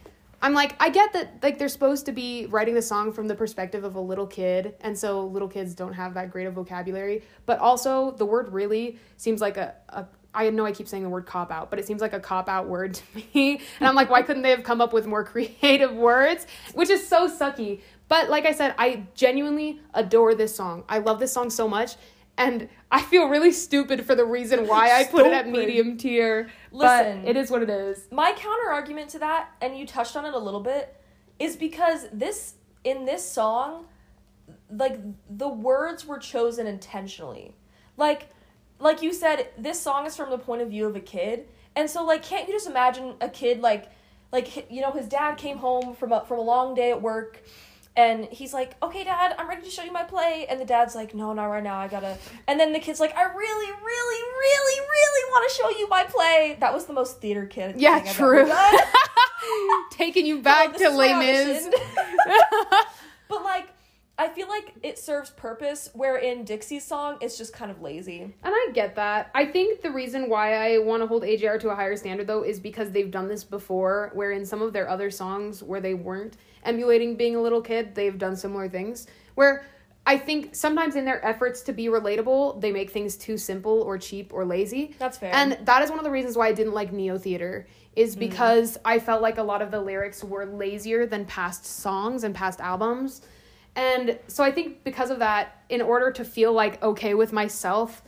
I'm 0.42 0.54
like, 0.54 0.76
I 0.80 0.90
get 0.90 1.14
that 1.14 1.38
like 1.44 1.60
they're 1.60 1.70
supposed 1.70 2.06
to 2.08 2.12
be 2.12 2.48
writing 2.48 2.74
the 2.74 2.82
song 2.82 3.14
from 3.14 3.28
the 3.28 3.36
perspective 3.36 3.84
of 3.84 3.96
a 3.96 4.00
little 4.00 4.26
kid, 4.26 4.76
and 4.82 4.98
so 4.98 5.26
little 5.28 5.48
kids 5.48 5.76
don't 5.76 5.94
have 5.94 6.16
that 6.16 6.32
great 6.32 6.48
of 6.48 6.54
vocabulary. 6.54 7.24
But 7.46 7.60
also 7.60 8.12
the 8.12 8.26
word 8.26 8.52
really 8.52 8.98
seems 9.18 9.40
like 9.40 9.58
a, 9.58 9.76
a 9.90 10.06
I 10.34 10.50
know 10.50 10.66
I 10.66 10.72
keep 10.72 10.88
saying 10.88 11.04
the 11.04 11.10
word 11.10 11.26
cop 11.26 11.52
out, 11.52 11.70
but 11.70 11.80
it 11.80 11.86
seems 11.86 12.02
like 12.02 12.14
a 12.14 12.20
cop 12.20 12.48
out 12.48 12.68
word 12.68 12.94
to 12.96 13.04
me. 13.16 13.62
And 13.80 13.88
I'm 13.88 13.96
like, 13.96 14.10
why 14.10 14.22
couldn't 14.22 14.44
they 14.44 14.52
have 14.52 14.64
come 14.64 14.82
up 14.82 14.94
with 14.94 15.06
more 15.08 15.24
creative 15.26 15.94
words? 15.94 16.48
Which 16.74 16.90
is 16.90 17.06
so 17.08 17.30
sucky. 17.30 17.82
But 18.08 18.30
like 18.30 18.46
I 18.46 18.52
said, 18.52 18.76
I 18.78 19.08
genuinely 19.16 19.80
adore 19.94 20.36
this 20.36 20.56
song. 20.56 20.84
I 20.90 21.00
love 21.00 21.20
this 21.20 21.32
song 21.32 21.50
so 21.50 21.68
much. 21.68 21.96
And 22.38 22.70
I 22.90 23.02
feel 23.02 23.28
really 23.28 23.52
stupid 23.52 24.06
for 24.06 24.16
the 24.16 24.26
reason 24.26 24.68
why 24.68 24.92
I 25.00 25.04
put 25.04 25.26
it 25.26 25.34
at 25.34 25.48
medium 25.48 25.98
tier. 25.98 26.50
Listen. 26.72 27.22
but 27.22 27.30
it 27.30 27.38
is 27.38 27.52
what 27.52 27.62
it 27.62 27.70
is. 27.70 28.08
My 28.12 28.32
counter 28.32 28.70
argument 28.70 29.10
to 29.12 29.20
that, 29.20 29.50
and 29.62 29.78
you 29.78 29.86
touched 29.86 30.16
on 30.16 30.26
it 30.26 30.34
a 30.34 30.40
little 30.40 30.62
bit, 30.62 30.96
is 31.40 31.56
because 31.56 32.08
this 32.12 32.56
in 32.84 33.06
this 33.06 33.30
song, 33.30 33.86
like 34.70 34.98
the 35.30 35.48
words 35.48 36.06
were 36.06 36.18
chosen 36.18 36.68
intentionally. 36.68 37.56
Like 37.98 38.30
like 38.82 39.02
you 39.02 39.14
said, 39.14 39.50
this 39.58 39.80
song 39.80 40.06
is 40.06 40.16
from 40.16 40.30
the 40.30 40.38
point 40.38 40.62
of 40.62 40.70
view 40.70 40.88
of 40.88 40.96
a 40.96 41.00
kid. 41.00 41.48
And 41.76 41.90
so 41.90 42.04
like 42.04 42.24
can't 42.24 42.48
you 42.48 42.54
just 42.54 42.68
imagine 42.68 43.16
a 43.22 43.30
kid 43.30 43.62
like 43.62 43.90
like 44.32 44.70
you 44.70 44.82
know 44.82 44.92
his 44.92 45.08
dad 45.08 45.36
came 45.38 45.58
home 45.58 45.96
from 45.96 46.12
a 46.12 46.26
from 46.26 46.40
a 46.40 46.42
long 46.42 46.74
day 46.74 46.92
at 46.92 47.02
work 47.02 47.42
and 47.96 48.26
he's 48.26 48.54
like, 48.54 48.76
"Okay, 48.82 49.04
dad, 49.04 49.36
I'm 49.38 49.50
ready 49.50 49.64
to 49.64 49.70
show 49.70 49.84
you 49.84 49.92
my 49.92 50.04
play." 50.04 50.46
And 50.50 50.60
the 50.62 50.66
dad's 50.66 50.96
like, 50.96 51.14
"No, 51.14 51.34
not 51.34 51.46
right 51.46 51.64
now. 51.64 51.78
I 51.78 51.88
got 51.90 52.02
to." 52.02 52.18
And 52.48 52.60
then 52.60 52.72
the 52.72 52.80
kid's 52.80 53.02
like, 53.02 53.16
"I 53.18 53.24
really, 53.24 53.72
really, 53.72 54.22
really, 54.40 54.80
really 54.80 55.32
want 55.32 55.52
to 55.52 55.58
show 55.58 55.70
you 55.78 55.90
my 55.90 56.04
play." 56.06 56.58
That 56.62 56.74
was 56.74 56.86
the 56.86 56.94
most 56.94 57.20
theater 57.20 57.46
kid. 57.46 57.82
Yeah, 57.82 58.00
true. 58.14 58.50
Taking 59.92 60.26
you 60.26 60.42
back 60.42 60.78
to 60.78 60.90
Les 60.90 61.14
Mis. 61.20 61.68
but 63.28 63.44
like 63.44 63.68
I 64.22 64.30
feel 64.30 64.48
like 64.48 64.76
it 64.84 65.00
serves 65.00 65.32
purpose 65.32 65.90
where 65.94 66.18
in 66.18 66.44
Dixie's 66.44 66.84
song 66.84 67.18
it's 67.22 67.40
just 67.40 67.54
kind 67.54 67.72
of 67.72 67.82
lazy. 67.82 68.22
And 68.22 68.36
I 68.44 68.70
get 68.72 68.94
that. 68.98 69.32
I 69.34 69.48
think 69.48 69.82
the 69.82 69.90
reason 69.90 70.30
why 70.30 70.54
I 70.54 70.78
want 70.78 71.02
to 71.02 71.08
hold 71.08 71.24
AJR 71.24 71.60
to 71.62 71.72
a 71.72 71.76
higher 71.76 71.96
standard 71.96 72.28
though 72.28 72.44
is 72.44 72.60
because 72.60 72.92
they've 72.92 73.10
done 73.10 73.28
this 73.28 73.44
before 73.44 74.12
where 74.14 74.32
in 74.32 74.46
some 74.46 74.62
of 74.62 74.74
their 74.74 74.88
other 74.88 75.10
songs 75.10 75.64
where 75.64 75.82
they 75.82 75.96
weren't 75.96 76.38
emulating 76.64 77.16
being 77.16 77.36
a 77.36 77.42
little 77.42 77.64
kid, 77.64 77.96
they've 77.96 78.20
done 78.20 78.36
similar 78.36 78.70
things 78.70 79.08
where 79.34 79.66
I 80.06 80.20
think 80.20 80.54
sometimes 80.54 80.96
in 80.96 81.04
their 81.04 81.26
efforts 81.26 81.64
to 81.64 81.74
be 81.74 81.88
relatable, 81.88 82.62
they 82.62 82.72
make 82.72 82.92
things 82.92 83.16
too 83.16 83.40
simple 83.40 83.82
or 83.82 83.98
cheap 83.98 84.34
or 84.34 84.46
lazy. 84.46 84.94
That's 85.00 85.18
fair. 85.18 85.34
And 85.34 85.58
that 85.66 85.82
is 85.82 85.90
one 85.90 85.98
of 85.98 86.06
the 86.06 86.12
reasons 86.12 86.38
why 86.38 86.48
I 86.48 86.54
didn't 86.54 86.74
like 86.74 86.92
Neotheater 86.92 87.66
is 87.96 88.16
mm. 88.16 88.20
because 88.20 88.78
I 88.86 89.00
felt 89.00 89.24
like 89.24 89.40
a 89.40 89.44
lot 89.44 89.64
of 89.64 89.72
the 89.72 89.82
lyrics 89.82 90.24
were 90.24 90.46
lazier 90.46 91.08
than 91.08 91.26
past 91.26 91.66
songs 91.66 92.24
and 92.24 92.36
past 92.36 92.62
albums. 92.62 93.24
And 93.76 94.20
so 94.28 94.44
I 94.44 94.52
think 94.52 94.84
because 94.84 95.10
of 95.10 95.20
that, 95.20 95.64
in 95.70 95.82
order 95.82 96.12
to 96.12 96.26
feel 96.26 96.52
like 96.54 96.82
okay 96.84 97.14
with 97.14 97.32
myself, 97.32 98.02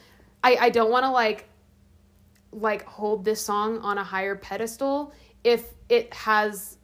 I, 0.43 0.57
I 0.57 0.69
don't 0.69 0.91
want 0.91 1.03
to 1.05 1.09
like 1.11 1.47
like 2.51 2.85
hold 2.85 3.25
this 3.25 3.41
song 3.41 3.79
on 3.79 3.97
a 3.97 4.03
higher 4.03 4.35
pedestal 4.35 5.11
if 5.43 5.73
it 5.89 6.13
has 6.13 6.77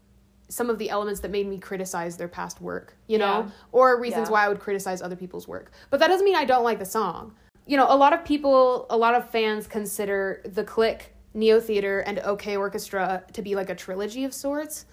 some 0.48 0.68
of 0.68 0.80
the 0.80 0.90
elements 0.90 1.20
that 1.20 1.30
made 1.30 1.48
me 1.48 1.60
criticize 1.60 2.18
their 2.18 2.28
past 2.28 2.60
work, 2.60 2.96
you 3.06 3.20
know, 3.20 3.42
Yeah. 3.46 3.52
or 3.72 4.00
reasons 4.02 4.30
Yeah. 4.30 4.32
why 4.34 4.46
I 4.46 4.50
would 4.50 4.60
criticize 4.60 5.00
other 5.02 5.16
people's 5.16 5.48
work. 5.48 5.72
But 5.92 6.00
that 6.00 6.08
doesn't 6.08 6.26
mean 6.26 6.36
I 6.36 6.46
don't 6.46 6.64
like 6.64 6.80
the 6.80 6.86
song. 6.86 7.36
You 7.68 7.78
know, 7.78 7.86
a 7.88 7.96
lot 7.96 8.14
of 8.14 8.26
people, 8.26 8.88
a 8.90 8.98
lot 8.98 9.14
of 9.14 9.30
fans 9.30 9.68
consider 9.68 10.42
the 10.44 10.64
Click, 10.64 11.14
Neotheater, 11.36 12.02
and 12.04 12.18
OK 12.20 12.58
Orchestra 12.58 13.24
to 13.34 13.42
be 13.44 13.54
like 13.54 13.70
a 13.70 13.76
trilogy 13.76 14.24
of 14.24 14.34
sorts. 14.34 14.88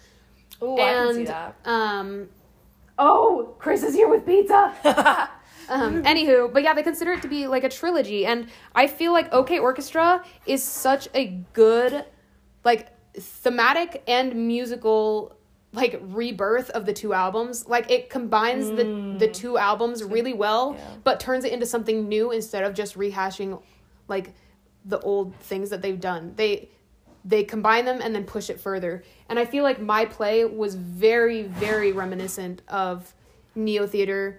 Ooh, 0.63 0.75
I 0.79 0.93
can 0.93 1.15
see 1.15 1.19
And 1.21 1.27
that. 1.29 1.57
um, 1.65 2.29
oh, 2.99 3.55
Chris 3.59 3.83
is 3.83 3.95
here 3.95 4.09
with 4.09 4.27
pizza. 4.27 4.73
um, 5.69 6.03
anywho, 6.05 6.53
but 6.53 6.63
yeah, 6.63 6.75
they 6.75 6.83
consider 6.83 7.13
it 7.13 7.23
to 7.23 7.29
be 7.29 7.47
like 7.47 7.65
a 7.65 7.69
trilogy, 7.69 8.27
and 8.27 8.49
I 8.75 8.87
feel 8.87 9.13
like 9.13 9.33
OK 9.33 9.59
Orchestra 9.59 10.25
is 10.47 10.63
such 10.63 11.09
a 11.15 11.27
good, 11.53 12.05
like, 12.65 12.89
thematic 13.15 14.03
and 14.07 14.35
musical 14.47 15.37
like 15.73 16.01
rebirth 16.03 16.71
of 16.71 16.87
the 16.87 16.93
two 16.93 17.13
albums 17.13 17.67
like 17.67 17.91
it 17.91 18.09
combines 18.09 18.71
the 18.71 19.17
the 19.19 19.29
two 19.29 19.59
albums 19.59 20.03
really 20.03 20.33
well 20.33 20.75
yeah. 20.79 20.91
but 21.05 21.21
turns 21.21 21.45
it 21.45 21.53
into 21.53 21.67
something 21.67 22.09
new 22.09 22.31
instead 22.31 22.65
of 22.65 22.73
just 22.73 22.97
rehashing 22.97 23.61
like 24.09 24.33
the 24.85 24.99
old 25.01 25.35
things 25.37 25.71
that 25.71 25.83
they've 25.83 26.01
done 26.01 26.33
they 26.37 26.69
they 27.27 27.43
combine 27.45 27.85
them 27.85 28.01
and 28.01 28.15
then 28.15 28.25
push 28.25 28.49
it 28.49 28.61
further. 28.61 29.03
And 29.29 29.39
i 29.39 29.45
feel 29.45 29.65
like 29.65 29.81
my 29.81 30.05
play 30.05 30.45
was 30.45 30.75
very 30.75 31.43
very 31.43 31.93
reminiscent 31.93 32.63
of 32.69 33.15
neotheater 33.57 34.37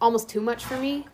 almost 0.00 0.28
too 0.28 0.40
much 0.40 0.64
for 0.64 0.76
me. 0.76 1.06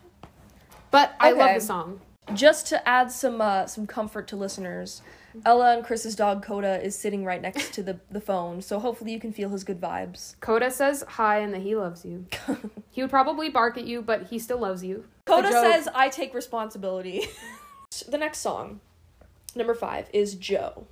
But 0.90 1.14
i 1.20 1.32
love 1.32 1.54
the 1.54 1.60
song. 1.60 2.00
Just 2.34 2.66
to 2.68 2.86
add 2.86 3.10
some 3.10 3.40
uh, 3.40 3.66
some 3.66 3.86
comfort 3.86 4.28
to 4.28 4.36
listeners, 4.36 5.00
Ella 5.44 5.74
and 5.74 5.84
Chris's 5.84 6.14
dog 6.14 6.42
Coda 6.42 6.82
is 6.82 6.98
sitting 6.98 7.24
right 7.24 7.40
next 7.40 7.72
to 7.74 7.82
the, 7.82 8.00
the 8.10 8.20
phone, 8.20 8.60
so 8.60 8.78
hopefully 8.78 9.12
you 9.12 9.20
can 9.20 9.32
feel 9.32 9.48
his 9.48 9.64
good 9.64 9.80
vibes. 9.80 10.38
coda 10.40 10.70
says 10.70 11.04
hi 11.08 11.38
and 11.38 11.54
that 11.54 11.62
he 11.62 11.74
loves 11.76 12.04
you. 12.04 12.26
He 12.90 13.02
would 13.02 13.10
probably 13.10 13.48
bark 13.48 13.78
at 13.78 13.84
you 13.84 14.02
but 14.02 14.24
he 14.24 14.40
still 14.40 14.58
loves 14.58 14.82
you. 14.82 15.04
Coda 15.26 15.52
says, 15.52 15.88
I 15.94 16.08
take 16.08 16.34
responsibility. 16.34 17.28
the 18.08 18.18
next 18.18 18.38
song, 18.38 18.80
number 19.54 19.74
five, 19.74 20.08
is 20.12 20.34
Joe. 20.34 20.86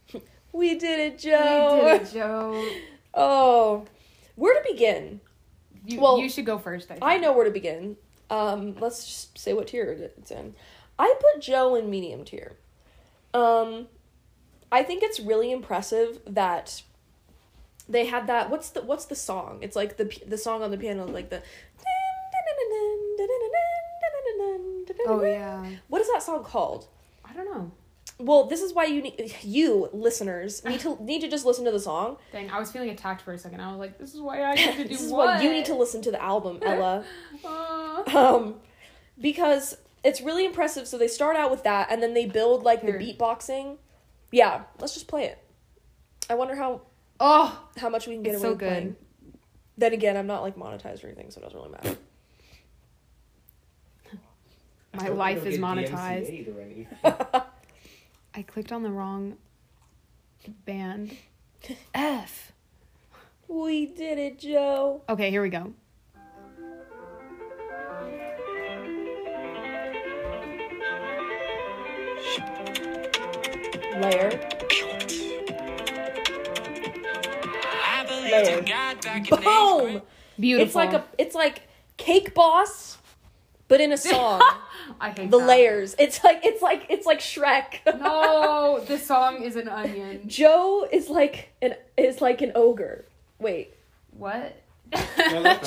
we 0.52 0.76
did 0.76 1.00
it, 1.00 1.18
Joe. 1.18 1.80
We 1.84 1.98
did 1.98 2.02
it, 2.02 2.12
Joe. 2.12 2.68
Oh, 3.18 3.86
where 4.34 4.62
to 4.62 4.70
begin? 4.70 5.22
You, 5.86 6.00
Well, 6.00 6.18
you 6.18 6.28
should 6.28 6.44
go 6.44 6.58
first. 6.58 6.90
I, 6.90 6.94
think. 6.94 7.04
I 7.04 7.16
know 7.16 7.32
where 7.32 7.46
to 7.46 7.50
begin. 7.50 7.96
Um, 8.28 8.76
let's 8.78 9.06
just 9.06 9.38
say 9.38 9.54
what 9.54 9.68
tier 9.68 9.86
it's 10.18 10.30
in. 10.30 10.54
I 10.98 11.14
put 11.18 11.40
Joe 11.40 11.74
in 11.76 11.88
medium 11.88 12.26
tier. 12.26 12.56
Um, 13.32 13.86
I 14.70 14.82
think 14.82 15.02
it's 15.02 15.20
really 15.20 15.50
impressive 15.50 16.20
that 16.26 16.82
they 17.88 18.06
had 18.06 18.26
that. 18.26 18.50
What's 18.50 18.70
the 18.70 18.82
What's 18.82 19.06
the 19.06 19.14
song? 19.14 19.60
It's 19.62 19.76
like 19.76 19.96
the 19.96 20.04
the 20.26 20.38
song 20.38 20.62
on 20.62 20.70
the 20.70 20.78
piano, 20.78 21.06
like 21.06 21.30
the. 21.30 21.42
Oh 25.08 25.22
yeah. 25.22 25.64
What 25.88 26.00
is 26.00 26.08
that 26.08 26.22
song 26.22 26.42
called? 26.42 26.88
I 27.24 27.32
don't 27.32 27.46
know. 27.46 27.70
Well, 28.18 28.44
this 28.46 28.62
is 28.62 28.72
why 28.72 28.84
you 28.86 29.02
need 29.02 29.34
you 29.42 29.90
listeners 29.92 30.64
need 30.66 30.80
to 30.80 30.96
need 31.02 31.20
to 31.20 31.28
just 31.28 31.44
listen 31.44 31.64
to 31.66 31.70
the 31.70 31.80
song. 31.80 32.16
Dang, 32.32 32.50
I 32.50 32.58
was 32.58 32.70
feeling 32.72 32.90
attacked 32.90 33.22
for 33.22 33.32
a 33.32 33.38
second. 33.38 33.60
I 33.60 33.68
was 33.70 33.78
like, 33.78 33.98
"This 33.98 34.14
is 34.14 34.20
why 34.20 34.42
I 34.42 34.54
need 34.56 34.72
to 34.76 34.82
do 34.84 34.88
This 34.88 35.02
is 35.02 35.12
what? 35.12 35.26
why 35.26 35.42
you 35.42 35.50
need 35.52 35.66
to 35.66 35.74
listen 35.74 36.00
to 36.02 36.10
the 36.10 36.22
album, 36.22 36.58
Ella. 36.62 37.04
Uh, 37.44 38.02
um 38.16 38.54
because 39.20 39.76
it's 40.04 40.20
really 40.20 40.44
impressive 40.44 40.86
so 40.86 40.96
they 40.98 41.08
start 41.08 41.36
out 41.36 41.50
with 41.50 41.62
that 41.64 41.88
and 41.90 42.02
then 42.02 42.12
they 42.14 42.26
build 42.26 42.62
like 42.62 42.82
Here. 42.82 42.98
the 42.98 43.14
beatboxing 43.14 43.78
yeah 44.30 44.62
let's 44.78 44.92
just 44.94 45.08
play 45.08 45.24
it 45.24 45.38
i 46.28 46.34
wonder 46.34 46.54
how 46.54 46.82
oh, 47.18 47.66
how 47.78 47.88
much 47.88 48.06
we 48.06 48.12
can 48.14 48.22
get 48.22 48.34
It's 48.34 48.42
away 48.44 48.48
so 48.48 48.52
with 48.52 48.58
playing. 48.60 48.84
good. 48.84 48.96
then 49.78 49.92
again 49.94 50.16
i'm 50.18 50.26
not 50.26 50.42
like 50.42 50.54
monetized 50.56 51.02
or 51.02 51.06
anything 51.06 51.30
so 51.30 51.40
it 51.40 51.44
doesn't 51.44 51.58
really 51.58 51.70
matter 51.72 51.96
my 54.94 55.08
life 55.08 55.44
is 55.46 55.58
monetized. 55.58 57.52
Already. 58.36 58.48
I 58.48 58.52
clicked 58.52 58.72
on 58.72 58.82
the 58.82 58.90
wrong 58.90 59.36
band. 60.64 61.16
F. 61.94 62.52
we 63.48 63.86
did 63.86 64.18
it 64.18 64.38
joe 64.38 65.02
Okay, 65.08 65.30
here 65.30 65.42
we 65.42 65.48
go. 65.48 65.72
layer 74.00 74.30
Layer. 78.30 78.62
boom 79.30 80.02
Beautiful. 80.38 80.66
it's 80.66 80.74
like 80.74 80.92
a 80.92 81.04
it's 81.18 81.34
like 81.34 81.62
cake 81.96 82.34
boss 82.34 82.95
but 83.68 83.80
in 83.80 83.92
a 83.92 83.96
song 84.10 84.40
I 85.00 85.10
hate 85.10 85.30
the 85.30 85.38
that. 85.38 85.46
layers 85.46 85.94
it's 85.98 86.22
like 86.24 86.40
it's 86.44 86.62
like 86.62 86.86
it's 86.88 87.06
like 87.06 87.20
shrek 87.20 87.80
No, 88.00 88.80
this 88.86 89.06
song 89.06 89.42
is 89.42 89.56
an 89.56 89.68
onion. 89.68 90.22
joe 90.28 90.86
is 90.90 91.08
like 91.08 91.50
an 91.62 91.74
is 91.96 92.20
like 92.20 92.42
an 92.42 92.52
ogre 92.54 93.04
wait 93.38 93.74
What? 94.16 94.56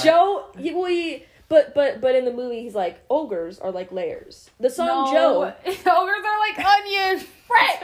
Joe, 0.02 0.46
we, 0.56 1.26
but 1.50 1.76
but 1.76 2.00
but 2.00 2.16
in 2.16 2.24
the 2.24 2.32
movie, 2.32 2.62
he's 2.62 2.74
like 2.74 3.02
ogres 3.10 3.60
are 3.60 3.70
like 3.72 3.92
layers. 3.92 4.50
The 4.62 4.70
song 4.70 4.88
no. 4.88 5.12
Joe, 5.12 5.54
Ogres 5.66 5.86
are 6.26 6.40
like 6.40 6.58
onions. 6.58 7.26
right. 7.52 7.80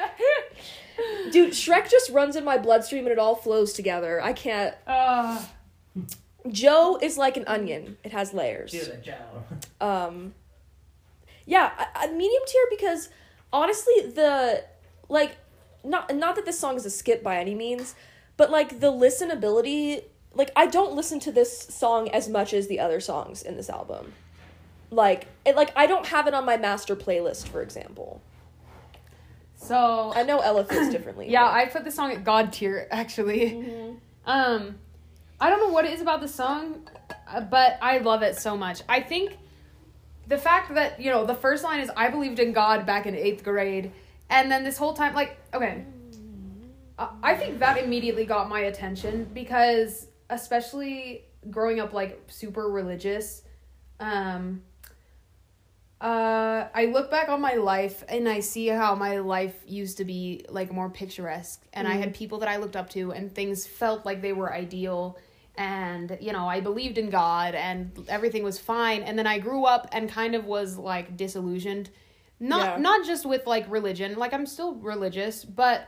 dude, 1.31 1.51
Shrek 1.51 1.89
just 1.91 2.09
runs 2.11 2.35
in 2.37 2.45
my 2.45 2.57
bloodstream 2.57 3.03
and 3.05 3.11
it 3.11 3.19
all 3.19 3.35
flows 3.35 3.73
together. 3.73 4.21
I 4.23 4.31
can't. 4.33 4.73
Uh, 4.87 5.43
Joe 6.49 6.97
is 7.01 7.17
like 7.17 7.37
an 7.37 7.43
onion; 7.47 7.97
it 8.03 8.11
has 8.11 8.33
layers. 8.33 8.71
Do 8.71 8.83
the 8.85 8.97
Joe. 8.97 9.43
Um, 9.81 10.33
yeah, 11.45 11.71
a, 11.95 12.07
a 12.07 12.11
medium 12.11 12.43
tier 12.47 12.65
because 12.69 13.09
honestly, 13.51 13.93
the 14.13 14.63
like 15.09 15.37
not 15.83 16.13
not 16.15 16.35
that 16.35 16.45
this 16.45 16.59
song 16.59 16.75
is 16.75 16.85
a 16.85 16.89
skip 16.89 17.23
by 17.23 17.37
any 17.37 17.55
means, 17.55 17.95
but 18.37 18.49
like 18.51 18.79
the 18.79 18.91
listenability. 18.91 20.03
Like 20.33 20.51
I 20.55 20.65
don't 20.67 20.93
listen 20.93 21.19
to 21.21 21.31
this 21.31 21.57
song 21.57 22.09
as 22.09 22.27
much 22.27 22.53
as 22.53 22.67
the 22.67 22.79
other 22.79 22.99
songs 22.99 23.41
in 23.41 23.55
this 23.55 23.69
album. 23.69 24.13
Like 24.91 25.27
it, 25.45 25.55
like 25.55 25.71
I 25.75 25.87
don't 25.87 26.07
have 26.07 26.27
it 26.27 26.33
on 26.33 26.45
my 26.45 26.57
master 26.57 26.95
playlist, 26.95 27.47
for 27.47 27.61
example. 27.61 28.21
so 29.55 30.11
I 30.15 30.23
know 30.23 30.39
Ella 30.39 30.65
feels 30.65 30.89
differently. 30.89 31.27
Yeah, 31.29 31.43
but- 31.45 31.53
I 31.53 31.65
put 31.67 31.83
the 31.85 31.91
song 31.91 32.11
at 32.11 32.23
God 32.23 32.51
tier 32.53 32.87
actually. 32.91 33.51
Mm-hmm. 33.51 33.95
Um, 34.25 34.75
I 35.39 35.49
don't 35.49 35.59
know 35.59 35.73
what 35.73 35.85
it 35.85 35.93
is 35.93 36.01
about 36.01 36.21
the 36.21 36.27
song, 36.27 36.87
uh, 37.27 37.41
but 37.41 37.77
I 37.81 37.97
love 37.97 38.21
it 38.21 38.37
so 38.37 38.55
much. 38.55 38.81
I 38.87 39.01
think 39.01 39.37
the 40.27 40.37
fact 40.37 40.73
that 40.75 40.99
you 40.99 41.11
know 41.11 41.25
the 41.25 41.35
first 41.35 41.63
line 41.63 41.79
is 41.79 41.91
"I 41.95 42.09
believed 42.09 42.39
in 42.39 42.53
God" 42.53 42.85
back 42.85 43.05
in 43.05 43.15
eighth 43.15 43.43
grade, 43.43 43.91
and 44.29 44.49
then 44.49 44.63
this 44.63 44.77
whole 44.77 44.93
time, 44.93 45.13
like, 45.13 45.37
okay, 45.53 45.83
I 46.97 47.09
I 47.21 47.35
think 47.35 47.59
that 47.59 47.77
immediately 47.77 48.25
got 48.25 48.49
my 48.49 48.61
attention 48.61 49.29
because 49.33 50.07
especially 50.29 51.25
growing 51.49 51.79
up 51.79 51.93
like 51.93 52.19
super 52.27 52.69
religious, 52.69 53.43
um, 53.99 54.63
uh, 56.01 56.67
I 56.73 56.85
look 56.85 57.11
back 57.11 57.29
on 57.29 57.41
my 57.41 57.53
life 57.55 58.03
and 58.07 58.27
I 58.27 58.39
see 58.39 58.67
how 58.67 58.95
my 58.95 59.19
life 59.19 59.55
used 59.67 59.97
to 59.97 60.05
be 60.05 60.45
like 60.49 60.71
more 60.71 60.89
picturesque, 60.89 61.61
and 61.73 61.87
I 61.87 61.95
had 61.95 62.13
people 62.13 62.39
that 62.39 62.49
I 62.49 62.57
looked 62.57 62.75
up 62.75 62.89
to, 62.91 63.11
and 63.11 63.33
things 63.33 63.67
felt 63.67 64.05
like 64.05 64.21
they 64.21 64.33
were 64.33 64.53
ideal. 64.53 65.17
And 65.57 66.17
you 66.19 66.31
know, 66.33 66.47
I 66.47 66.59
believed 66.59 66.97
in 66.97 67.09
God, 67.09 67.55
and 67.55 67.91
everything 68.09 68.43
was 68.43 68.59
fine. 68.59 69.03
And 69.03 69.17
then 69.17 69.27
I 69.27 69.39
grew 69.39 69.65
up 69.65 69.87
and 69.91 70.09
kind 70.09 70.35
of 70.35 70.45
was 70.45 70.77
like 70.77 71.15
disillusioned, 71.17 71.89
not 72.39 72.77
Yeah. 72.77 72.77
not 72.81 73.05
just 73.05 73.25
with 73.25 73.47
like 73.47 73.65
religion. 73.69 74.15
Like 74.17 74.33
I'm 74.33 74.45
still 74.45 74.75
religious, 74.75 75.45
but 75.45 75.87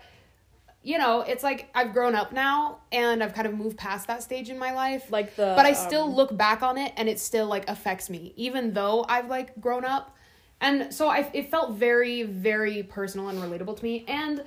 you 0.84 0.97
know, 0.97 1.20
it's 1.22 1.43
like 1.43 1.70
I've 1.76 1.91
grown 1.91 2.15
up 2.15 2.32
now, 2.32 2.80
and 2.93 3.22
I've 3.22 3.34
kind 3.34 3.45
of 3.45 3.53
moved 3.53 3.78
past 3.78 4.07
that 4.07 4.24
stage 4.24 4.49
in 4.49 4.57
my 4.57 4.74
life 4.74 5.11
Like 5.11 5.36
the 5.36 5.53
but 5.55 5.65
I 5.65 5.74
still 5.74 6.03
um, 6.03 6.15
look 6.15 6.38
back 6.38 6.61
on 6.61 6.78
it 6.78 6.93
and 6.95 7.09
it 7.09 7.20
still 7.20 7.47
like 7.47 7.68
affects 7.70 8.09
me, 8.09 8.34
even 8.38 8.74
though 8.74 9.05
I've 9.09 9.28
like 9.30 9.59
grown 9.59 9.84
up. 9.84 10.15
And 10.61 10.93
so 10.93 11.09
I 11.09 11.30
it 11.34 11.51
felt 11.51 11.74
very, 11.74 12.24
very 12.24 12.84
personal 12.84 13.28
and 13.28 13.39
relatable 13.39 13.78
to 13.78 13.84
me. 13.84 14.05
And 14.07 14.43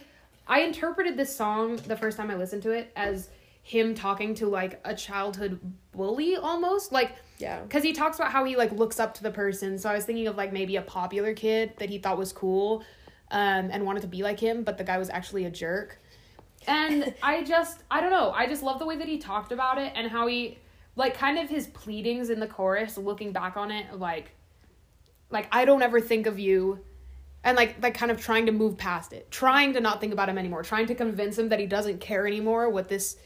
I 0.48 0.60
interpreted 0.62 1.16
this 1.16 1.34
song 1.36 1.76
the 1.76 1.96
first 1.96 2.16
time 2.16 2.30
I 2.30 2.34
listened 2.36 2.62
to 2.64 2.70
it 2.70 2.90
as 2.96 3.28
him 3.62 3.94
talking 3.94 4.34
to 4.34 4.46
like 4.46 4.80
a 4.84 4.94
childhood 4.94 5.60
bully 5.92 6.36
almost. 6.36 6.92
Like 6.92 7.12
Yeah. 7.38 7.60
because 7.62 7.82
he 7.82 7.92
talks 7.92 8.18
about 8.18 8.32
how 8.32 8.44
he 8.44 8.56
like 8.56 8.72
looks 8.72 8.98
up 8.98 9.14
to 9.14 9.22
the 9.22 9.30
person. 9.30 9.78
So 9.78 9.88
I 9.90 9.94
was 9.94 10.04
thinking 10.04 10.26
of 10.26 10.36
like 10.36 10.52
maybe 10.52 10.76
a 10.76 10.82
popular 10.82 11.34
kid 11.34 11.74
that 11.78 11.88
he 11.88 11.98
thought 11.98 12.18
was 12.18 12.32
cool 12.32 12.82
um, 13.30 13.70
and 13.70 13.84
wanted 13.84 14.02
to 14.02 14.08
be 14.08 14.22
like 14.22 14.40
him, 14.40 14.64
but 14.64 14.78
the 14.78 14.84
guy 14.84 14.98
was 14.98 15.10
actually 15.10 15.44
a 15.44 15.50
jerk. 15.50 15.98
And 16.66 17.14
I 17.22 17.42
just, 17.44 17.82
I 17.90 18.00
don't 18.00 18.10
know. 18.10 18.32
I 18.32 18.46
just 18.46 18.62
love 18.62 18.78
the 18.78 18.86
way 18.86 18.96
that 18.96 19.08
he 19.08 19.18
talked 19.18 19.52
about 19.52 19.78
it 19.78 19.92
and 19.94 20.10
how 20.10 20.26
he, 20.26 20.58
like, 20.96 21.14
kind 21.14 21.38
of 21.38 21.48
his 21.48 21.68
pleadings 21.68 22.28
in 22.30 22.40
the 22.40 22.46
chorus, 22.46 22.98
looking 22.98 23.32
back 23.32 23.56
on 23.56 23.70
it, 23.70 23.98
like, 23.98 24.32
like 25.30 25.46
I 25.52 25.64
don't 25.64 25.80
ever 25.82 26.00
think 26.00 26.26
of 26.26 26.38
you, 26.38 26.80
and 27.44 27.56
like, 27.56 27.76
like 27.80 27.94
kind 27.94 28.10
of 28.10 28.20
trying 28.20 28.46
to 28.46 28.52
move 28.52 28.76
past 28.76 29.12
it, 29.12 29.30
trying 29.30 29.72
to 29.74 29.80
not 29.80 30.00
think 30.00 30.12
about 30.12 30.28
him 30.28 30.36
anymore, 30.36 30.62
trying 30.64 30.86
to 30.86 30.94
convince 30.94 31.38
him 31.38 31.48
that 31.50 31.60
he 31.60 31.66
doesn't 31.66 32.00
care 32.00 32.26
anymore 32.26 32.68
what 32.68 32.88
this 32.88 33.16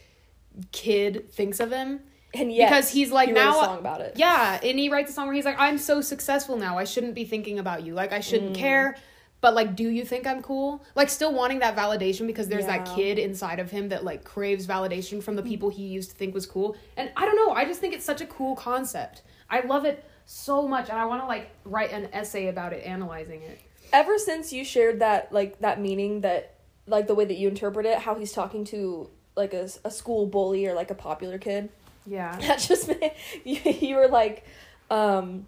kid 0.71 1.31
thinks 1.31 1.59
of 1.59 1.71
him. 1.71 2.01
and 2.33 2.51
yet, 2.51 2.69
because 2.69 2.89
he's 2.89 3.11
like 3.11 3.29
he 3.29 3.33
now 3.33 3.61
a 3.61 3.63
song 3.65 3.79
about 3.79 4.01
it. 4.01 4.13
Yeah, 4.17 4.59
and 4.61 4.77
he 4.79 4.89
writes 4.89 5.09
a 5.11 5.13
song 5.13 5.27
where 5.27 5.35
he's 5.35 5.45
like, 5.45 5.59
"I'm 5.59 5.77
so 5.77 6.01
successful 6.01 6.57
now. 6.57 6.77
I 6.77 6.83
shouldn't 6.83 7.15
be 7.15 7.23
thinking 7.25 7.59
about 7.59 7.83
you. 7.85 7.93
Like 7.93 8.11
I 8.13 8.19
shouldn't 8.19 8.53
Mm. 8.55 8.59
care." 8.59 8.97
But 9.41 9.53
like, 9.53 9.75
do 9.75 9.87
you 9.89 10.03
think 10.05 10.25
I'm 10.25 10.41
cool? 10.41 10.83
Like, 10.95 11.07
still 11.09 11.31
wanting 11.31 11.59
that 11.59 11.75
validation 11.75 12.25
because 12.25 12.47
there's 12.47 12.65
that 12.65 12.89
kid 12.95 13.19
inside 13.19 13.59
of 13.59 13.69
him 13.69 13.89
that 13.89 14.03
like 14.03 14.23
craves 14.23 14.65
validation 14.65 15.21
from 15.21 15.35
the 15.35 15.43
people 15.43 15.69
he 15.69 15.83
used 15.83 16.09
to 16.11 16.15
think 16.15 16.33
was 16.33 16.47
cool. 16.47 16.75
And 16.97 17.11
I 17.15 17.25
don't 17.25 17.35
know. 17.35 17.51
I 17.51 17.63
just 17.65 17.79
think 17.79 17.93
it's 17.93 18.05
such 18.05 18.21
a 18.21 18.25
cool 18.25 18.55
concept. 18.55 19.21
I 19.49 19.61
love 19.61 19.85
it 19.85 20.03
so 20.25 20.67
much, 20.67 20.89
and 20.89 20.97
I 20.97 21.05
want 21.05 21.21
to 21.21 21.27
like 21.27 21.51
write 21.63 21.91
an 21.91 22.09
essay 22.11 22.47
about 22.47 22.73
it, 22.73 22.83
analyzing 22.85 23.41
it. 23.43 23.59
ever 23.93 24.17
since 24.17 24.51
you 24.51 24.65
shared 24.65 24.99
that 25.01 25.31
like 25.31 25.59
that 25.59 25.79
meaning 25.79 26.21
that 26.21 26.55
like 26.87 27.05
the 27.05 27.13
way 27.15 27.25
that 27.25 27.37
you 27.37 27.47
interpret 27.47 27.85
it 27.85 27.99
how 27.99 28.15
he's 28.15 28.31
talking 28.31 28.65
to 28.65 29.09
like 29.35 29.53
a, 29.53 29.69
a 29.83 29.91
school 29.91 30.25
bully 30.27 30.65
or 30.65 30.73
like 30.73 30.91
a 30.91 30.95
popular 30.95 31.37
kid 31.37 31.69
Yeah. 32.05 32.37
that 32.41 32.59
just 32.59 32.89
you, 33.43 33.59
you 33.63 33.95
were 33.95 34.07
like 34.07 34.45
um 34.89 35.45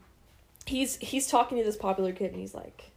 he's 0.66 0.98
he's 0.98 1.28
talking 1.28 1.58
to 1.58 1.64
this 1.64 1.78
popular 1.78 2.12
kid 2.12 2.32
and 2.32 2.40
he's 2.40 2.54
like 2.54 2.92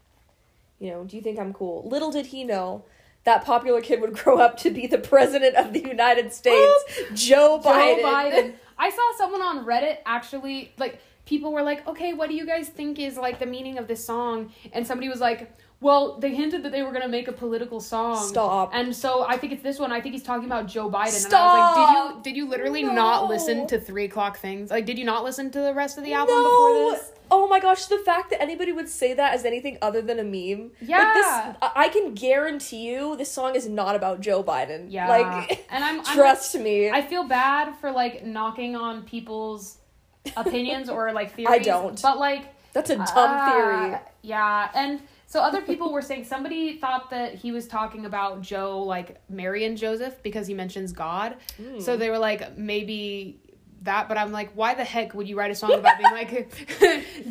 you 0.79 0.91
know 0.91 1.05
do 1.05 1.17
you 1.17 1.23
think 1.23 1.39
i'm 1.39 1.53
cool 1.53 1.87
little 1.89 2.11
did 2.11 2.27
he 2.27 2.43
know 2.45 2.85
that 3.25 3.45
popular 3.45 3.81
kid 3.81 4.01
would 4.01 4.15
grow 4.15 4.39
up 4.39 4.57
to 4.57 4.71
be 4.71 4.87
the 4.87 4.99
president 4.99 5.55
of 5.57 5.73
the 5.73 5.81
united 5.81 6.33
states 6.41 6.85
joe 7.15 7.61
biden, 7.63 7.97
Joe 7.97 8.03
Biden. 8.03 8.55
I 8.79 8.89
saw 8.89 9.13
someone 9.19 9.43
on 9.43 9.67
Reddit 9.67 9.99
actually 10.07 10.73
like 10.79 11.01
people 11.27 11.53
were 11.53 11.63
like, 11.63 11.87
"Okay, 11.87 12.15
what 12.15 12.31
do 12.31 12.35
you 12.35 12.47
guys 12.47 12.69
think 12.71 12.99
is 12.99 13.19
like 13.19 13.39
the 13.39 13.45
meaning 13.47 13.77
of 13.77 13.87
this 13.87 14.03
song?" 14.03 14.53
And 14.73 14.87
somebody 14.87 15.11
was 15.11 15.21
like, 15.21 15.53
"Well, 15.81 16.19
they 16.19 16.35
hinted 16.35 16.63
that 16.65 16.73
they 16.73 16.83
were 16.83 16.91
going 16.91 17.03
to 17.03 17.09
make 17.09 17.29
a 17.29 17.33
political 17.33 17.81
song." 17.81 18.27
Stop. 18.29 18.71
And 18.75 18.95
so 18.95 19.25
I 19.27 19.37
think 19.37 19.53
it's 19.53 19.63
this 19.63 19.79
one. 19.79 19.93
I 19.93 20.01
think 20.01 20.15
he's 20.15 20.23
talking 20.23 20.45
about 20.47 20.67
Joe 20.67 20.89
Biden. 20.89 20.93
And 20.93 20.97
I 20.97 21.05
was 21.07 21.23
Stop. 21.25 21.77
like, 21.77 21.77
"Did 21.77 21.93
you 21.97 22.23
did 22.23 22.37
you 22.37 22.49
literally 22.49 22.83
not 22.83 23.29
listen 23.29 23.67
to 23.69 23.81
3 23.81 24.05
o'clock 24.05 24.39
things? 24.39 24.71
Like 24.71 24.87
did 24.87 24.99
you 24.99 25.05
not 25.05 25.25
listen 25.25 25.51
to 25.53 25.61
the 25.61 25.75
rest 25.75 25.99
of 25.99 26.05
the 26.05 26.13
album 26.13 26.35
no. 26.37 26.45
before 26.45 26.91
this?" 26.99 27.13
Oh 27.33 27.47
my 27.47 27.61
gosh, 27.61 27.87
the 27.87 27.99
fact 27.99 28.31
that 28.31 28.43
anybody 28.43 28.73
would 28.73 28.89
say 28.89 29.15
that 29.15 29.35
as 29.35 29.45
anything 29.45 29.79
other 29.81 30.03
than 30.03 30.19
a 30.19 30.25
meme. 30.25 30.73
Like 30.81 30.89
Yeah. 30.89 31.13
this 31.15 31.71
I 31.77 31.89
can 31.89 32.15
guarantee 32.15 32.89
you 32.91 33.17
this 33.17 33.31
song 33.31 33.55
is 33.55 33.69
not 33.69 33.95
about 33.95 34.21
Joe 34.21 34.43
Biden. 34.43 34.87
Yeah. 34.91 35.09
Like 35.09 35.65
and 35.71 35.85
I'm, 35.85 36.01
I'm 36.01 36.05
trust 36.17 36.57
me. 36.59 36.91
I 36.91 37.03
feel 37.03 37.23
bad 37.25 37.77
for 37.81 37.93
like 37.93 38.25
knocking 38.27 38.75
on 38.75 39.03
people's 39.05 39.79
opinions 40.37 40.89
or 40.91 41.13
like 41.13 41.35
theories. 41.35 41.55
I 41.55 41.59
don't. 41.63 42.03
But 42.03 42.19
like 42.19 42.53
That's 42.73 42.91
a 42.91 42.97
dumb 42.97 43.07
Ah, 43.09 43.51
theory. 43.53 43.99
Yeah, 44.23 44.69
and 44.75 45.01
so 45.31 45.41
other 45.41 45.63
people 45.63 45.93
were 45.93 46.03
saying 46.03 46.25
somebody 46.25 46.77
thought 46.77 47.11
that 47.11 47.37
he 47.37 47.53
was 47.53 47.69
talking 47.69 48.05
about 48.05 48.43
Joe 48.43 48.83
like 48.83 49.21
Mary 49.31 49.65
and 49.65 49.79
Joseph 49.79 50.21
because 50.25 50.49
he 50.49 50.55
mentions 50.55 50.91
God. 50.91 51.37
Hmm. 51.57 51.79
So 51.79 51.97
they 51.97 52.11
were 52.11 52.19
like 52.19 52.59
maybe 52.59 53.39
that, 53.83 54.09
but 54.09 54.19
I'm 54.19 54.33
like, 54.33 54.51
why 54.55 54.75
the 54.75 54.83
heck 54.83 55.15
would 55.15 55.29
you 55.29 55.39
write 55.39 55.53
a 55.53 55.55
song 55.55 55.73
about 55.73 55.99
being 55.99 56.11
like 56.11 56.53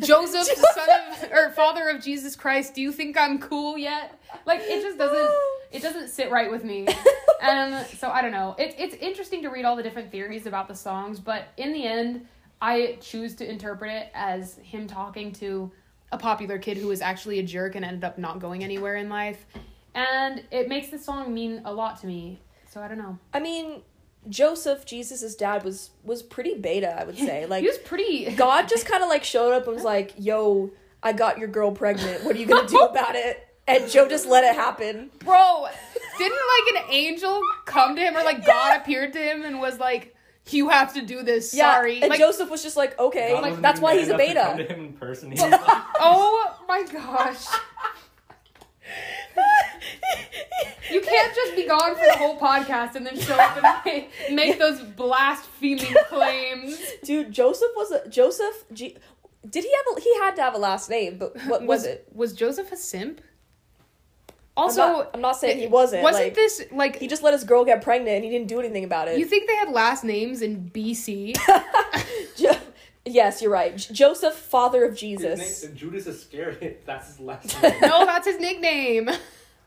Joseph, 0.00 0.46
son 0.46 0.88
of 1.10 1.30
or 1.30 1.50
father 1.50 1.90
of 1.90 2.02
Jesus 2.02 2.36
Christ? 2.36 2.74
Do 2.74 2.80
you 2.80 2.90
think 2.90 3.18
I'm 3.18 3.38
cool 3.38 3.76
yet? 3.76 4.18
Like 4.46 4.60
it 4.62 4.80
just 4.80 4.96
doesn't 4.96 5.30
it 5.70 5.82
doesn't 5.82 6.08
sit 6.08 6.30
right 6.30 6.50
with 6.50 6.64
me. 6.64 6.88
and 7.42 7.86
so 7.86 8.08
I 8.08 8.22
don't 8.22 8.32
know. 8.32 8.56
It's 8.58 8.74
it's 8.78 8.94
interesting 8.94 9.42
to 9.42 9.50
read 9.50 9.66
all 9.66 9.76
the 9.76 9.82
different 9.82 10.10
theories 10.10 10.46
about 10.46 10.68
the 10.68 10.74
songs, 10.74 11.20
but 11.20 11.48
in 11.58 11.74
the 11.74 11.84
end, 11.84 12.26
I 12.62 12.96
choose 13.02 13.34
to 13.36 13.46
interpret 13.46 13.90
it 13.90 14.08
as 14.14 14.54
him 14.62 14.86
talking 14.86 15.32
to 15.32 15.70
a 16.12 16.18
popular 16.18 16.58
kid 16.58 16.76
who 16.76 16.88
was 16.88 17.00
actually 17.00 17.38
a 17.38 17.42
jerk 17.42 17.74
and 17.74 17.84
ended 17.84 18.04
up 18.04 18.18
not 18.18 18.40
going 18.40 18.64
anywhere 18.64 18.96
in 18.96 19.08
life. 19.08 19.46
And 19.94 20.44
it 20.50 20.68
makes 20.68 20.88
the 20.88 20.98
song 20.98 21.32
mean 21.32 21.62
a 21.64 21.72
lot 21.72 22.00
to 22.00 22.06
me. 22.06 22.40
So 22.70 22.80
I 22.80 22.88
don't 22.88 22.98
know. 22.98 23.18
I 23.34 23.40
mean, 23.40 23.82
Joseph, 24.28 24.86
Jesus' 24.86 25.34
dad, 25.34 25.64
was 25.64 25.90
was 26.04 26.22
pretty 26.22 26.54
beta, 26.54 27.00
I 27.00 27.04
would 27.04 27.16
say. 27.28 27.46
Like 27.46 27.62
he 27.62 27.68
was 27.68 27.78
pretty 27.78 28.30
God 28.36 28.68
just 28.68 28.86
kinda 28.88 29.06
like 29.06 29.24
showed 29.24 29.52
up 29.52 29.66
and 29.66 29.74
was 29.74 29.84
like, 29.84 30.12
Yo, 30.18 30.70
I 31.02 31.12
got 31.12 31.38
your 31.38 31.48
girl 31.48 31.72
pregnant. 31.72 32.24
What 32.24 32.36
are 32.36 32.38
you 32.38 32.46
gonna 32.46 32.68
do 32.68 32.78
about 32.80 33.16
it? 33.16 33.46
And 33.66 33.88
Joe 33.88 34.08
just 34.08 34.26
let 34.26 34.42
it 34.42 34.54
happen. 34.56 35.10
Bro, 35.20 35.66
didn't 36.18 36.38
like 36.76 36.84
an 36.84 36.90
angel 36.90 37.40
come 37.66 37.94
to 37.94 38.02
him 38.02 38.16
or 38.16 38.24
like 38.24 38.44
God 38.44 38.80
appeared 38.80 39.12
to 39.12 39.18
him 39.20 39.44
and 39.44 39.60
was 39.60 39.78
like, 39.78 40.16
You 40.48 40.68
have 40.70 40.94
to 40.94 41.02
do 41.02 41.22
this. 41.22 41.54
Yeah. 41.54 41.74
Sorry. 41.74 42.00
And 42.00 42.10
Like 42.10 42.18
Joseph 42.18 42.50
was 42.50 42.62
just 42.62 42.76
like, 42.76 42.98
okay, 42.98 43.32
God 43.32 43.42
like 43.42 43.60
that's 43.62 43.80
why 43.80 43.96
he's 43.96 44.08
a 44.08 44.14
enough 44.14 44.26
to 44.26 44.34
Come 44.34 44.56
beta. 44.56 44.68
to 44.68 44.74
him 44.74 44.84
in 44.86 44.92
person. 44.94 45.30
He 45.30 45.38
like, 45.40 45.60
Oh 46.00 46.56
my 46.68 46.82
gosh. 46.84 47.46
You 50.90 51.00
can't 51.00 51.32
just 51.34 51.54
be 51.54 51.66
gone 51.68 51.94
for 51.94 52.04
the 52.04 52.16
whole 52.18 52.36
podcast 52.38 52.96
and 52.96 53.06
then 53.06 53.16
show 53.18 53.34
up 53.38 53.56
and 53.62 53.76
make, 53.84 54.10
make 54.32 54.58
those 54.58 54.80
blaspheming 54.80 55.94
claims. 56.08 56.80
Dude, 57.04 57.30
Joseph 57.30 57.70
was 57.76 57.92
a 57.92 58.08
Joseph. 58.08 58.64
G- 58.72 58.96
did 59.48 59.62
he 59.64 59.70
have? 59.72 59.96
A, 59.96 60.00
he 60.00 60.12
had 60.18 60.34
to 60.36 60.42
have 60.42 60.54
a 60.54 60.58
last 60.58 60.90
name, 60.90 61.16
but 61.18 61.36
what 61.46 61.64
was, 61.64 61.84
it? 61.84 62.08
Was 62.12 62.32
Joseph 62.32 62.72
a 62.72 62.76
simp? 62.76 63.20
I'm 64.56 64.64
Also, 64.64 64.80
not, 64.82 65.10
I'm 65.14 65.20
not 65.20 65.36
saying 65.36 65.58
he 65.58 65.66
wasn't. 65.68 66.02
Wasn't 66.02 66.24
like, 66.24 66.34
this 66.34 66.62
like 66.72 66.96
he 66.98 67.06
just 67.06 67.22
let 67.22 67.32
his 67.32 67.44
girl 67.44 67.64
get 67.64 67.82
pregnant 67.82 68.16
and 68.16 68.24
he 68.24 68.30
didn't 68.30 68.48
do 68.48 68.58
anything 68.60 68.84
about 68.84 69.08
it? 69.08 69.18
you 69.18 69.24
think 69.24 69.48
they 69.48 69.56
had 69.56 69.70
last 69.70 70.04
names 70.04 70.42
in 70.42 70.70
BC? 70.74 71.36
Jo- 72.36 72.52
yes, 73.06 73.40
you're 73.40 73.50
right. 73.52 73.76
J- 73.76 73.94
Joseph, 73.94 74.34
father 74.34 74.84
of 74.84 74.90
his 74.92 75.00
Jesus. 75.00 75.62
name, 75.64 75.76
Judas 75.76 76.06
Iscariot. 76.06 76.82
That's 76.86 77.06
his 77.08 77.20
last 77.20 77.62
name. 77.62 77.74
no, 77.80 78.04
that's 78.04 78.26
his 78.26 78.38
nickname. 78.40 79.08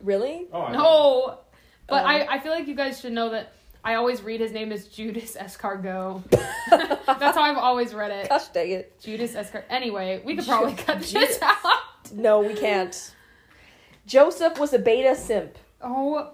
Really? 0.01 0.47
Oh, 0.51 0.61
I 0.63 0.71
know. 0.73 0.77
No. 0.79 1.39
But 1.87 2.03
Um, 2.03 2.09
I, 2.09 2.27
I 2.27 2.39
feel 2.39 2.51
like 2.51 2.67
you 2.67 2.75
guys 2.75 2.99
should 2.99 3.13
know 3.13 3.29
that 3.29 3.53
I 3.83 3.95
always 3.95 4.21
read 4.21 4.41
his 4.41 4.51
name 4.51 4.71
as 4.71 4.87
Judas 4.87 5.35
Escargot. 5.35 6.23
That's 6.29 7.37
how 7.37 7.41
I've 7.41 7.57
always 7.57 7.93
read 7.93 8.11
it. 8.11 8.29
Gosh 8.29 8.47
dang 8.49 8.71
it! 8.71 8.99
Judas 9.01 9.33
Escar. 9.33 9.63
Anyway, 9.69 10.21
we 10.25 10.35
could 10.35 10.45
probably 10.45 10.73
cut 10.75 10.99
this 10.99 11.11
Judas- 11.11 11.39
out. 11.41 11.57
No, 12.13 12.39
we 12.41 12.53
can't. 12.53 13.11
Joseph 14.05 14.59
was 14.59 14.73
a 14.73 14.79
beta 14.79 15.15
simp. 15.15 15.57
Oh, 15.81 16.31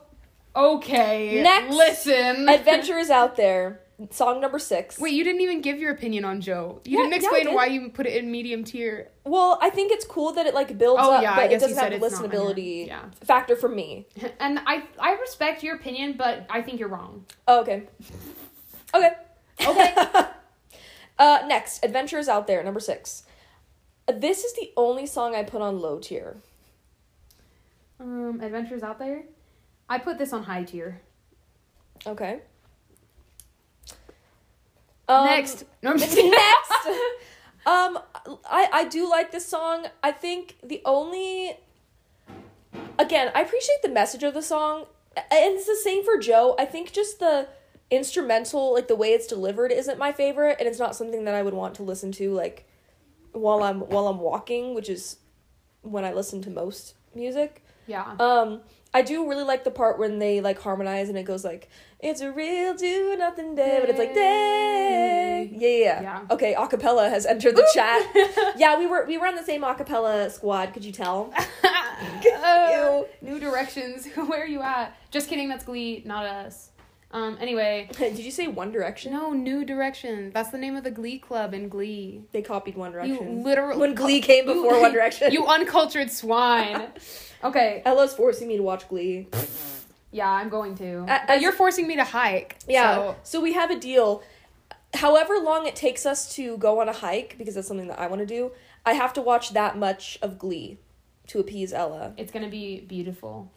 okay. 0.56 1.42
Next. 1.44 1.76
Listen. 1.76 2.50
Adventure 2.50 2.98
is 2.98 3.10
out 3.10 3.36
there. 3.36 3.82
Song 4.12 4.40
number 4.40 4.60
six. 4.60 4.98
Wait, 4.98 5.14
you 5.14 5.26
didn't 5.26 5.42
even 5.42 5.60
give 5.62 5.78
your 5.78 5.92
opinion 5.92 6.24
on 6.24 6.40
Joe. 6.40 6.80
You 6.86 6.92
Yeah, 6.98 7.04
didn't 7.04 7.12
yeah, 7.12 7.18
explain 7.18 7.46
did. 7.48 7.54
why 7.56 7.66
you 7.66 7.90
put 7.90 8.06
it 8.06 8.16
in 8.16 8.32
medium 8.32 8.64
tier. 8.64 9.10
Well, 9.26 9.60
I 9.62 9.70
think 9.70 9.92
it's 9.92 10.06
cool 10.06 10.32
that 10.34 10.46
it 10.46 10.54
like 10.54 10.78
builds 10.78 11.02
Oh, 11.04 11.12
up, 11.16 11.22
yeah, 11.22 11.36
but 11.36 11.52
it 11.52 11.60
doesn't 11.60 11.78
have 11.78 11.92
a 11.92 11.96
it's 12.06 12.14
not 12.14 12.22
linear. 12.22 12.40
listenability 12.40 12.88
Yeah. 12.88 13.02
factor 13.26 13.58
for 13.58 13.68
me. 13.68 14.08
And 14.40 14.60
I 14.66 14.84
I 14.98 15.16
respect 15.16 15.64
your 15.64 15.76
opinion, 15.76 16.14
but 16.18 16.46
I 16.50 16.62
think 16.62 16.80
you're 16.80 16.88
wrong. 16.88 17.26
Oh, 17.46 17.60
okay. 17.60 17.90
Okay. 18.96 19.12
Okay. 19.68 19.94
uh, 21.20 21.40
next, 21.48 21.84
Adventure 21.84 22.20
is 22.20 22.30
out 22.30 22.48
there, 22.48 22.64
number 22.64 22.80
six. 22.80 23.24
This 24.08 24.46
is 24.46 24.54
the 24.54 24.72
only 24.78 25.06
song 25.08 25.36
I 25.36 25.44
put 25.44 25.62
on 25.62 25.82
low 25.82 26.00
tier. 26.00 26.38
Um, 28.00 28.40
adventures 28.42 28.84
out 28.84 29.00
there. 29.00 29.24
I 29.88 29.98
put 29.98 30.18
this 30.18 30.34
on 30.34 30.44
high 30.44 30.64
tier. 30.64 31.02
Okay. 32.06 32.42
Um, 35.08 35.26
Next. 35.26 35.66
No, 35.84 35.94
Next. 35.94 36.14
Um, 37.66 38.00
I 38.50 38.70
I 38.72 38.86
do 38.86 39.08
like 39.08 39.32
this 39.32 39.46
song. 39.46 39.86
I 40.02 40.12
think 40.12 40.56
the 40.64 40.82
only, 40.86 41.58
again, 42.98 43.32
I 43.36 43.42
appreciate 43.42 43.82
the 43.84 43.90
message 43.90 44.24
of 44.24 44.34
the 44.34 44.42
song, 44.42 44.86
and 45.16 45.56
it's 45.56 45.68
the 45.68 45.76
same 45.76 46.04
for 46.04 46.18
Joe. 46.18 46.56
I 46.58 46.66
think 46.66 46.94
just 46.94 47.20
the 47.20 47.48
instrumental, 47.92 48.74
like 48.74 48.88
the 48.88 48.96
way 48.96 49.10
it's 49.10 49.28
delivered, 49.28 49.72
isn't 49.72 50.00
my 50.00 50.12
favorite, 50.14 50.56
and 50.58 50.68
it's 50.68 50.80
not 50.80 50.96
something 50.96 51.26
that 51.26 51.36
I 51.36 51.44
would 51.44 51.54
want 51.54 51.76
to 51.76 51.84
listen 51.84 52.12
to 52.14 52.34
like 52.34 52.66
while 53.34 53.62
I'm 53.62 53.82
while 53.82 54.08
I'm 54.08 54.20
walking, 54.20 54.74
which 54.74 54.90
is 54.90 55.18
when 55.82 56.06
I 56.06 56.14
listen 56.14 56.42
to 56.44 56.50
most 56.50 56.96
music. 57.14 57.62
Yeah. 57.90 58.16
Um, 58.20 58.62
I 58.94 59.02
do 59.02 59.30
really 59.30 59.44
like 59.44 59.64
the 59.64 59.72
part 59.72 60.00
when 60.00 60.18
they 60.20 60.42
like 60.42 60.60
harmonize 60.60 61.10
and 61.10 61.18
it 61.18 61.24
goes 61.24 61.44
like, 61.44 61.70
"It's 62.00 62.22
a 62.22 62.32
real 62.32 62.74
do 62.74 63.16
nothing 63.18 63.56
day," 63.56 63.78
but 63.82 63.90
it's 63.90 64.00
like 64.00 64.14
day. 64.16 65.50
Yeah, 65.52 65.68
yeah, 65.68 66.02
yeah. 66.02 66.22
Okay, 66.32 66.56
acapella 66.56 67.10
has 67.10 67.26
entered 67.26 67.56
the 67.56 67.70
chat. 67.74 68.02
yeah, 68.58 68.80
we 68.80 68.88
were 68.88 69.06
we 69.06 69.18
were 69.18 69.28
on 69.28 69.36
the 69.36 69.44
same 69.44 69.62
acapella 69.62 70.32
squad. 70.32 70.74
Could 70.74 70.86
you 70.86 70.92
tell? 70.92 71.34
Uh, 72.44 73.02
new 73.22 73.40
directions. 73.40 74.08
Where 74.16 74.44
are 74.44 74.48
you 74.48 74.62
at? 74.62 74.96
Just 75.12 75.28
kidding. 75.28 75.50
That's 75.50 75.66
Glee, 75.66 76.02
not 76.06 76.26
us. 76.26 76.69
Um. 77.12 77.38
Anyway, 77.42 77.90
Did 77.98 78.20
you 78.20 78.32
say 78.32 78.48
One 78.48 78.72
Direction? 78.72 79.14
no, 79.14 79.34
New 79.34 79.66
Direction. 79.66 80.32
That's 80.34 80.50
the 80.52 80.58
name 80.60 80.76
of 80.76 80.84
the 80.84 80.92
Glee 80.92 81.18
club 81.20 81.54
in 81.54 81.68
Glee. 81.70 82.24
They 82.32 82.42
copied 82.42 82.76
One 82.78 82.92
Direction. 82.92 83.38
You 83.40 83.44
literally 83.44 83.80
when 83.80 83.96
Glee 83.96 84.22
came 84.22 84.46
before 84.46 84.80
One 84.80 84.94
Direction. 84.94 85.32
you 85.34 85.46
uncultured 85.46 86.12
swine. 86.12 86.88
Okay. 87.42 87.82
Ella's 87.86 88.14
forcing 88.14 88.50
me 88.50 88.58
to 88.58 88.64
watch 88.64 88.90
Glee. 88.90 89.30
Yeah, 90.12 90.30
I'm 90.30 90.50
going 90.50 90.76
to. 90.76 91.06
You're 91.40 91.54
forcing 91.54 91.88
me 91.88 91.96
to 91.96 92.04
hike. 92.04 92.58
Yeah. 92.68 92.96
so- 92.96 93.16
So. 93.24 93.40
we 93.40 93.54
have 93.54 93.72
a 93.72 93.80
deal. 93.80 94.24
However 94.94 95.38
long 95.40 95.66
it 95.66 95.74
takes 95.74 96.06
us 96.06 96.36
to 96.36 96.58
go 96.58 96.82
on 96.82 96.90
a 96.90 96.94
hike, 96.94 97.36
because 97.38 97.56
that's 97.56 97.66
something 97.70 97.88
that 97.88 97.98
I 97.98 98.08
want 98.08 98.20
to 98.20 98.26
do, 98.26 98.52
I 98.86 98.92
have 98.92 99.14
to 99.14 99.22
watch 99.22 99.54
that 99.54 99.78
much 99.78 100.20
of 100.22 100.38
Glee 100.38 100.80
to 101.28 101.40
appease 101.40 101.72
Ella. 101.72 102.14
it's 102.18 102.32
gonna 102.34 102.50
be 102.50 102.82
beautiful 102.82 103.50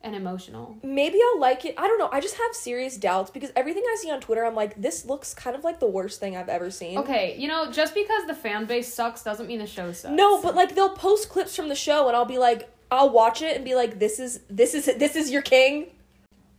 and 0.00 0.14
emotional. 0.14 0.78
Maybe 0.82 1.18
I'll 1.22 1.40
like 1.40 1.64
it. 1.64 1.74
I 1.76 1.86
don't 1.88 1.98
know. 1.98 2.08
I 2.12 2.20
just 2.20 2.36
have 2.36 2.54
serious 2.54 2.96
doubts 2.96 3.30
because 3.30 3.50
everything 3.56 3.82
I 3.86 3.96
see 4.00 4.10
on 4.10 4.20
Twitter, 4.20 4.44
I'm 4.44 4.54
like, 4.54 4.80
this 4.80 5.04
looks 5.04 5.34
kind 5.34 5.56
of 5.56 5.64
like 5.64 5.80
the 5.80 5.88
worst 5.88 6.20
thing 6.20 6.36
I've 6.36 6.48
ever 6.48 6.70
seen. 6.70 6.98
Okay, 6.98 7.36
you 7.36 7.48
know, 7.48 7.70
just 7.72 7.94
because 7.94 8.26
the 8.26 8.34
fan 8.34 8.66
base 8.66 8.92
sucks 8.92 9.22
doesn't 9.24 9.46
mean 9.48 9.58
the 9.58 9.66
show 9.66 9.90
sucks. 9.92 10.14
No, 10.14 10.40
but 10.40 10.54
like 10.54 10.74
they'll 10.74 10.90
post 10.90 11.28
clips 11.28 11.56
from 11.56 11.68
the 11.68 11.74
show 11.74 12.06
and 12.06 12.16
I'll 12.16 12.24
be 12.24 12.38
like, 12.38 12.70
I'll 12.90 13.10
watch 13.10 13.42
it 13.42 13.56
and 13.56 13.64
be 13.64 13.74
like, 13.74 13.98
this 13.98 14.18
is 14.20 14.40
this 14.48 14.74
is 14.74 14.86
this 14.86 15.16
is 15.16 15.30
your 15.30 15.42
king. 15.42 15.88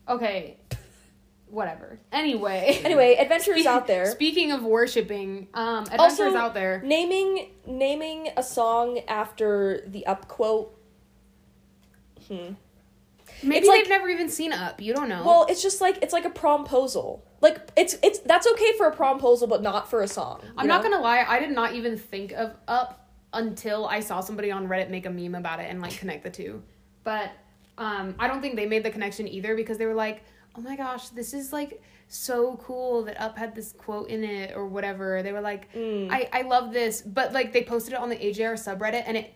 okay, 0.07 0.57
whatever. 1.47 1.97
Anyway, 2.11 2.81
Anyway, 2.83 3.15
Adventure 3.15 3.53
is 3.55 3.65
out 3.65 3.87
there. 3.87 4.05
Speaking 4.11 4.51
of 4.51 4.63
worshiping, 4.63 5.47
um, 5.53 5.83
adventures 5.85 6.19
Also, 6.19 6.35
out 6.37 6.53
there. 6.53 6.81
Naming 6.83 7.51
naming 7.65 8.29
a 8.35 8.43
song 8.43 8.99
after 9.07 9.81
the 9.87 10.05
up 10.05 10.27
quote. 10.27 10.75
Hmm. 12.27 12.49
Maybe 13.43 13.67
like- 13.67 13.81
they've 13.81 13.89
never 13.89 14.09
even 14.09 14.29
seen 14.29 14.53
Up. 14.53 14.81
You 14.81 14.93
don't 14.93 15.09
know. 15.09 15.23
Well, 15.25 15.45
it's 15.49 15.61
just 15.61 15.81
like 15.81 15.99
it's 16.01 16.13
like 16.13 16.25
a 16.25 16.29
promposal. 16.29 17.21
Like 17.41 17.69
it's 17.77 17.95
it's 18.03 18.19
that's 18.19 18.45
okay 18.47 18.73
for 18.77 18.87
a 18.87 18.95
promposal, 18.95 19.47
but 19.47 19.61
not 19.61 19.89
for 19.89 20.01
a 20.01 20.07
song. 20.07 20.41
I'm 20.57 20.65
you 20.65 20.67
not 20.69 20.83
gonna 20.83 20.99
lie. 20.99 21.25
I 21.27 21.39
did 21.39 21.51
not 21.51 21.73
even 21.73 21.97
think 21.97 22.31
of 22.33 22.55
Up 22.67 23.07
until 23.33 23.85
I 23.85 23.99
saw 23.99 24.21
somebody 24.21 24.49
on 24.51 24.67
Reddit 24.67 24.89
make 24.89 25.05
a 25.05 25.09
meme 25.09 25.35
about 25.35 25.59
it 25.59 25.67
and 25.69 25.81
like 25.81 25.97
connect 25.97 26.23
the 26.23 26.29
two. 26.31 26.63
But 27.03 27.31
um, 27.77 28.15
I 28.19 28.27
don't 28.27 28.41
think 28.41 28.55
they 28.55 28.65
made 28.65 28.83
the 28.83 28.89
connection 28.91 29.27
either 29.27 29.55
because 29.55 29.77
they 29.77 29.85
were 29.85 29.93
like, 29.93 30.23
"Oh 30.55 30.61
my 30.61 30.75
gosh, 30.75 31.09
this 31.09 31.33
is 31.33 31.53
like 31.53 31.81
so 32.09 32.57
cool 32.63 33.03
that 33.03 33.21
Up 33.21 33.37
had 33.37 33.55
this 33.55 33.71
quote 33.71 34.09
in 34.09 34.23
it 34.23 34.53
or 34.55 34.67
whatever." 34.67 35.23
They 35.23 35.31
were 35.31 35.41
like, 35.41 35.71
Mm. 35.73 36.11
"I 36.11 36.27
I 36.33 36.41
love 36.41 36.73
this," 36.73 37.01
but 37.01 37.31
like 37.31 37.53
they 37.53 37.63
posted 37.63 37.93
it 37.93 37.99
on 37.99 38.09
the 38.09 38.17
AJR 38.17 38.53
subreddit 38.55 39.03
and 39.05 39.15
it 39.15 39.33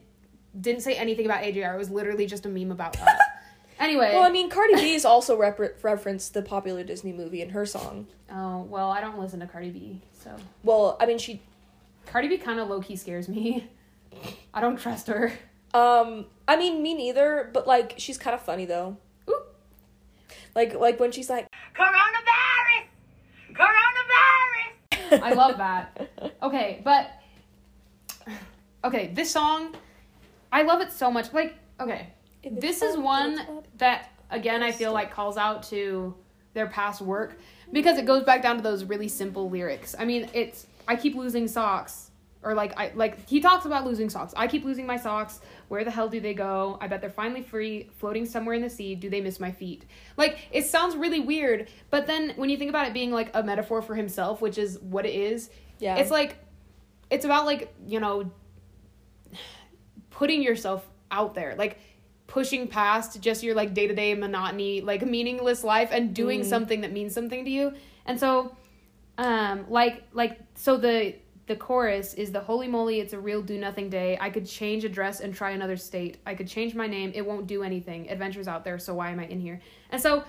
didn't 0.59 0.81
say 0.81 0.95
anything 0.95 1.25
about 1.25 1.41
AJR. 1.43 1.73
It 1.73 1.77
was 1.77 1.89
literally 1.89 2.25
just 2.25 2.45
a 2.45 2.49
meme 2.49 2.71
about 2.71 2.99
Up. 3.01 3.07
anyway. 3.79 4.11
Well, 4.13 4.23
I 4.23 4.29
mean, 4.31 4.49
Cardi 4.49 4.75
B 4.75 4.93
has 4.93 5.05
also 5.05 5.37
rep- 5.37 5.83
referenced 5.83 6.33
the 6.33 6.41
popular 6.41 6.83
Disney 6.83 7.13
movie 7.13 7.41
in 7.41 7.49
her 7.49 7.65
song. 7.65 8.07
oh 8.31 8.61
well, 8.63 8.89
I 8.89 9.01
don't 9.01 9.19
listen 9.19 9.39
to 9.41 9.47
Cardi 9.47 9.69
B, 9.69 10.01
so 10.13 10.35
Well, 10.63 10.97
I 10.99 11.05
mean, 11.05 11.17
she 11.17 11.41
Cardi 12.05 12.27
B 12.27 12.37
kind 12.37 12.59
of 12.59 12.69
low 12.69 12.81
key 12.81 12.95
scares 12.95 13.27
me. 13.29 13.69
I 14.53 14.61
don't 14.61 14.77
trust 14.77 15.07
her. 15.07 15.33
Um, 15.73 16.25
I 16.47 16.55
mean, 16.55 16.83
me 16.83 16.93
neither, 16.93 17.49
but 17.51 17.65
like 17.65 17.95
she's 17.97 18.17
kind 18.17 18.35
of 18.35 18.41
funny 18.41 18.65
though. 18.65 18.97
Ooh. 19.29 19.41
Like 20.55 20.75
like 20.75 20.99
when 20.99 21.11
she's 21.11 21.29
like, 21.29 21.47
Coronavirus! 21.75 22.85
Coronavirus! 23.53 25.21
I 25.23 25.33
love 25.33 25.57
that. 25.57 26.09
Okay, 26.43 26.81
but 26.83 27.09
okay, 28.83 29.11
this 29.13 29.31
song, 29.31 29.75
I 30.51 30.61
love 30.63 30.81
it 30.81 30.91
so 30.91 31.09
much. 31.11 31.33
Like, 31.33 31.55
okay, 31.79 31.99
If 31.99 32.03
it's 32.03 32.12
this 32.51 32.81
is 32.81 32.97
one 32.97 33.63
that 33.77 34.11
again 34.29 34.63
I 34.63 34.71
feel 34.71 34.93
like 34.93 35.11
calls 35.11 35.37
out 35.37 35.63
to 35.63 36.15
their 36.53 36.67
past 36.67 37.01
work 37.01 37.37
because 37.71 37.97
it 37.97 38.05
goes 38.05 38.23
back 38.23 38.41
down 38.41 38.57
to 38.57 38.63
those 38.63 38.83
really 38.83 39.07
simple 39.07 39.49
lyrics. 39.49 39.95
I 39.97 40.05
mean, 40.05 40.29
it's 40.33 40.67
I 40.87 40.95
keep 40.95 41.15
losing 41.15 41.47
socks. 41.47 42.11
Or 42.45 42.53
like 42.53 42.77
I 42.77 42.91
like 42.93 43.27
he 43.29 43.39
talks 43.39 43.65
about 43.65 43.85
losing 43.85 44.09
socks. 44.09 44.33
I 44.35 44.47
keep 44.47 44.65
losing 44.65 44.85
my 44.85 44.97
socks. 44.97 45.39
Where 45.69 45.85
the 45.85 45.91
hell 45.91 46.09
do 46.09 46.19
they 46.19 46.33
go? 46.33 46.77
I 46.81 46.87
bet 46.87 46.99
they're 46.99 47.09
finally 47.09 47.41
free, 47.41 47.89
floating 47.95 48.25
somewhere 48.25 48.53
in 48.53 48.61
the 48.61 48.69
sea. 48.69 48.95
Do 48.95 49.09
they 49.09 49.21
miss 49.21 49.39
my 49.39 49.49
feet? 49.49 49.85
Like 50.17 50.39
it 50.51 50.65
sounds 50.65 50.97
really 50.97 51.21
weird, 51.21 51.69
but 51.89 52.05
then 52.05 52.33
when 52.35 52.49
you 52.49 52.57
think 52.57 52.67
about 52.67 52.85
it 52.85 52.93
being 52.93 53.11
like 53.11 53.31
a 53.33 53.43
metaphor 53.43 53.81
for 53.81 53.95
himself, 53.95 54.41
which 54.41 54.57
is 54.57 54.77
what 54.79 55.05
it 55.05 55.15
is, 55.15 55.51
yeah, 55.79 55.95
it's 55.95 56.11
like 56.11 56.35
it's 57.09 57.23
about 57.23 57.45
like 57.45 57.73
you 57.87 58.01
know 58.01 58.29
putting 60.09 60.43
yourself 60.43 60.85
out 61.11 61.35
there 61.35 61.55
like 61.57 61.77
pushing 62.33 62.67
past 62.67 63.21
just 63.21 63.43
your 63.43 63.53
like 63.53 63.75
day-to-day 63.75 64.15
monotony 64.15 64.81
like 64.81 65.05
meaningless 65.05 65.63
life 65.63 65.89
and 65.91 66.15
doing 66.15 66.41
Mm. 66.41 66.45
something 66.53 66.81
that 66.81 66.91
means 66.91 67.13
something 67.13 67.45
to 67.45 67.51
you. 67.51 67.73
And 68.07 68.19
so 68.19 68.55
um 69.19 69.65
like 69.69 69.95
like 70.13 70.39
so 70.55 70.71
the 70.77 71.13
the 71.45 71.55
chorus 71.55 72.15
is 72.15 72.31
the 72.31 72.39
holy 72.39 72.67
moly 72.67 72.99
it's 73.01 73.13
a 73.13 73.19
real 73.19 73.41
do 73.43 73.57
nothing 73.59 73.87
day. 73.89 74.17
I 74.19 74.29
could 74.31 74.47
change 74.47 74.83
address 74.83 75.19
and 75.19 75.31
try 75.41 75.51
another 75.51 75.77
state. 75.77 76.17
I 76.25 76.33
could 76.33 76.47
change 76.47 76.73
my 76.73 76.87
name. 76.87 77.11
It 77.13 77.23
won't 77.29 77.45
do 77.45 77.61
anything. 77.61 78.09
Adventures 78.09 78.47
out 78.47 78.63
there 78.63 78.79
so 78.79 78.95
why 78.95 79.11
am 79.11 79.19
i 79.19 79.25
in 79.25 79.39
here? 79.39 79.61
And 79.91 80.01
so 80.01 80.23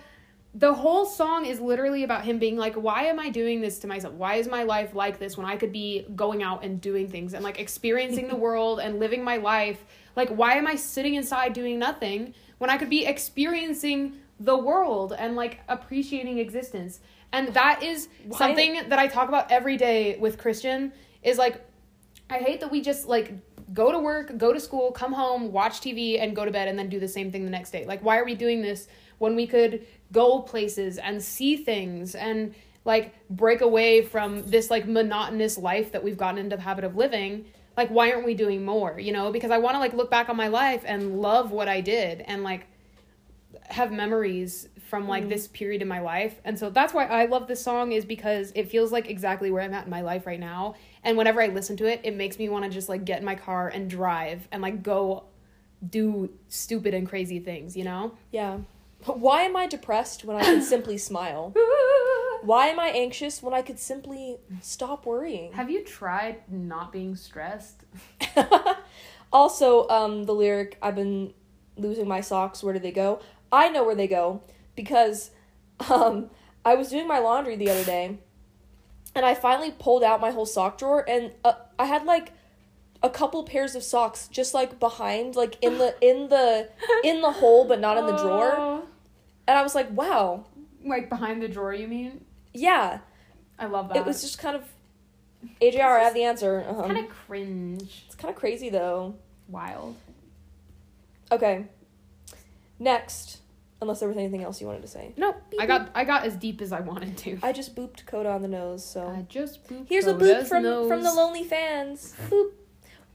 the 0.55 0.73
whole 0.73 1.05
song 1.05 1.47
is 1.47 1.61
literally 1.61 2.05
about 2.05 2.25
him 2.25 2.39
being 2.39 2.57
like 2.57 2.75
why 2.75 3.05
am 3.05 3.19
i 3.19 3.29
doing 3.29 3.61
this 3.61 3.81
to 3.81 3.87
myself? 3.87 4.15
Why 4.15 4.37
is 4.37 4.47
my 4.47 4.63
life 4.63 4.95
like 4.95 5.19
this 5.19 5.37
when 5.37 5.47
i 5.47 5.57
could 5.57 5.73
be 5.73 6.07
going 6.15 6.43
out 6.43 6.65
and 6.65 6.81
doing 6.81 7.09
things 7.09 7.35
and 7.35 7.43
like 7.43 7.59
experiencing 7.59 8.29
the 8.29 8.37
world 8.47 8.81
and 8.81 9.01
living 9.01 9.25
my 9.25 9.37
life? 9.37 9.85
Like 10.15 10.31
why 10.31 10.55
am 10.55 10.67
i 10.67 10.77
sitting 10.77 11.15
inside 11.15 11.53
doing 11.53 11.79
nothing 11.79 12.35
when 12.59 12.71
i 12.71 12.79
could 12.79 12.91
be 12.91 13.05
experiencing 13.05 14.19
the 14.41 14.57
world 14.57 15.13
and 15.17 15.35
like 15.37 15.61
appreciating 15.69 16.39
existence? 16.39 17.01
And 17.33 17.53
that 17.55 17.83
is 17.83 18.09
Why- 18.27 18.39
something 18.39 18.89
that 18.89 18.99
i 18.99 19.09
talk 19.09 19.29
about 19.29 19.51
every 19.51 19.77
day 19.77 20.17
with 20.19 20.39
christian 20.39 20.93
is 21.23 21.37
like 21.37 21.67
I 22.31 22.39
hate 22.39 22.61
that 22.61 22.71
we 22.71 22.81
just 22.81 23.07
like 23.07 23.33
go 23.73 23.93
to 23.93 23.99
work, 23.99 24.37
go 24.39 24.53
to 24.53 24.61
school, 24.61 24.93
come 24.93 25.13
home, 25.13 25.53
watch 25.53 25.81
TV, 25.81 26.23
and 26.23 26.35
go 26.35 26.45
to 26.45 26.51
bed, 26.51 26.69
and 26.69 26.79
then 26.79 26.89
do 26.89 26.99
the 26.99 27.09
same 27.09 27.31
thing 27.31 27.45
the 27.45 27.51
next 27.51 27.71
day. 27.71 27.85
Like, 27.87 28.03
why 28.03 28.19
are 28.19 28.25
we 28.25 28.35
doing 28.35 28.63
this 28.63 28.89
when 29.19 29.37
we 29.37 29.47
could 29.47 29.87
go 30.13 30.41
places 30.41 30.99
and 30.99 31.23
see 31.23 31.57
things 31.57 32.15
and 32.15 32.55
like 32.85 33.15
break 33.31 33.61
away 33.61 34.03
from 34.03 34.43
this 34.47 34.71
like 34.71 34.87
monotonous 34.87 35.57
life 35.57 35.93
that 35.93 36.05
we've 36.05 36.19
gotten 36.19 36.39
into 36.39 36.57
the 36.57 36.63
habit 36.63 36.85
of 36.85 36.97
living? 36.97 37.47
Like, 37.77 37.89
why 37.89 38.13
aren't 38.13 38.27
we 38.27 38.35
doing 38.35 38.65
more? 38.65 39.01
You 39.01 39.13
know, 39.13 39.33
because 39.33 39.51
I 39.51 39.59
want 39.59 39.75
to 39.75 39.81
like 39.81 39.95
look 39.95 40.11
back 40.11 40.29
on 40.29 40.37
my 40.37 40.49
life 40.49 40.83
and 40.85 41.21
love 41.21 41.51
what 41.51 41.69
I 41.69 41.81
did 41.81 42.21
and 42.21 42.43
like 42.45 42.67
have 43.69 43.91
memories 43.91 44.69
from 44.89 45.09
like 45.09 45.23
mm-hmm. 45.23 45.31
this 45.31 45.49
period 45.49 45.83
in 45.83 45.89
my 45.89 46.01
life. 46.01 46.41
And 46.45 46.59
so 46.59 46.71
that's 46.71 46.93
why 46.93 47.07
I 47.07 47.25
love 47.25 47.49
this 47.49 47.63
song 47.63 47.93
is 47.93 48.05
because 48.05 48.53
it 48.55 48.71
feels 48.71 48.93
like 48.93 49.09
exactly 49.09 49.51
where 49.51 49.63
I'm 49.63 49.75
at 49.75 49.87
in 49.87 49.91
my 49.91 50.03
life 50.03 50.27
right 50.27 50.39
now. 50.39 50.75
And 51.03 51.17
whenever 51.17 51.43
I 51.43 51.49
listen 51.49 51.77
to 51.79 51.87
it, 51.87 52.01
it 52.05 52.15
makes 52.15 52.39
me 52.39 52.49
want 52.49 52.65
to 52.65 52.71
just 52.71 52.89
like 52.89 53.05
get 53.05 53.19
in 53.19 53.25
my 53.25 53.35
car 53.35 53.69
and 53.69 53.89
drive 53.89 54.47
and 54.53 54.63
like 54.63 54.83
go 54.83 55.25
do 55.89 56.31
stupid 56.49 56.95
and 56.95 57.09
crazy 57.09 57.41
things, 57.41 57.77
you 57.77 57.85
know? 57.85 58.17
yeah. 58.31 58.59
Why 59.07 59.43
am 59.43 59.57
I 59.57 59.67
depressed 59.67 60.25
when 60.25 60.37
I 60.37 60.43
can 60.43 60.63
simply 60.75 60.99
smile? 60.99 61.55
Why 62.43 62.67
am 62.67 62.79
I 62.79 62.89
anxious 62.89 63.43
when 63.43 63.55
I 63.55 63.63
could 63.63 63.79
simply 63.79 64.39
stop 64.61 65.07
worrying? 65.07 65.53
Have 65.53 65.71
you 65.71 65.83
tried 65.83 66.37
not 66.51 66.93
being 66.93 67.17
stressed? 67.17 67.85
also, 69.33 69.89
um, 69.89 70.25
the 70.25 70.35
lyric 70.35 70.79
"I've 70.83 70.95
been 70.95 71.33
losing 71.77 72.07
my 72.07 72.21
socks. 72.21 72.63
Where 72.63 72.75
do 72.75 72.81
they 72.81 72.93
go?" 72.93 73.21
I 73.51 73.69
know 73.69 73.85
where 73.85 73.95
they 73.95 74.09
go 74.09 74.43
because, 74.75 75.31
um, 75.89 76.29
I 76.65 76.75
was 76.75 76.89
doing 76.91 77.07
my 77.07 77.19
laundry 77.19 77.57
the 77.57 77.71
other 77.71 77.85
day, 77.85 78.19
and 79.15 79.25
I 79.25 79.35
finally 79.35 79.71
pulled 79.71 80.03
out 80.03 80.21
my 80.21 80.31
whole 80.31 80.47
sock 80.47 80.77
drawer, 80.77 81.05
and 81.09 81.33
uh, 81.45 81.55
I 81.79 81.87
had 81.87 82.05
like 82.05 82.33
a 83.03 83.11
couple 83.11 83.43
pairs 83.45 83.75
of 83.75 83.83
socks 83.83 84.29
just 84.29 84.55
like 84.55 84.81
behind, 84.81 85.37
like 85.37 85.57
in 85.63 85.79
the 85.79 85.95
in 86.01 86.29
the 86.29 86.69
in 87.05 87.21
the 87.21 87.33
hole, 87.33 87.65
but 87.67 87.81
not 87.81 87.97
in 87.97 88.07
the 88.07 88.17
drawer. 88.17 88.83
And 89.47 89.59
I 89.59 89.63
was 89.63 89.75
like, 89.75 89.91
"Wow, 89.91 90.47
Like 90.85 91.09
behind 91.09 91.43
the 91.43 91.49
drawer, 91.49 91.75
you 91.75 91.89
mean? 91.89 92.25
yeah." 92.53 93.01
I 93.59 93.67
love 93.67 93.89
that. 93.89 93.99
It 93.99 94.05
was 94.05 94.21
just 94.21 94.39
kind 94.39 94.57
of 94.57 94.65
AJR. 95.61 95.81
I 96.01 96.05
have 96.05 96.15
the 96.15 96.25
answer. 96.25 96.65
Um, 96.69 96.77
kind 96.91 96.99
of 96.99 97.09
cringe. 97.09 98.05
it's 98.07 98.15
kind 98.17 98.33
of 98.35 98.39
crazy 98.41 98.69
though. 98.69 99.15
Wild. 99.49 99.97
Okay. 101.31 101.67
Next, 102.79 103.39
unless 103.81 104.01
there 104.01 104.09
was 104.09 104.19
anything 104.19 104.43
else 104.43 104.61
you 104.61 104.67
wanted 104.67 104.83
to 104.83 104.89
say, 104.89 105.13
No, 105.17 105.37
I 105.61 105.67
got 105.67 105.91
I 105.95 106.05
got 106.05 106.25
as 106.25 106.35
deep 106.37 106.61
as 106.61 106.73
I 106.73 106.81
wanted 106.81 107.17
to. 107.19 107.39
I 107.43 107.53
just 107.53 107.77
booped 107.77 108.07
Coda 108.07 108.31
on 108.31 108.43
the 108.43 108.49
nose. 108.49 108.85
So 108.85 109.07
I 109.07 109.23
just 109.29 109.67
booped 109.69 109.89
here's 109.89 110.07
a 110.07 110.15
boop 110.15 110.47
from 110.49 110.65
nose. 110.65 110.89
from 110.89 111.03
the 111.03 111.13
lonely 111.13 111.45
fans. 111.45 112.15
Boop. 112.29 112.51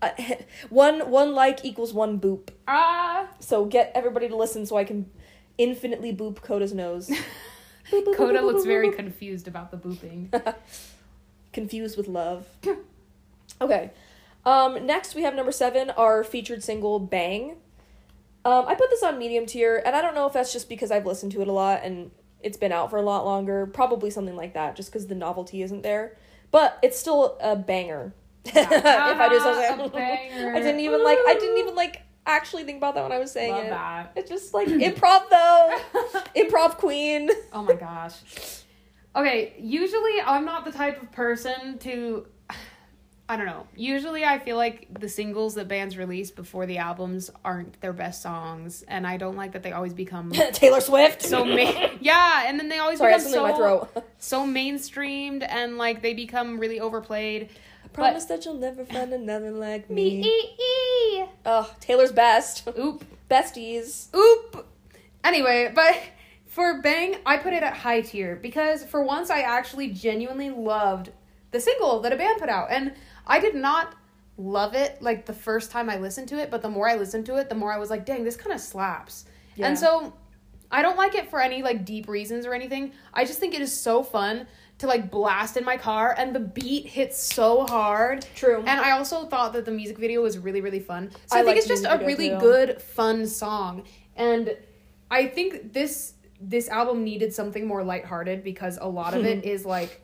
Uh, 0.02 0.12
one 0.70 1.10
one 1.12 1.34
like 1.36 1.66
equals 1.66 1.94
one 1.94 2.20
boop. 2.20 2.50
Ah, 2.68 3.28
So 3.40 3.66
get 3.66 3.92
everybody 3.94 4.30
to 4.30 4.36
listen 4.38 4.66
so 4.66 4.78
I 4.78 4.86
can 4.86 5.10
infinitely 5.60 6.16
boop 6.16 6.42
Coda's 6.42 6.74
nose. 6.74 7.10
Boop, 7.10 7.18
boop, 7.92 8.06
boop, 8.06 8.18
Coda 8.18 8.40
boop, 8.40 8.46
looks 8.46 8.66
very 8.66 8.92
confused 8.92 9.48
about 9.48 9.70
the 9.70 9.78
booping. 9.78 10.56
confused 11.54 11.98
with 11.98 12.08
love. 12.08 12.48
okay. 13.62 13.92
Um, 14.46 14.86
next 14.88 15.14
we 15.14 15.22
have 15.24 15.36
number 15.36 15.52
seven, 15.52 15.92
our 15.92 16.24
featured 16.24 16.64
single 16.64 17.00
"Bang." 17.00 17.58
Um, 18.46 18.66
I 18.68 18.74
put 18.74 18.90
this 18.90 19.04
on 19.04 19.20
medium 19.20 19.46
tier, 19.46 19.84
and 19.86 19.96
I 19.96 20.02
don't 20.02 20.16
know 20.16 20.26
if 20.26 20.34
that's 20.34 20.54
just 20.54 20.70
because 20.70 20.92
I've 20.92 21.06
listened 21.06 21.34
to 21.34 21.42
it 21.42 21.48
a 21.48 21.52
lot 21.52 21.82
and 21.84 22.10
it's 22.42 22.58
been 22.58 22.72
out 22.72 22.90
for 22.90 22.98
a 22.98 23.02
lot 23.02 23.26
longer. 23.26 23.66
Probably 23.68 24.10
something 24.10 24.36
like 24.36 24.54
that, 24.54 24.76
just 24.76 24.92
because 24.92 25.08
the 25.08 25.16
novelty 25.16 25.62
isn't 25.62 25.84
there. 25.84 26.18
But 26.52 26.80
it's 26.82 26.98
still 26.98 27.38
a 27.42 27.56
banger. 27.56 28.14
if 28.46 28.56
I 28.56 29.30
do 29.30 29.40
so 29.40 29.54
say. 29.54 29.68
A 29.68 29.90
banger. 29.90 30.52
I 30.56 30.60
didn't 30.60 30.80
even 30.80 31.04
like. 31.04 31.18
I 31.28 31.34
didn't 31.34 31.58
even 31.58 31.76
like 31.76 32.02
actually 32.30 32.64
think 32.64 32.78
about 32.78 32.96
that 32.96 33.04
when 33.04 33.12
I 33.12 33.20
was 33.20 33.32
saying 33.32 33.52
Love 33.54 33.66
it. 33.66 33.70
that. 33.70 34.12
It's 34.16 34.30
just 34.30 34.54
like 34.54 34.68
improv 34.68 35.30
though. 35.30 35.78
improv 36.36 36.78
queen. 36.78 37.30
Oh 37.54 37.64
my 37.64 37.74
gosh. 37.74 38.16
Okay, 39.16 39.54
usually 39.60 40.22
I'm 40.26 40.46
not 40.46 40.66
the 40.66 40.72
type 40.72 41.02
of 41.02 41.12
person 41.12 41.78
to 41.80 42.26
I 43.32 43.38
don't 43.38 43.46
know. 43.46 43.68
Usually 43.76 44.26
I 44.26 44.40
feel 44.40 44.58
like 44.58 44.88
the 45.00 45.08
singles 45.08 45.54
that 45.54 45.68
bands 45.68 45.96
release 45.98 46.32
before 46.32 46.66
the 46.66 46.80
albums 46.80 47.30
aren't 47.46 47.80
their 47.80 47.94
best 47.94 48.24
songs 48.24 48.84
and 48.88 49.06
I 49.06 49.18
don't 49.18 49.36
like 49.36 49.52
that 49.52 49.62
they 49.62 49.72
always 49.72 49.94
become 49.94 50.32
Taylor 50.54 50.82
Swift. 50.82 51.22
so 51.22 51.46
main 51.46 51.98
Yeah, 52.02 52.46
and 52.48 52.60
then 52.60 52.70
they 52.70 52.80
always 52.80 52.98
Sorry, 52.98 53.16
become 53.16 53.32
so 53.32 53.56
throat. 53.56 54.04
so 54.18 54.48
mainstreamed 54.48 55.46
and 55.48 55.78
like 55.78 56.02
they 56.02 56.14
become 56.16 56.60
really 56.60 56.80
overplayed. 56.80 57.50
Promise 57.94 58.26
that 58.26 58.46
you'll 58.46 58.56
never 58.56 58.86
find 58.86 59.12
another 59.14 59.52
like 59.52 59.90
Me 59.90 60.22
me. 60.22 61.26
Oh, 61.46 61.74
Taylor's 61.80 62.12
best. 62.12 62.68
Oop. 62.78 63.04
Besties. 63.30 64.14
Oop. 64.16 64.66
Anyway, 65.24 65.72
but 65.74 65.98
for 66.48 66.82
Bang, 66.82 67.18
I 67.26 67.38
put 67.38 67.54
it 67.54 67.64
at 67.64 67.76
high 67.76 68.02
tier 68.02 68.36
because 68.36 68.84
for 68.84 69.04
once 69.04 69.30
I 69.30 69.42
actually 69.42 69.90
genuinely 69.90 70.50
loved 70.50 71.12
the 71.52 71.60
single 71.60 72.00
that 72.02 72.14
a 72.14 72.16
band 72.16 72.40
put 72.40 72.50
out. 72.50 72.68
And 72.72 72.94
I 73.26 73.40
did 73.40 73.56
not 73.56 73.96
love 74.38 74.74
it 74.74 75.02
like 75.02 75.26
the 75.26 75.34
first 75.34 75.72
time 75.72 75.90
I 75.90 75.98
listened 75.98 76.30
to 76.30 76.40
it, 76.40 76.50
but 76.50 76.62
the 76.62 76.70
more 76.70 76.88
I 76.88 76.96
listened 76.96 77.26
to 77.28 77.36
it, 77.38 77.50
the 77.50 77.56
more 77.56 77.74
I 77.74 77.78
was 77.78 77.90
like, 77.90 78.06
dang, 78.06 78.24
this 78.24 78.38
kind 78.38 78.54
of 78.54 78.62
slaps. 78.62 79.26
Yeah. 79.56 79.68
And 79.68 79.78
so 79.78 80.14
I 80.72 80.82
don't 80.82 80.98
like 80.98 81.16
it 81.16 81.30
for 81.30 81.42
any 81.42 81.62
like 81.62 81.86
deep 81.86 82.08
reasons 82.08 82.46
or 82.46 82.54
anything. 82.54 82.94
I 83.14 83.26
just 83.26 83.40
think 83.40 83.54
it 83.54 83.62
is 83.62 83.76
so 83.76 84.04
fun 84.04 84.48
to 84.80 84.88
like 84.88 85.12
blast 85.12 85.58
in 85.58 85.66
my 85.66 85.78
car 85.78 86.16
and 86.18 86.34
the 86.34 86.40
beat 86.40 86.88
hits 86.88 87.22
so 87.22 87.66
hard. 87.66 88.26
True. 88.36 88.60
And 88.60 88.80
I 88.80 88.92
also 88.92 89.26
thought 89.26 89.54
that 89.54 89.66
the 89.66 89.72
music 89.72 89.98
video 89.98 90.22
was 90.22 90.38
really, 90.38 90.62
really 90.62 90.80
fun. 90.80 91.12
So 91.28 91.38
I 91.38 91.42
I, 91.42 91.44
think 91.44 91.58
it's 91.58 91.68
just 91.68 91.86
a 91.86 92.02
really 92.06 92.30
too. 92.30 92.40
good, 92.40 92.82
fun 92.82 93.28
song. 93.28 93.84
And 94.16 94.56
I 95.12 95.28
think 95.28 95.74
this 95.74 96.14
this 96.42 96.70
album 96.70 97.04
needed 97.04 97.34
something 97.34 97.68
more 97.68 97.84
lighthearted 97.84 98.44
because 98.44 98.78
a 98.82 98.88
lot 98.88 99.14
of 99.14 99.26
it 99.26 99.44
is 99.54 99.66
like 99.66 100.02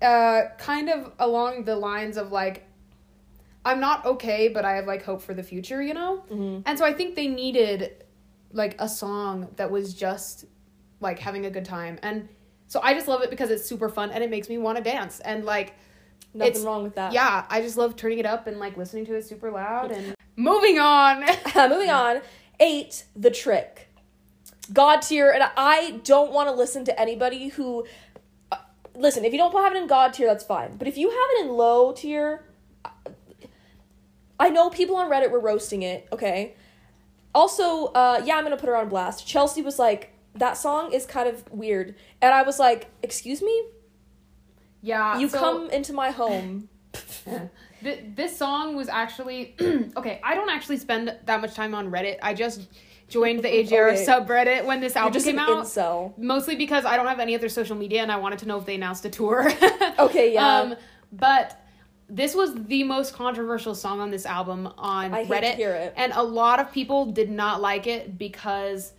uh 0.00 0.44
kind 0.58 0.88
of 0.88 1.12
along 1.18 1.64
the 1.64 1.76
lines 1.76 2.16
of 2.16 2.32
like 2.32 2.66
I'm 3.66 3.80
not 3.80 4.04
okay, 4.06 4.48
but 4.48 4.64
I 4.64 4.76
have 4.76 4.86
like 4.86 5.02
hope 5.02 5.22
for 5.22 5.34
the 5.34 5.42
future, 5.42 5.82
you 5.82 5.94
know? 5.94 6.22
Mhm. 6.30 6.62
And 6.66 6.78
so 6.78 6.84
I 6.84 6.92
think 6.92 7.16
they 7.16 7.28
needed 7.28 8.04
like 8.52 8.76
a 8.78 8.88
song 8.88 9.48
that 9.56 9.70
was 9.70 9.94
just 9.94 10.46
like 11.00 11.18
having 11.18 11.44
a 11.46 11.50
good 11.50 11.64
time. 11.64 11.98
And 12.02 12.28
so 12.74 12.80
I 12.82 12.92
just 12.92 13.06
love 13.06 13.22
it 13.22 13.30
because 13.30 13.50
it's 13.50 13.64
super 13.64 13.88
fun 13.88 14.10
and 14.10 14.24
it 14.24 14.28
makes 14.30 14.48
me 14.48 14.58
want 14.58 14.78
to 14.78 14.82
dance. 14.84 15.20
And 15.20 15.44
like 15.44 15.74
Nothing 16.34 16.50
it's- 16.50 16.64
wrong 16.66 16.82
with 16.82 16.96
that. 16.96 17.12
yeah, 17.12 17.44
I 17.48 17.60
just 17.60 17.76
love 17.76 17.94
turning 17.94 18.18
it 18.18 18.26
up 18.26 18.48
and 18.48 18.58
like 18.58 18.76
listening 18.76 19.06
to 19.06 19.14
it 19.14 19.24
super 19.24 19.50
loud 19.52 19.92
and 19.92 20.16
moving 20.36 20.80
on. 20.80 21.20
Moving 21.70 21.90
on. 21.90 22.20
Eight, 22.58 23.04
The 23.14 23.30
Trick. 23.30 23.88
God 24.72 25.02
tier, 25.02 25.30
and 25.30 25.44
I 25.56 26.00
don't 26.04 26.32
want 26.32 26.48
to 26.48 26.54
listen 26.54 26.84
to 26.86 27.00
anybody 27.00 27.48
who. 27.50 27.84
Uh, 28.50 28.56
listen, 28.96 29.24
if 29.24 29.32
you 29.32 29.38
don't 29.38 29.52
have 29.52 29.72
it 29.74 29.76
in 29.76 29.86
God 29.86 30.12
tier, 30.14 30.26
that's 30.26 30.42
fine. 30.44 30.76
But 30.76 30.88
if 30.88 30.96
you 30.96 31.10
have 31.10 31.28
it 31.34 31.44
in 31.44 31.52
low 31.52 31.92
tier, 31.92 32.44
I 34.40 34.50
know 34.50 34.70
people 34.70 34.96
on 34.96 35.10
Reddit 35.10 35.30
were 35.30 35.38
roasting 35.40 35.82
it, 35.82 36.08
okay? 36.12 36.54
Also, 37.34 37.86
uh, 37.92 38.22
yeah, 38.24 38.36
I'm 38.36 38.42
gonna 38.44 38.56
put 38.56 38.68
her 38.68 38.76
on 38.76 38.88
blast. 38.88 39.26
Chelsea 39.26 39.62
was 39.62 39.78
like, 39.78 40.13
that 40.34 40.56
song 40.56 40.92
is 40.92 41.06
kind 41.06 41.28
of 41.28 41.50
weird. 41.52 41.94
And 42.22 42.34
I 42.34 42.42
was 42.42 42.58
like, 42.58 42.90
excuse 43.02 43.40
me? 43.42 43.66
yeah, 44.82 45.18
You 45.18 45.28
so- 45.28 45.38
come 45.38 45.70
into 45.70 45.92
my 45.92 46.10
home. 46.10 46.68
Th- 47.82 48.00
this 48.14 48.36
song 48.36 48.76
was 48.76 48.88
actually 48.88 49.56
okay. 49.96 50.20
I 50.22 50.34
don't 50.34 50.48
actually 50.50 50.76
spend 50.78 51.14
that 51.26 51.40
much 51.40 51.54
time 51.54 51.74
on 51.74 51.90
Reddit. 51.90 52.18
I 52.22 52.34
just 52.34 52.68
joined 53.08 53.42
the 53.42 53.48
AJR 53.48 53.92
Okay. 53.92 54.06
subreddit 54.06 54.64
when 54.64 54.80
this 54.80 54.94
You're 54.94 55.00
album 55.02 55.12
just 55.12 55.26
came 55.26 55.38
out. 55.38 55.48
incel. 55.64 56.16
Mostly 56.16 56.56
because 56.56 56.84
I 56.84 56.96
don't 56.96 57.06
have 57.06 57.20
any 57.20 57.34
other 57.34 57.48
social 57.48 57.76
media 57.76 58.00
and 58.02 58.10
I 58.12 58.16
wanted 58.16 58.38
to 58.40 58.46
know 58.46 58.58
if 58.58 58.64
they 58.64 58.74
announced 58.76 59.04
a 59.04 59.10
tour. 59.10 59.50
Okay, 59.98 60.32
yeah. 60.34 60.58
Um, 60.60 60.74
but 61.12 61.60
this 62.08 62.34
was 62.34 62.52
the 62.66 62.82
most 62.84 63.14
controversial 63.14 63.74
song 63.74 64.00
on 64.00 64.10
this 64.10 64.26
album 64.26 64.66
on 64.76 65.14
I 65.14 65.24
Reddit. 65.24 65.54
hear 65.54 65.72
it. 65.72 65.94
And 65.96 66.12
a 66.14 66.22
lot 66.22 66.58
of 66.58 66.72
people 66.72 67.06
did 67.12 67.30
not 67.30 67.60
like 67.60 67.86
it 67.86 68.18
because 68.18 68.92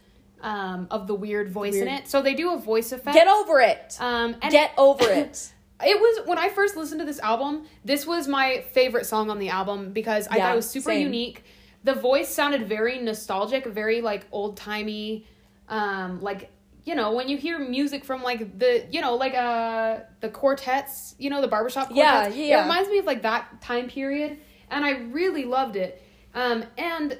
um, 0.45 0.87
of 0.91 1.07
the 1.07 1.15
weird 1.15 1.49
voice 1.49 1.75
in 1.75 1.87
it. 1.87 2.07
So 2.07 2.21
they 2.21 2.35
do 2.35 2.53
a 2.53 2.57
voice 2.57 2.91
effect. 2.91 3.15
Get 3.15 3.27
over 3.27 3.59
it. 3.59 3.97
Um, 3.99 4.35
Get 4.49 4.71
over 4.77 5.03
it. 5.09 5.51
it 5.83 5.99
was 5.99 6.27
when 6.27 6.37
I 6.37 6.49
first 6.49 6.77
listened 6.77 6.99
to 6.99 7.05
this 7.05 7.19
album, 7.19 7.65
this 7.83 8.05
was 8.05 8.27
my 8.27 8.63
favorite 8.71 9.07
song 9.07 9.31
on 9.31 9.39
the 9.39 9.49
album 9.49 9.91
because 9.91 10.27
I 10.29 10.37
Yeah, 10.37 10.43
thought 10.43 10.53
it 10.53 10.55
was 10.57 10.69
super 10.69 10.91
same. 10.91 11.01
unique. 11.01 11.43
The 11.83 11.95
voice 11.95 12.29
sounded 12.29 12.69
very 12.69 12.99
nostalgic, 12.99 13.65
very 13.65 14.01
like 14.01 14.27
old 14.31 14.55
timey, 14.55 15.25
um, 15.67 16.21
like 16.21 16.51
you 16.83 16.93
know 16.93 17.13
when 17.13 17.27
you 17.27 17.37
hear 17.37 17.57
music 17.57 18.05
from 18.05 18.21
like 18.21 18.59
the 18.59 18.85
you 18.91 19.01
know 19.01 19.15
like 19.15 19.33
uh 19.33 20.01
the 20.21 20.29
quartets, 20.29 21.15
you 21.17 21.31
know 21.31 21.41
the 21.41 21.47
barbershop 21.47 21.87
quartets. 21.87 22.35
yeah, 22.35 22.43
yeah. 22.43 22.59
It 22.59 22.61
reminds 22.61 22.89
me 22.89 22.99
of 22.99 23.05
like 23.05 23.23
that 23.23 23.61
time 23.61 23.87
period, 23.87 24.37
and 24.69 24.85
I 24.85 24.91
really 24.91 25.45
loved 25.45 25.75
it. 25.75 26.03
Um, 26.35 26.65
and 26.77 27.17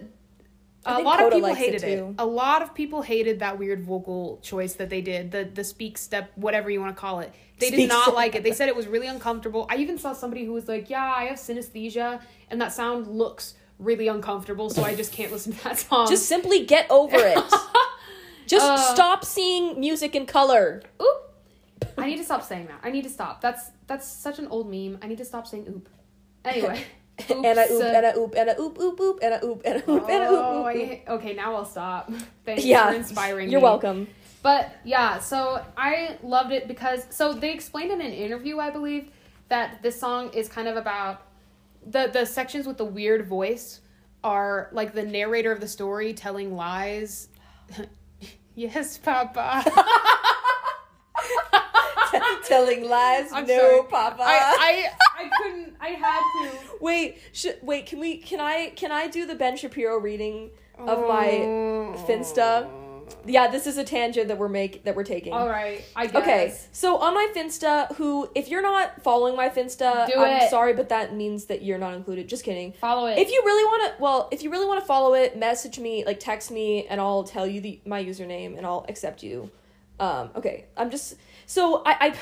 I 0.86 0.99
a 0.99 1.03
lot 1.03 1.21
of 1.21 1.31
people 1.31 1.49
likes 1.49 1.59
it, 1.61 1.81
hated 1.81 1.83
it. 1.83 2.15
A 2.19 2.25
lot 2.25 2.61
of 2.61 2.73
people 2.73 3.01
hated 3.01 3.39
that 3.39 3.57
weird 3.57 3.83
vocal 3.83 4.39
choice 4.43 4.73
that 4.73 4.89
they 4.89 5.01
did, 5.01 5.31
the 5.31 5.43
the 5.51 5.63
speak 5.63 5.97
step, 5.97 6.31
whatever 6.36 6.69
you 6.69 6.79
want 6.79 6.95
to 6.95 6.99
call 6.99 7.19
it. 7.21 7.33
They 7.59 7.67
Speak 7.67 7.79
did 7.79 7.89
not 7.89 8.03
step. 8.03 8.15
like 8.15 8.36
it. 8.36 8.43
They 8.43 8.51
said 8.51 8.67
it 8.69 8.75
was 8.75 8.86
really 8.88 9.07
uncomfortable. 9.07 9.65
I 9.69 9.77
even 9.77 9.97
saw 9.97 10.11
somebody 10.13 10.43
who 10.45 10.51
was 10.53 10.67
like, 10.67 10.89
"Yeah, 10.89 11.03
I 11.03 11.25
have 11.25 11.38
synesthesia, 11.38 12.21
and 12.49 12.59
that 12.61 12.73
sound 12.73 13.07
looks 13.07 13.53
really 13.79 14.07
uncomfortable, 14.09 14.69
so 14.69 14.83
I 14.83 14.93
just 14.93 15.11
can't 15.13 15.31
listen 15.31 15.53
to 15.53 15.63
that 15.63 15.79
song." 15.79 16.07
Just 16.09 16.25
simply 16.27 16.65
get 16.65 16.86
over 16.89 17.15
it. 17.17 17.38
Just 18.47 18.65
Uh, 18.65 18.77
stop 18.93 19.25
seeing 19.25 19.79
music 19.79 20.15
in 20.15 20.25
color. 20.27 20.83
oop. 21.01 21.33
I 21.97 22.05
need 22.07 22.17
to 22.17 22.23
stop 22.23 22.43
saying 22.43 22.67
that. 22.67 22.79
I 22.83 22.91
need 22.91 23.03
to 23.03 23.09
stop. 23.09 23.41
That's 23.41 23.71
that's 23.88 24.07
such 24.07 24.38
an 24.38 24.47
old 24.47 24.69
meme. 24.69 24.99
I 25.01 25.07
need 25.07 25.17
to 25.17 25.25
stop 25.25 25.47
saying 25.47 25.65
oop. 25.67 25.89
Anyway, 26.43 26.83
And 27.30 27.45
a 27.59 27.66
oop, 27.72 27.84
and 27.84 28.05
a 28.05 28.18
oop, 28.18 28.36
and 28.36 28.49
a 28.49 28.59
oop, 28.59 28.78
oop, 28.80 28.99
oop, 28.99 29.20
and 29.24 29.34
a 29.36 29.45
oop, 29.45 29.61
and 29.63 29.76
a 29.82 29.89
oop, 29.89 30.09
and 30.09 30.24
a 30.24 30.30
oop, 30.30 30.39
Oh, 30.45 30.59
oop, 30.59 30.66
I 30.66 30.76
oop. 30.76 30.86
hate- 30.89 31.03
okay, 31.07 31.34
now 31.34 31.55
I'll 31.55 31.66
stop. 31.66 32.11
Thanks 32.45 32.66
Yeah, 32.66 32.89
for 32.89 32.95
inspiring 32.95 33.49
You're 33.49 33.61
me. 33.61 33.63
welcome. 33.63 34.07
But 34.43 34.76
yeah, 34.84 35.20
so 35.20 35.63
I 35.78 36.18
loved 36.24 36.51
it 36.51 36.68
because 36.68 37.05
so 37.09 37.34
they 37.34 37.51
explained 37.53 37.91
in 37.91 38.01
an 38.01 38.11
interview, 38.11 38.59
I 38.59 38.70
believe, 38.70 39.09
that 39.47 39.82
this 39.82 39.99
song 39.99 40.30
is 40.34 40.49
kind 40.49 40.68
of 40.68 40.76
about 40.78 41.22
the 41.88 42.09
the 42.11 42.26
sections 42.26 42.68
with 42.68 42.78
the 42.78 42.86
weird 42.86 43.26
voice 43.28 43.80
are 44.24 44.70
like 44.74 44.93
the 44.93 45.03
narrator 45.03 45.51
of 45.51 45.61
the 45.61 45.68
story 45.68 46.13
telling 46.13 46.55
lies. 46.55 47.30
yes, 48.55 48.97
Papa. 48.97 49.63
Telling 52.45 52.88
lies, 52.88 53.32
I'm 53.34 53.47
no, 53.47 53.57
sorry. 53.57 53.82
Papa. 53.89 54.22
I, 54.24 54.88
I 54.91 55.05
I 55.86 55.89
had 55.89 56.21
to. 56.51 56.57
wait, 56.81 57.17
sh- 57.33 57.47
wait. 57.61 57.86
Can 57.86 57.99
we? 57.99 58.17
Can 58.17 58.39
I? 58.39 58.71
Can 58.75 58.91
I 58.91 59.07
do 59.07 59.25
the 59.25 59.36
Ben 59.36 59.55
Shapiro 59.57 59.97
reading 59.97 60.49
of 60.77 60.99
my 61.07 61.27
Finsta? 62.07 62.69
Yeah, 63.23 63.49
this 63.51 63.67
is 63.67 63.77
a 63.77 63.83
tangent 63.83 64.29
that 64.29 64.38
we're 64.39 64.49
make 64.49 64.83
that 64.86 64.95
we're 64.95 65.03
taking. 65.03 65.31
All 65.31 65.47
right, 65.47 65.83
I 65.95 66.07
guess. 66.07 66.15
Okay, 66.23 66.55
so 66.71 66.97
on 66.97 67.13
my 67.13 67.31
Finsta, 67.36 67.95
who 67.97 68.27
if 68.33 68.49
you're 68.49 68.63
not 68.63 69.03
following 69.03 69.36
my 69.36 69.47
Finsta, 69.49 70.07
Do 70.07 70.19
I'm 70.19 70.41
it. 70.41 70.49
sorry, 70.49 70.73
but 70.73 70.89
that 70.89 71.13
means 71.13 71.45
that 71.45 71.61
you're 71.61 71.77
not 71.77 71.93
included. 71.93 72.27
Just 72.27 72.43
kidding. 72.43 72.73
Follow 72.73 73.05
it. 73.07 73.19
If 73.19 73.29
you 73.31 73.41
really 73.45 73.63
want 73.63 73.95
to, 73.95 74.01
well, 74.01 74.27
if 74.31 74.41
you 74.41 74.49
really 74.49 74.65
want 74.65 74.79
to 74.79 74.86
follow 74.88 75.13
it, 75.13 75.38
message 75.38 75.77
me, 75.77 76.03
like 76.03 76.19
text 76.19 76.49
me, 76.49 76.88
and 76.88 76.99
I'll 76.99 77.23
tell 77.23 77.45
you 77.45 77.61
the 77.61 77.79
my 77.86 78.03
username, 78.03 78.57
and 78.57 78.65
I'll 78.65 78.86
accept 78.89 79.21
you. 79.21 79.51
Um, 79.99 80.31
okay, 80.36 80.65
I'm 80.75 80.89
just 80.89 81.15
so 81.45 81.83
I 81.86 81.95
I 82.07 82.15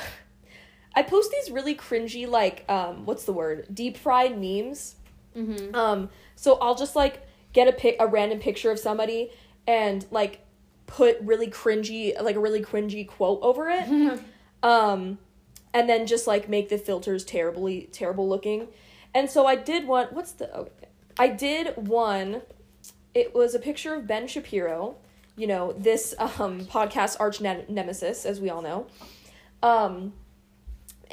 I 0.96 1.02
post 1.02 1.30
these 1.32 1.50
really 1.50 1.74
cringy 1.74 2.28
like 2.28 2.64
um 2.68 3.04
what's 3.04 3.24
the 3.24 3.32
word? 3.32 3.66
Deep 3.72 3.96
fried 3.96 4.40
memes. 4.40 4.96
Mm-hmm. 5.36 5.74
Um 5.74 6.10
so 6.36 6.58
I'll 6.60 6.74
just 6.74 6.94
like 6.96 7.26
get 7.52 7.68
a 7.68 7.72
pic 7.72 7.96
a 8.00 8.06
random 8.06 8.38
picture 8.38 8.70
of 8.70 8.78
somebody 8.78 9.30
and 9.66 10.06
like 10.10 10.40
put 10.86 11.18
really 11.20 11.48
cringy 11.48 12.20
like 12.20 12.36
a 12.36 12.40
really 12.40 12.62
cringy 12.62 13.06
quote 13.06 13.40
over 13.42 13.68
it. 13.70 14.20
um 14.62 15.18
and 15.72 15.88
then 15.88 16.06
just 16.06 16.26
like 16.26 16.48
make 16.48 16.68
the 16.68 16.78
filters 16.78 17.24
terribly 17.24 17.88
terrible 17.92 18.28
looking. 18.28 18.68
And 19.12 19.28
so 19.28 19.46
I 19.46 19.56
did 19.56 19.86
one 19.86 20.08
what's 20.10 20.32
the 20.32 20.54
okay. 20.56 20.70
I 21.18 21.28
did 21.28 21.76
one 21.76 22.42
it 23.14 23.34
was 23.34 23.54
a 23.54 23.60
picture 23.60 23.94
of 23.94 24.06
Ben 24.06 24.26
Shapiro, 24.26 24.96
you 25.36 25.46
know, 25.46 25.72
this 25.72 26.14
um 26.18 26.60
podcast 26.66 27.16
arch 27.18 27.40
ne- 27.40 27.64
nemesis 27.68 28.24
as 28.24 28.40
we 28.40 28.50
all 28.50 28.62
know. 28.62 28.86
Um 29.62 30.12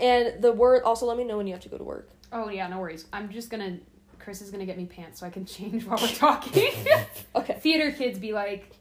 and 0.01 0.41
the 0.41 0.51
word 0.51 0.83
also 0.83 1.05
let 1.05 1.17
me 1.17 1.23
know 1.23 1.37
when 1.37 1.47
you 1.47 1.53
have 1.53 1.61
to 1.63 1.69
go 1.69 1.77
to 1.77 1.83
work. 1.83 2.09
Oh 2.33 2.49
yeah, 2.49 2.67
no 2.67 2.79
worries. 2.79 3.05
I'm 3.13 3.29
just 3.29 3.49
gonna. 3.49 3.77
Chris 4.19 4.41
is 4.41 4.51
gonna 4.51 4.65
get 4.65 4.77
me 4.77 4.85
pants 4.85 5.19
so 5.19 5.25
I 5.25 5.29
can 5.29 5.45
change 5.57 5.85
while 5.85 5.97
we're 6.01 6.07
talking. 6.09 6.73
Okay. 7.35 7.53
Theater 7.61 7.91
kids 7.91 8.19
be 8.19 8.33
like, 8.33 8.71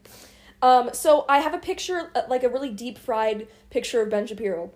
Um, 0.61 0.89
so 0.93 1.25
I 1.29 1.39
have 1.39 1.53
a 1.53 1.57
picture, 1.57 2.11
uh, 2.13 2.23
like 2.27 2.43
a 2.43 2.49
really 2.49 2.69
deep 2.69 2.97
fried 2.97 3.47
picture 3.69 4.01
of 4.01 4.09
Ben 4.09 4.27
Shapiro. 4.27 4.71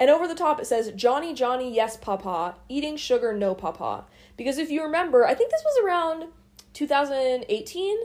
And 0.00 0.08
over 0.10 0.26
the 0.26 0.34
top 0.34 0.58
it 0.60 0.66
says, 0.66 0.90
Johnny, 0.96 1.34
Johnny, 1.34 1.72
yes, 1.72 1.96
papa. 1.98 2.56
Eating 2.68 2.96
sugar, 2.96 3.32
no, 3.34 3.54
papa. 3.54 4.06
Because 4.36 4.58
if 4.58 4.70
you 4.70 4.82
remember, 4.82 5.26
I 5.26 5.34
think 5.34 5.50
this 5.50 5.62
was 5.64 5.84
around 5.84 6.28
2018 6.72 7.96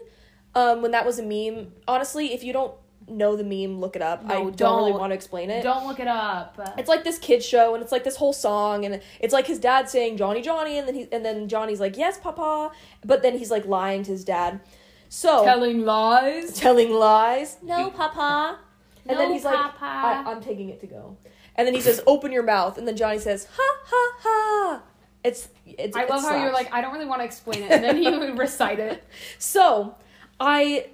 um, 0.55 0.81
when 0.81 0.91
that 0.91 1.05
was 1.05 1.17
a 1.19 1.23
meme. 1.23 1.71
Honestly, 1.87 2.33
if 2.33 2.43
you 2.43 2.53
don't 2.53 2.73
know 3.11 3.35
the 3.35 3.43
meme, 3.43 3.79
look 3.79 3.95
it 3.95 4.01
up. 4.01 4.23
I 4.25 4.33
don't, 4.33 4.45
really 4.45 4.91
don't. 4.91 4.99
want 4.99 5.11
to 5.11 5.15
explain 5.15 5.49
it. 5.49 5.63
don't 5.63 5.87
look 5.87 5.99
it 5.99 6.07
up. 6.07 6.59
It's 6.77 6.89
like 6.89 7.03
this 7.03 7.19
kid 7.19 7.43
show, 7.43 7.73
and 7.73 7.83
it's 7.83 7.91
like 7.91 8.03
this 8.03 8.15
whole 8.15 8.33
song, 8.33 8.85
and 8.85 9.01
it's 9.19 9.33
like 9.33 9.47
his 9.47 9.59
dad 9.59 9.89
saying 9.89 10.17
Johnny, 10.17 10.41
Johnny, 10.41 10.77
and 10.77 10.87
then 10.87 10.95
he 10.95 11.07
and 11.11 11.25
then 11.25 11.47
Johnny's 11.47 11.79
like 11.79 11.97
yes, 11.97 12.17
papa, 12.17 12.71
but 13.03 13.21
then 13.21 13.37
he's 13.37 13.51
like 13.51 13.65
lying 13.65 14.03
to 14.03 14.11
his 14.11 14.23
dad. 14.23 14.61
So 15.09 15.43
telling 15.43 15.85
lies. 15.85 16.53
telling 16.53 16.91
lies. 16.91 17.57
No, 17.63 17.89
Papa. 17.89 18.59
And 19.07 19.17
then 19.17 19.29
No, 19.29 19.33
he's 19.33 19.43
like, 19.43 19.55
Papa. 19.55 19.85
I, 19.85 20.31
I'm 20.31 20.39
taking 20.39 20.69
it 20.69 20.79
to 20.81 20.87
go. 20.87 21.17
And 21.55 21.67
then 21.67 21.73
he 21.73 21.81
says, 21.81 22.01
open 22.05 22.31
your 22.31 22.43
mouth. 22.43 22.77
And 22.77 22.87
then 22.87 22.95
Johnny 22.95 23.17
says, 23.17 23.47
ha, 23.51 23.77
ha, 23.85 24.11
ha. 24.19 24.83
It's, 25.23 25.49
it's, 25.65 25.97
I 25.97 26.03
it 26.03 26.09
love 26.09 26.21
how 26.21 26.41
you're 26.41 26.53
like, 26.53 26.71
I 26.71 26.79
don't 26.79 26.93
really 26.93 27.07
want 27.07 27.21
to 27.21 27.25
explain 27.25 27.63
it, 27.63 27.71
and 27.71 27.83
then 27.83 28.01
you 28.01 28.33
recite 28.37 28.79
it. 28.79 29.03
So, 29.39 29.95
I, 30.39 30.85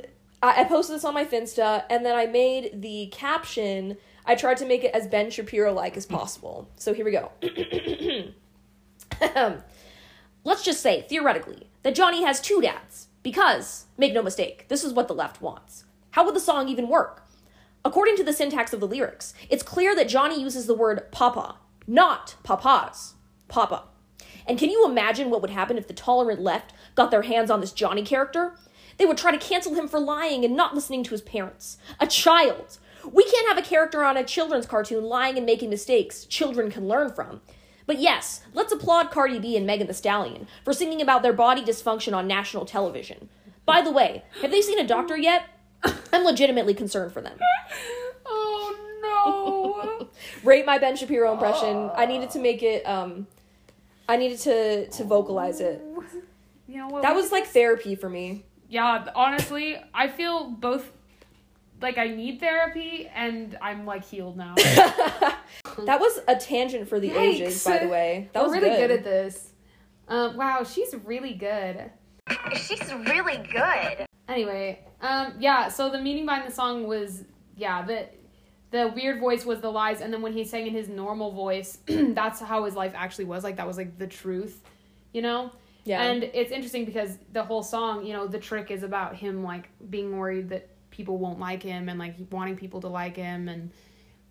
I 0.46 0.62
I 0.62 0.64
posted 0.66 0.96
this 0.96 1.04
on 1.04 1.14
my 1.14 1.26
Finsta, 1.26 1.84
and 1.90 2.06
then 2.06 2.16
I 2.16 2.26
made 2.28 2.82
the 2.82 3.08
caption, 3.12 3.98
I 4.26 4.36
tried 4.36 4.58
to 4.58 4.66
make 4.66 4.84
it 4.84 4.94
as 4.94 5.08
Ben 5.08 5.30
Shapiro-like 5.30 5.98
as 5.98 6.06
possible. 6.06 6.70
So 6.76 6.94
here 6.94 7.06
we 7.06 7.12
go. 7.12 7.32
Let's 10.44 10.64
just 10.64 10.82
say, 10.82 11.02
theoretically, 11.02 11.70
that 11.84 11.96
Johnny 11.96 12.24
has 12.24 12.40
two 12.40 12.62
dads. 12.62 13.08
Because, 13.24 13.86
make 13.98 14.14
no 14.14 14.22
mistake, 14.22 14.68
this 14.68 14.84
is 14.84 14.94
what 14.94 15.08
the 15.08 15.16
left 15.16 15.42
wants. 15.42 15.86
How 16.12 16.24
would 16.24 16.36
the 16.36 16.40
song 16.40 16.70
even 16.70 16.88
work? 16.88 17.26
According 17.84 18.18
to 18.18 18.24
the 18.24 18.34
syntax 18.34 18.72
of 18.72 18.80
the 18.80 18.88
lyrics, 18.88 19.34
it's 19.50 19.64
clear 19.64 19.96
that 19.96 20.08
Johnny 20.08 20.40
uses 20.40 20.68
the 20.68 20.76
word 20.76 21.12
papa, 21.12 21.56
not 21.88 22.36
papas. 22.44 23.16
Papa. 23.48 23.84
And 24.48 24.60
can 24.60 24.70
you 24.70 24.86
imagine 24.86 25.30
what 25.30 25.42
would 25.42 25.50
happen 25.50 25.78
if 25.78 25.88
the 25.88 25.94
tolerant 25.94 26.42
left 26.42 26.74
got 26.94 27.10
their 27.10 27.24
hands 27.24 27.50
on 27.50 27.62
this 27.62 27.72
Johnny 27.72 28.04
character? 28.04 28.56
They 28.98 29.06
would 29.06 29.18
try 29.18 29.32
to 29.32 29.38
cancel 29.38 29.74
him 29.76 29.88
for 29.88 30.00
lying 30.00 30.46
and 30.46 30.56
not 30.56 30.74
listening 30.76 31.04
to 31.04 31.12
his 31.12 31.22
parents. 31.22 31.78
A 32.00 32.08
child! 32.08 32.78
We 33.12 33.24
can't 33.24 33.48
have 33.48 33.58
a 33.58 33.62
character 33.68 34.04
on 34.04 34.18
a 34.18 34.24
children's 34.24 34.66
cartoon 34.66 35.04
lying 35.04 35.38
and 35.38 35.46
making 35.46 35.70
mistakes 35.70 36.26
children 36.26 36.72
can 36.72 36.88
learn 36.88 37.12
from. 37.14 37.42
But 37.86 38.00
yes, 38.00 38.42
let's 38.54 38.74
applaud 38.74 39.12
Cardi 39.12 39.38
B 39.38 39.56
and 39.56 39.68
Megan 39.68 39.86
Thee 39.88 39.94
Stallion 39.94 40.48
for 40.64 40.74
singing 40.74 41.02
about 41.02 41.22
their 41.22 41.34
body 41.34 41.62
dysfunction 41.62 42.16
on 42.16 42.28
national 42.28 42.66
television. 42.66 43.30
By 43.66 43.82
the 43.82 43.92
way, 43.92 44.24
have 44.42 44.50
they 44.52 44.62
seen 44.62 44.80
a 44.80 44.88
doctor 44.88 45.18
yet? 45.18 45.44
I'm 46.12 46.24
legitimately 46.24 46.74
concerned 46.74 47.12
for 47.12 47.22
them. 47.22 47.38
Oh 48.28 50.00
no. 50.00 50.08
Rate 50.44 50.66
my 50.66 50.80
Ben 50.80 50.96
Shapiro 50.96 51.32
impression. 51.34 51.92
I 51.96 52.08
needed 52.08 52.32
to 52.32 52.40
make 52.40 52.64
it 52.64 52.84
um 52.84 53.28
I 54.10 54.18
needed 54.18 54.40
to 54.40 54.88
to 54.90 55.04
vocalize 55.04 55.60
it. 55.60 55.84
you 56.68 56.78
know 56.78 56.88
what? 56.88 57.04
That 57.04 57.16
was 57.16 57.32
like 57.32 57.46
therapy 57.46 57.94
for 57.94 58.10
me. 58.10 58.46
Yeah. 58.70 59.08
Honestly, 59.16 59.78
I 59.94 60.08
feel 60.08 60.50
both. 60.50 60.92
Like 61.82 61.98
I 61.98 62.08
need 62.08 62.40
therapy, 62.40 63.10
and 63.14 63.58
I'm 63.62 63.86
like 63.86 64.06
healed 64.06 64.38
now. 64.38 64.56
That 65.86 66.00
was 66.00 66.20
a 66.28 66.36
tangent 66.36 66.88
for 66.88 67.00
the 67.00 67.12
ages, 67.12 67.64
by 67.64 67.80
the 67.80 67.88
way. 67.88 68.30
That 68.34 68.44
We're 68.44 68.50
was 68.50 68.58
really 68.58 68.70
good. 68.78 68.88
good. 68.88 68.92
at 68.92 69.04
this. 69.04 69.52
Um, 70.08 70.38
wow, 70.38 70.64
she's 70.64 70.96
really 71.04 71.34
good. 71.34 71.92
She's 72.56 72.94
really 72.94 73.38
good. 73.52 74.06
Anyway, 74.28 74.80
um, 75.02 75.34
yeah. 75.40 75.68
So 75.68 75.90
the 75.90 76.00
meaning 76.00 76.26
behind 76.26 76.50
the 76.50 76.54
song 76.54 76.88
was, 76.88 77.24
yeah, 77.56 77.82
the 77.86 78.08
the 78.72 78.92
weird 78.96 79.20
voice 79.20 79.46
was 79.46 79.62
the 79.62 79.72
lies, 79.72 80.02
and 80.02 80.14
then 80.14 80.22
when 80.22 80.34
he 80.34 80.44
sang 80.44 80.68
in 80.68 80.74
his 80.74 80.90
normal 80.90 81.32
voice, 81.32 81.78
that's 81.88 82.40
how 82.40 82.64
his 82.66 82.76
life 82.76 82.94
actually 82.96 83.26
was. 83.26 83.44
Like 83.44 83.58
that 83.58 83.68
was 83.68 83.78
like 83.78 83.98
the 83.98 84.08
truth, 84.08 84.62
you 85.14 85.22
know. 85.22 85.52
Yeah. 85.86 86.02
And 86.04 86.24
it's 86.24 86.52
interesting 86.52 86.84
because 86.86 87.18
the 87.32 87.44
whole 87.44 87.64
song, 87.64 88.06
you 88.06 88.12
know, 88.14 88.28
the 88.28 88.40
trick 88.40 88.70
is 88.72 88.84
about 88.84 89.16
him 89.16 89.44
like 89.44 89.70
being 89.90 90.18
worried 90.18 90.50
that 90.50 90.68
people 90.90 91.18
won't 91.18 91.40
like 91.40 91.62
him 91.64 91.90
and 91.90 92.00
like 92.00 92.16
wanting 92.32 92.56
people 92.58 92.82
to 92.82 92.88
like 92.88 93.16
him 93.16 93.48
and 93.50 93.72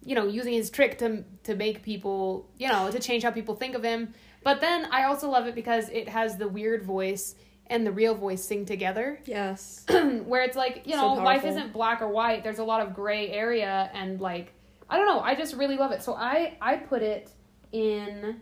you 0.02 0.14
know 0.14 0.26
using 0.26 0.52
his 0.52 0.68
trick 0.70 0.98
to 0.98 1.24
to 1.42 1.54
make 1.54 1.82
people 1.82 2.48
you 2.58 2.68
know 2.68 2.90
to 2.90 2.98
change 2.98 3.22
how 3.22 3.30
people 3.30 3.54
think 3.54 3.74
of 3.74 3.82
him. 3.82 4.12
But 4.42 4.60
then 4.60 4.86
i 4.90 5.04
also 5.04 5.30
love 5.30 5.46
it 5.46 5.54
because 5.54 5.88
it 5.90 6.08
has 6.08 6.36
the 6.36 6.48
weird 6.48 6.82
voice 6.82 7.34
and 7.68 7.86
the 7.86 7.92
real 7.92 8.14
voice 8.14 8.44
sing 8.44 8.66
together. 8.66 9.20
Yes. 9.26 9.84
where 10.26 10.42
it's 10.42 10.56
like 10.56 10.82
you 10.86 10.94
So 10.94 11.14
know 11.14 11.22
life 11.22 11.44
isn't 11.44 11.72
black 11.72 12.02
or 12.02 12.08
white. 12.08 12.42
There's 12.44 12.58
a 12.58 12.64
lot 12.64 12.80
of 12.80 12.94
gray 12.94 13.30
area 13.30 13.90
and 13.94 14.20
like 14.20 14.52
i 14.90 14.96
don't 14.96 15.06
know. 15.06 15.20
I 15.20 15.34
just 15.34 15.54
really 15.54 15.76
love 15.76 15.92
it. 15.92 16.02
So 16.02 16.14
i 16.14 16.56
i 16.60 16.76
put 16.76 17.02
it 17.02 17.30
in 17.72 18.40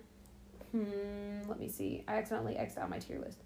hmm 0.73 1.49
let 1.49 1.59
me 1.61 1.68
see 1.68 2.03
i 2.09 2.14
accidentally 2.16 2.55
xed 2.55 2.79
out 2.79 2.89
my 2.91 2.99
tier 2.99 3.18
list 3.18 3.39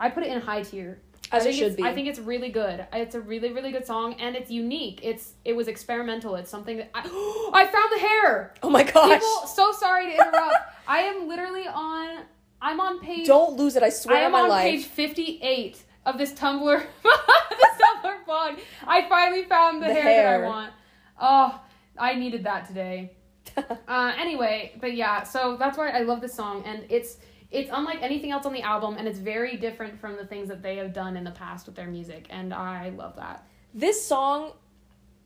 i 0.00 0.08
put 0.10 0.22
it 0.22 0.30
in 0.32 0.40
high 0.40 0.62
tier 0.62 0.98
As 1.32 1.46
I 1.46 1.50
it 1.50 1.54
should 1.54 1.76
be. 1.76 1.82
I 1.82 1.92
think 1.94 2.06
it's 2.08 2.18
really 2.18 2.50
good. 2.50 2.86
It's 2.92 3.14
a 3.14 3.20
really, 3.20 3.50
really 3.56 3.72
good 3.72 3.86
song, 3.86 4.14
and 4.20 4.36
it's 4.36 4.50
unique. 4.50 5.00
It's 5.02 5.32
it 5.44 5.54
was 5.56 5.68
experimental. 5.68 6.34
It's 6.36 6.50
something 6.50 6.76
that 6.76 6.90
I, 6.94 7.00
I 7.60 7.62
found 7.66 7.88
the 7.94 7.98
hair. 8.08 8.52
Oh 8.62 8.68
my 8.68 8.82
gosh. 8.84 9.20
People, 9.22 9.46
so 9.48 9.72
sorry 9.72 10.04
to 10.10 10.12
interrupt. 10.12 10.56
I 10.86 10.98
am 11.10 11.26
literally 11.26 11.66
on. 11.66 12.24
I'm 12.60 12.78
on 12.78 13.00
page. 13.00 13.26
Don't 13.26 13.56
lose 13.56 13.74
it, 13.76 13.82
I 13.82 13.86
I 13.86 13.90
swear 13.90 14.18
on 14.18 14.24
am 14.24 14.34
on 14.34 14.48
life. 14.50 14.64
page 14.70 14.84
58 14.84 15.82
of 16.04 16.18
this 16.18 16.32
Tumblr, 16.34 16.78
this 17.02 17.74
Tumblr 17.82 18.24
blog. 18.26 18.52
I 18.86 19.08
finally 19.08 19.44
found 19.44 19.82
the, 19.82 19.86
The 19.88 19.94
hair, 19.94 20.38
that. 20.40 20.44
I 20.44 20.46
want. 20.46 20.72
Oh, 21.18 21.60
I 21.98 22.14
needed 22.16 22.44
that 22.44 22.66
today. 22.68 23.12
uh, 23.88 24.12
anyway, 24.18 24.72
but 24.80 24.94
yeah, 24.94 25.22
so 25.22 25.56
that's 25.56 25.78
why 25.78 25.90
I 25.90 26.00
love 26.00 26.20
this 26.20 26.34
song, 26.34 26.62
and 26.66 26.84
it's 26.88 27.18
it's 27.50 27.70
unlike 27.72 28.02
anything 28.02 28.32
else 28.32 28.46
on 28.46 28.52
the 28.52 28.62
album, 28.62 28.96
and 28.98 29.06
it's 29.06 29.18
very 29.18 29.56
different 29.56 30.00
from 30.00 30.16
the 30.16 30.26
things 30.26 30.48
that 30.48 30.62
they 30.62 30.76
have 30.76 30.92
done 30.92 31.16
in 31.16 31.22
the 31.22 31.30
past 31.30 31.66
with 31.66 31.76
their 31.76 31.86
music, 31.86 32.26
and 32.30 32.52
I 32.52 32.90
love 32.90 33.16
that. 33.16 33.46
this 33.72 34.04
song 34.04 34.52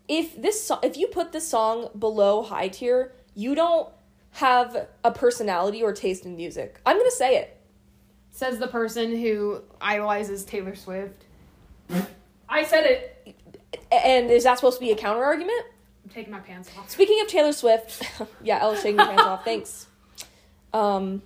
if 0.08 0.40
this 0.40 0.64
so- 0.64 0.80
if 0.82 0.96
you 0.96 1.06
put 1.06 1.32
this 1.32 1.46
song 1.46 1.90
below 1.98 2.42
high 2.42 2.68
tier, 2.68 3.12
you 3.34 3.54
don't 3.54 3.90
have 4.32 4.88
a 5.04 5.10
personality 5.10 5.82
or 5.82 5.92
taste 5.92 6.24
in 6.24 6.36
music. 6.36 6.80
I'm 6.86 6.98
to 6.98 7.10
say 7.10 7.36
it. 7.36 7.56
Says 8.30 8.58
the 8.58 8.68
person 8.68 9.16
who 9.16 9.62
idolizes 9.80 10.44
Taylor 10.44 10.74
Swift. 10.74 11.24
I 12.48 12.64
said 12.64 12.84
it. 12.84 13.36
And 13.90 14.30
is 14.30 14.44
that 14.44 14.56
supposed 14.56 14.78
to 14.78 14.84
be 14.84 14.92
a 14.92 14.96
counter 14.96 15.24
argument? 15.24 15.66
I'm 16.18 16.24
taking 16.24 16.32
my 16.32 16.40
pants 16.40 16.70
off. 16.76 16.90
Speaking 16.90 17.20
of 17.20 17.28
Taylor 17.28 17.52
Swift, 17.52 18.02
yeah, 18.42 18.58
Ella's 18.60 18.80
shaking 18.82 18.98
her 18.98 19.06
pants 19.06 19.22
off. 19.22 19.44
Thanks. 19.44 19.86
Um, 20.72 21.22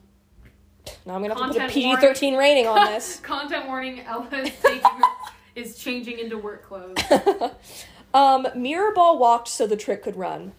now 1.06 1.14
I'm 1.14 1.22
gonna 1.22 1.28
have 1.28 1.38
to 1.38 1.42
put 1.44 1.56
a 1.56 1.60
Content 1.60 1.72
PG 1.72 1.96
thirteen 1.96 2.36
rating 2.36 2.66
on 2.66 2.84
this. 2.92 3.18
Content 3.22 3.66
warning: 3.66 4.00
Ella 4.00 4.28
is, 4.32 4.50
taking, 4.62 4.90
is 5.54 5.78
changing 5.78 6.18
into 6.18 6.36
work 6.36 6.62
clothes. 6.64 6.98
um, 8.14 8.44
Mirrorball 8.54 9.18
walked 9.18 9.48
so 9.48 9.66
the 9.66 9.76
trick 9.76 10.02
could 10.02 10.16
run. 10.16 10.52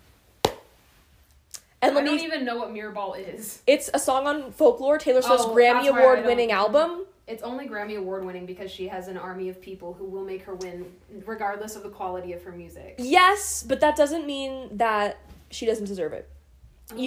And 1.84 1.94
let 1.96 2.04
I 2.04 2.08
don't 2.08 2.16
me. 2.16 2.24
even 2.24 2.44
know 2.46 2.58
what 2.58 2.70
Mirrorball 2.70 3.20
is. 3.36 3.62
It's 3.68 3.90
a 3.94 4.00
song 4.00 4.26
on 4.26 4.52
folklore. 4.54 4.98
Taylor 4.98 5.22
Swift's 5.22 5.44
Oh, 5.46 5.54
Grammy 5.54 5.84
that's 5.84 5.92
why 5.92 6.00
I 6.00 6.02
Award 6.02 6.26
winning 6.26 6.48
don't- 6.50 6.58
album. 6.58 7.06
It's 7.26 7.42
only 7.42 7.68
Grammy 7.68 7.98
Award 7.98 8.26
winning 8.26 8.46
because 8.46 8.70
she 8.70 8.88
has 8.90 9.08
an 9.08 9.18
army 9.18 9.48
of 9.48 9.62
people 9.62 9.94
who 9.94 10.06
will 10.06 10.26
make 10.26 10.44
her 10.44 10.56
win, 10.56 10.86
regardless 11.26 11.76
of 11.76 11.84
the 11.84 11.90
quality 11.90 12.34
of 12.34 12.44
her 12.44 12.52
music. 12.52 12.96
Yes, 12.98 13.64
but 13.64 13.80
that 13.80 13.96
doesn't 13.96 14.26
mean 14.26 14.78
that 14.78 15.18
she 15.50 15.66
doesn't 15.66 15.86
deserve 15.86 16.12
it. 16.14 16.30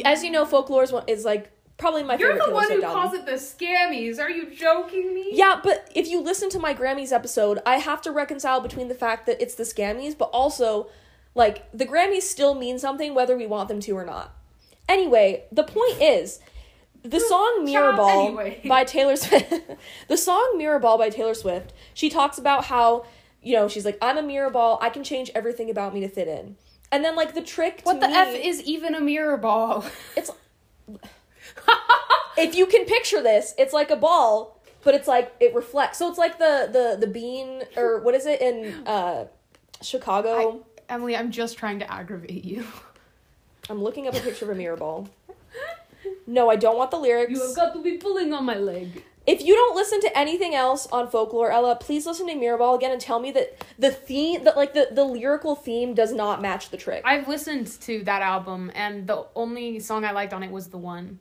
As 0.07 0.25
you 0.25 0.31
know, 0.31 0.47
folklore 0.47 0.83
is, 0.83 0.93
one, 0.93 1.05
is 1.07 1.27
like 1.27 1.51
probably 1.77 2.03
my 2.03 2.17
favorite. 2.17 2.37
You're 2.37 2.47
the 2.47 2.53
one 2.53 2.69
who 2.69 2.83
album. 2.83 2.91
calls 2.91 3.13
it 3.13 3.27
the 3.27 3.33
scammies. 3.33 4.19
Are 4.19 4.31
you 4.31 4.51
joking 4.51 5.15
me? 5.15 5.29
Yeah, 5.33 5.61
but 5.63 5.91
if 5.95 6.09
you 6.09 6.23
listen 6.23 6.49
to 6.51 6.59
my 6.59 6.73
Grammys 6.73 7.13
episode, 7.13 7.59
I 7.67 7.77
have 7.77 8.01
to 8.03 8.11
reconcile 8.11 8.61
between 8.63 8.89
the 8.89 8.95
fact 8.95 9.27
that 9.27 9.41
it's 9.41 9.55
the 9.55 9.65
scammies, 9.65 10.17
but 10.17 10.31
also, 10.33 10.89
like, 11.35 11.71
the 11.73 11.85
Grammys 11.85 12.23
still 12.23 12.55
mean 12.55 12.79
something 12.79 13.15
whether 13.15 13.37
we 13.37 13.47
want 13.47 13.69
them 13.69 13.81
to 13.81 13.93
or 13.93 14.05
not. 14.07 14.35
Anyway, 14.89 15.45
the 15.53 15.65
point 15.65 16.01
is, 16.01 16.41
the 17.11 17.21
song 17.21 17.65
Mirrorball 17.67 18.27
anyway. 18.27 18.61
by 18.67 18.85
Taylor 18.85 19.17
Swift. 19.17 19.53
the 20.09 20.17
song 20.17 20.55
Mirrorball 20.57 20.99
by 20.99 21.09
Taylor 21.11 21.35
Swift. 21.35 21.73
She 21.95 22.09
talks 22.11 22.39
about 22.39 22.65
how 22.67 23.05
you 23.43 23.55
know 23.55 23.69
she's 23.69 23.85
like 23.85 23.99
I'm 24.03 24.19
a 24.19 24.23
mirror 24.23 24.51
ball. 24.51 24.79
I 24.83 24.91
can 24.91 25.05
change 25.05 25.31
everything 25.35 25.71
about 25.71 25.95
me 25.95 26.01
to 26.01 26.09
fit 26.09 26.29
in. 26.29 26.57
And 26.93 27.05
then 27.05 27.17
like 27.17 27.35
the 27.35 27.43
trick. 27.43 27.79
To 27.79 27.85
What 27.85 28.01
the 28.01 28.09
me- 28.09 28.15
f 28.15 28.35
is 28.35 28.63
even 28.63 28.95
a 28.95 29.01
mirror 29.01 29.37
ball? 29.37 29.85
It's 30.17 30.31
if 32.39 32.55
you 32.55 32.67
can 32.67 32.85
picture 32.85 33.23
this, 33.23 33.55
it's 33.59 33.73
like 33.73 33.91
a 33.91 33.97
ball, 33.97 34.61
but 34.85 34.95
it's 34.95 35.09
like 35.09 35.35
it 35.41 35.55
reflects. 35.55 35.99
So 35.99 36.09
it's 36.09 36.19
like 36.19 36.39
the 36.39 36.69
the 36.73 36.97
the 37.07 37.07
bean 37.13 37.63
or 37.77 38.01
what 38.01 38.15
is 38.15 38.27
it 38.27 38.41
in 38.41 38.87
uh 38.87 39.27
Chicago? 39.83 40.65
Emily, 40.89 41.17
I'm 41.17 41.33
just 41.33 41.59
trying 41.59 41.81
to 41.81 41.93
aggravate 41.93 42.45
you. 42.45 42.65
I'm 43.69 43.83
looking 43.83 44.07
up 44.07 44.15
a 44.15 44.21
picture 44.21 44.45
of 44.45 44.53
a 44.53 44.55
mirror 44.55 44.77
ball. 44.77 45.09
No, 46.27 46.51
I 46.51 46.57
don't 46.57 46.77
want 46.77 46.91
the 46.91 46.99
lyrics. 46.99 47.31
You 47.33 47.41
have 47.47 47.55
got 47.57 47.73
to 47.75 47.83
be 47.83 47.97
pulling 47.99 48.33
on 48.33 48.45
my 48.45 48.57
leg. 48.57 49.03
if 49.27 49.43
you 49.43 49.55
don't 49.55 49.75
listen 49.77 50.01
to 50.01 50.19
anything 50.19 50.55
else 50.55 50.87
on 50.93 51.09
folklore, 51.11 51.51
Ella, 51.51 51.77
please 51.77 52.07
listen 52.07 52.27
to 52.29 52.35
Mirrorball 52.35 52.77
again 52.77 52.91
and 52.93 53.01
tell 53.01 53.19
me 53.21 53.31
that 53.33 53.63
the 53.79 53.91
theme, 53.91 54.45
that 54.45 54.57
like 54.57 54.75
the 54.75 54.89
the 54.93 55.05
lyrical 55.05 55.55
theme, 55.55 55.95
does 55.95 56.13
not 56.13 56.43
match 56.43 56.71
the 56.71 56.77
trick. 56.77 57.03
I've 57.05 57.29
listened 57.29 57.67
to 57.83 58.03
that 58.05 58.23
album, 58.23 58.71
and 58.75 59.07
the 59.07 59.27
only 59.35 59.79
song 59.81 60.05
I 60.05 60.13
liked 60.13 60.33
on 60.33 60.43
it 60.43 60.51
was 60.51 60.69
the 60.69 60.79
one. 60.79 61.19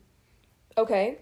okay, 0.77 1.17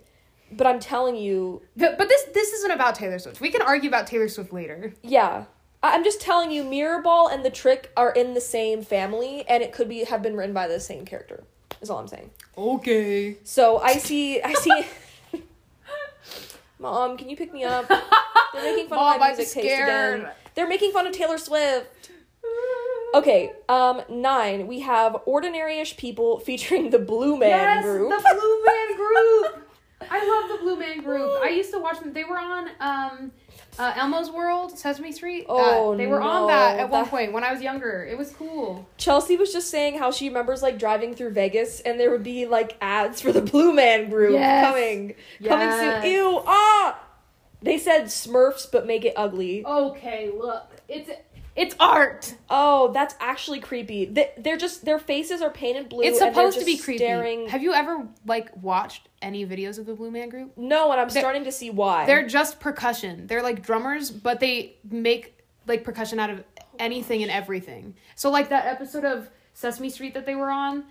but 0.51 0.67
I'm 0.67 0.79
telling 0.79 1.15
you, 1.15 1.61
But, 1.75 1.97
but 1.97 2.07
this 2.09 2.23
this 2.33 2.53
isn't 2.53 2.71
about 2.71 2.95
Taylor 2.95 3.19
Swift. 3.19 3.41
We 3.41 3.49
can 3.51 3.61
argue 3.61 3.89
about 3.89 4.07
Taylor 4.07 4.27
Swift 4.29 4.53
later. 4.53 4.93
yeah, 5.03 5.45
I'm 5.81 6.03
just 6.03 6.21
telling 6.21 6.51
you, 6.51 6.63
Mirrorball 6.63 7.33
and 7.33 7.43
the 7.43 7.49
trick 7.49 7.91
are 7.97 8.11
in 8.11 8.33
the 8.33 8.41
same 8.41 8.81
family, 8.83 9.43
and 9.47 9.61
it 9.63 9.71
could 9.73 9.89
be 9.89 10.03
have 10.05 10.21
been 10.21 10.35
written 10.37 10.53
by 10.53 10.67
the 10.67 10.79
same 10.79 11.05
character. 11.05 11.43
Is 11.83 11.89
all 11.89 11.99
I'm 11.99 12.07
saying. 12.07 12.29
Okay. 12.57 13.35
So 13.43 13.79
I 13.79 13.97
see, 13.97 14.41
I 14.41 14.53
see. 14.53 14.85
Mom, 16.79 17.17
can 17.17 17.29
you 17.29 17.35
pick 17.35 17.51
me 17.53 17.65
up? 17.65 17.89
They're 17.89 18.63
making 18.63 18.87
fun 18.87 18.97
Mom, 18.99 19.15
of 19.15 19.19
my 19.19 19.29
I'm 19.31 19.35
music 19.35 19.53
taste 19.53 19.65
again. 19.81 20.27
They're 20.55 20.67
making 20.67 20.93
fun 20.93 21.05
of 21.07 21.13
Taylor 21.13 21.37
Swift. 21.37 22.09
Okay, 23.15 23.51
um, 23.67 24.01
nine. 24.09 24.65
We 24.65 24.79
have 24.79 25.17
ordinary-ish 25.25 25.97
people 25.97 26.39
featuring 26.39 26.89
the 26.89 26.99
Blue 26.99 27.37
Man 27.37 27.49
yes, 27.49 27.83
Group. 27.83 28.09
the 28.09 28.29
Blue 28.33 28.65
Man 28.65 28.95
Group. 28.95 29.69
I 30.09 30.25
love 30.49 30.57
the 30.57 30.63
Blue 30.63 30.79
Man 30.79 31.03
Group. 31.03 31.31
I 31.43 31.49
used 31.49 31.71
to 31.73 31.79
watch 31.79 31.99
them. 31.99 32.13
They 32.13 32.23
were 32.23 32.39
on 32.39 32.69
um, 32.79 33.31
uh, 33.79 33.93
Elmo's 33.95 34.29
World, 34.31 34.77
Sesame 34.77 35.11
Street. 35.11 35.45
Oh, 35.49 35.93
Uh, 35.93 35.97
they 35.97 36.07
were 36.07 36.19
no, 36.19 36.25
on 36.27 36.47
that 36.47 36.79
at 36.79 36.89
one 36.89 37.05
point 37.07 37.33
when 37.33 37.43
I 37.43 37.51
was 37.51 37.61
younger. 37.61 38.03
It 38.09 38.17
was 38.17 38.31
cool. 38.31 38.87
Chelsea 38.97 39.35
was 39.37 39.51
just 39.51 39.69
saying 39.69 39.97
how 39.97 40.11
she 40.11 40.27
remembers 40.27 40.61
like 40.61 40.77
driving 40.79 41.15
through 41.15 41.31
Vegas 41.31 41.79
and 41.81 41.99
there 41.99 42.11
would 42.11 42.23
be 42.23 42.45
like 42.45 42.77
ads 42.81 43.21
for 43.21 43.31
the 43.31 43.41
Blue 43.41 43.73
Man 43.73 44.09
Group 44.09 44.33
Yes. 44.33 44.65
coming, 44.67 45.15
coming 45.43 45.71
soon. 45.71 46.11
Ew, 46.11 46.43
ah! 46.45 46.99
They 47.61 47.77
said 47.77 48.05
Smurfs, 48.05 48.69
but 48.69 48.85
make 48.85 49.05
it 49.05 49.13
ugly. 49.15 49.65
Okay, 49.65 50.29
look, 50.35 50.69
it's 50.89 51.09
it's 51.55 51.75
art. 51.79 52.33
Oh, 52.49 52.91
that's 52.93 53.15
actually 53.19 53.59
creepy. 53.59 54.05
They, 54.05 54.31
they're 54.37 54.57
just 54.57 54.83
their 54.85 54.97
faces 54.99 55.41
are 55.41 55.51
painted 55.51 55.87
blue. 55.87 56.03
It's 56.03 56.17
supposed 56.19 56.59
to 56.59 56.65
be 56.65 56.77
creepy. 56.77 56.97
Staring. 56.97 57.47
Have 57.47 57.61
you 57.63 57.73
ever 57.73 58.07
like 58.25 58.49
watched 58.61 59.07
any 59.23 59.45
videos 59.45 59.79
of 59.79 59.85
the 59.85 59.93
Blue 59.93 60.11
Man 60.11 60.29
Group? 60.29 60.57
No, 60.57 60.91
and 60.91 60.99
I'm 60.99 61.07
They're- 61.09 61.21
starting 61.21 61.43
to 61.45 61.51
see 61.51 61.69
why. 61.69 62.05
They're 62.05 62.27
just 62.27 62.59
percussion. 62.59 63.27
They're 63.27 63.43
like 63.43 63.63
drummers, 63.63 64.11
but 64.11 64.39
they 64.39 64.77
make 64.89 65.43
like 65.67 65.83
percussion 65.83 66.19
out 66.19 66.29
of 66.29 66.43
anything 66.79 67.21
and 67.21 67.31
everything. 67.31 67.95
So 68.15 68.29
like 68.29 68.49
that 68.49 68.65
episode 68.65 69.05
of 69.05 69.29
Sesame 69.53 69.89
Street 69.89 70.13
that 70.13 70.25
they 70.25 70.35
were 70.35 70.49
on, 70.49 70.85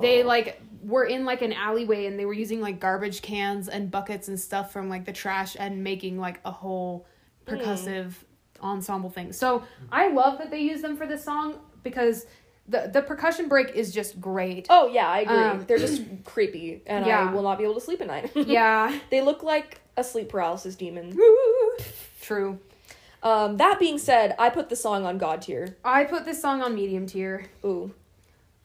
they 0.00 0.22
like 0.22 0.60
were 0.82 1.04
in 1.04 1.24
like 1.24 1.42
an 1.42 1.52
alleyway 1.52 2.06
and 2.06 2.18
they 2.18 2.26
were 2.26 2.34
using 2.34 2.60
like 2.60 2.80
garbage 2.80 3.22
cans 3.22 3.68
and 3.68 3.90
buckets 3.90 4.28
and 4.28 4.38
stuff 4.38 4.72
from 4.72 4.88
like 4.88 5.04
the 5.04 5.12
trash 5.12 5.56
and 5.58 5.82
making 5.82 6.18
like 6.18 6.40
a 6.44 6.50
whole 6.50 7.06
hmm. 7.46 7.54
percussive 7.54 8.12
ensemble 8.60 9.10
thing. 9.10 9.32
So 9.32 9.62
I 9.90 10.08
love 10.08 10.38
that 10.38 10.50
they 10.50 10.60
use 10.60 10.82
them 10.82 10.96
for 10.96 11.06
this 11.06 11.24
song 11.24 11.58
because 11.82 12.26
the 12.68 12.90
the 12.92 13.02
percussion 13.02 13.48
break 13.48 13.70
is 13.74 13.92
just 13.92 14.20
great. 14.20 14.66
Oh 14.70 14.88
yeah, 14.88 15.08
I 15.08 15.20
agree. 15.20 15.36
Um, 15.36 15.64
they're 15.66 15.78
just 15.78 16.02
creepy, 16.24 16.82
and 16.86 17.04
I 17.04 17.32
will 17.32 17.42
not 17.42 17.58
be 17.58 17.64
able 17.64 17.74
to 17.74 17.80
sleep 17.80 18.00
at 18.00 18.06
night. 18.06 18.30
Yeah, 18.46 18.98
they 19.10 19.20
look 19.22 19.42
like 19.42 19.80
a 19.96 20.04
sleep 20.04 20.28
paralysis 20.28 20.74
demon. 20.74 21.16
true. 22.20 22.58
um, 23.22 23.56
that 23.56 23.78
being 23.78 23.98
said, 23.98 24.34
I 24.38 24.50
put 24.50 24.68
the 24.68 24.76
song 24.76 25.04
on 25.06 25.18
God 25.18 25.42
tier. 25.42 25.76
I 25.84 26.04
put 26.04 26.24
this 26.24 26.40
song 26.40 26.62
on 26.62 26.74
medium 26.74 27.06
tier. 27.06 27.46
Ooh, 27.64 27.92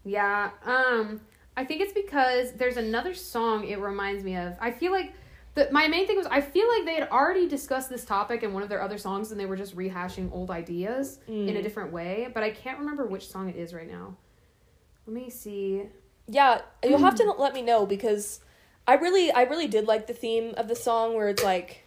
Yeah. 0.03 0.51
Um 0.65 1.21
I 1.57 1.65
think 1.65 1.81
it's 1.81 1.93
because 1.93 2.53
there's 2.53 2.77
another 2.77 3.13
song 3.13 3.67
it 3.67 3.79
reminds 3.79 4.23
me 4.23 4.35
of. 4.37 4.55
I 4.59 4.71
feel 4.71 4.91
like 4.91 5.13
the 5.53 5.67
my 5.71 5.87
main 5.87 6.07
thing 6.07 6.17
was 6.17 6.27
I 6.27 6.41
feel 6.41 6.67
like 6.69 6.85
they 6.85 6.95
had 6.95 7.09
already 7.09 7.47
discussed 7.47 7.89
this 7.89 8.05
topic 8.05 8.43
in 8.43 8.53
one 8.53 8.63
of 8.63 8.69
their 8.69 8.81
other 8.81 8.97
songs 8.97 9.31
and 9.31 9.39
they 9.39 9.45
were 9.45 9.57
just 9.57 9.75
rehashing 9.75 10.31
old 10.31 10.49
ideas 10.49 11.19
in 11.27 11.49
a 11.49 11.59
mm. 11.59 11.63
different 11.63 11.91
way, 11.91 12.29
but 12.33 12.43
I 12.43 12.51
can't 12.51 12.79
remember 12.79 13.05
which 13.05 13.27
song 13.27 13.49
it 13.49 13.55
is 13.55 13.73
right 13.73 13.89
now. 13.89 14.15
Let 15.05 15.15
me 15.15 15.29
see. 15.29 15.83
yeah, 16.27 16.61
you'll 16.83 16.99
have 16.99 17.15
to 17.15 17.23
hmm. 17.23 17.41
let 17.41 17.53
me 17.53 17.61
know 17.61 17.85
because 17.85 18.39
I 18.87 18.93
really, 18.93 19.31
I 19.31 19.43
really 19.43 19.67
did 19.67 19.87
like 19.87 20.07
the 20.07 20.13
theme 20.13 20.53
of 20.55 20.67
the 20.67 20.75
song 20.75 21.15
where 21.15 21.27
it's 21.27 21.43
like, 21.43 21.85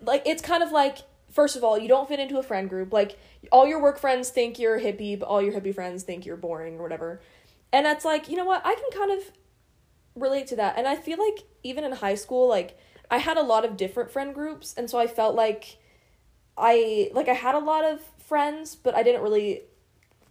like 0.00 0.22
it's 0.24 0.40
kind 0.40 0.62
of 0.62 0.72
like 0.72 0.98
first 1.30 1.56
of 1.56 1.64
all, 1.64 1.78
you 1.78 1.88
don't 1.88 2.08
fit 2.08 2.20
into 2.20 2.38
a 2.38 2.42
friend 2.42 2.68
group. 2.68 2.92
Like 2.92 3.18
all 3.50 3.66
your 3.66 3.80
work 3.80 3.98
friends 3.98 4.30
think 4.30 4.58
you're 4.58 4.76
a 4.76 4.80
hippie, 4.80 5.18
but 5.18 5.26
all 5.26 5.40
your 5.40 5.52
hippie 5.52 5.74
friends 5.74 6.02
think 6.02 6.26
you're 6.26 6.36
boring 6.36 6.78
or 6.78 6.82
whatever. 6.82 7.20
And 7.72 7.86
that's 7.86 8.04
like, 8.04 8.28
you 8.28 8.36
know 8.36 8.44
what? 8.44 8.62
I 8.64 8.74
can 8.74 8.98
kind 8.98 9.12
of 9.12 9.32
relate 10.14 10.46
to 10.48 10.56
that. 10.56 10.76
And 10.78 10.86
I 10.86 10.96
feel 10.96 11.18
like 11.18 11.44
even 11.62 11.84
in 11.84 11.92
high 11.92 12.14
school, 12.14 12.48
like 12.48 12.78
I 13.10 13.18
had 13.18 13.36
a 13.36 13.42
lot 13.42 13.64
of 13.64 13.76
different 13.76 14.10
friend 14.10 14.34
groups, 14.34 14.74
and 14.76 14.88
so 14.88 14.98
I 14.98 15.06
felt 15.06 15.34
like 15.34 15.78
I 16.56 17.10
like 17.14 17.28
I 17.28 17.34
had 17.34 17.54
a 17.54 17.58
lot 17.58 17.84
of 17.84 18.00
friends, 18.26 18.76
but 18.76 18.94
I 18.94 19.02
didn't 19.02 19.22
really 19.22 19.62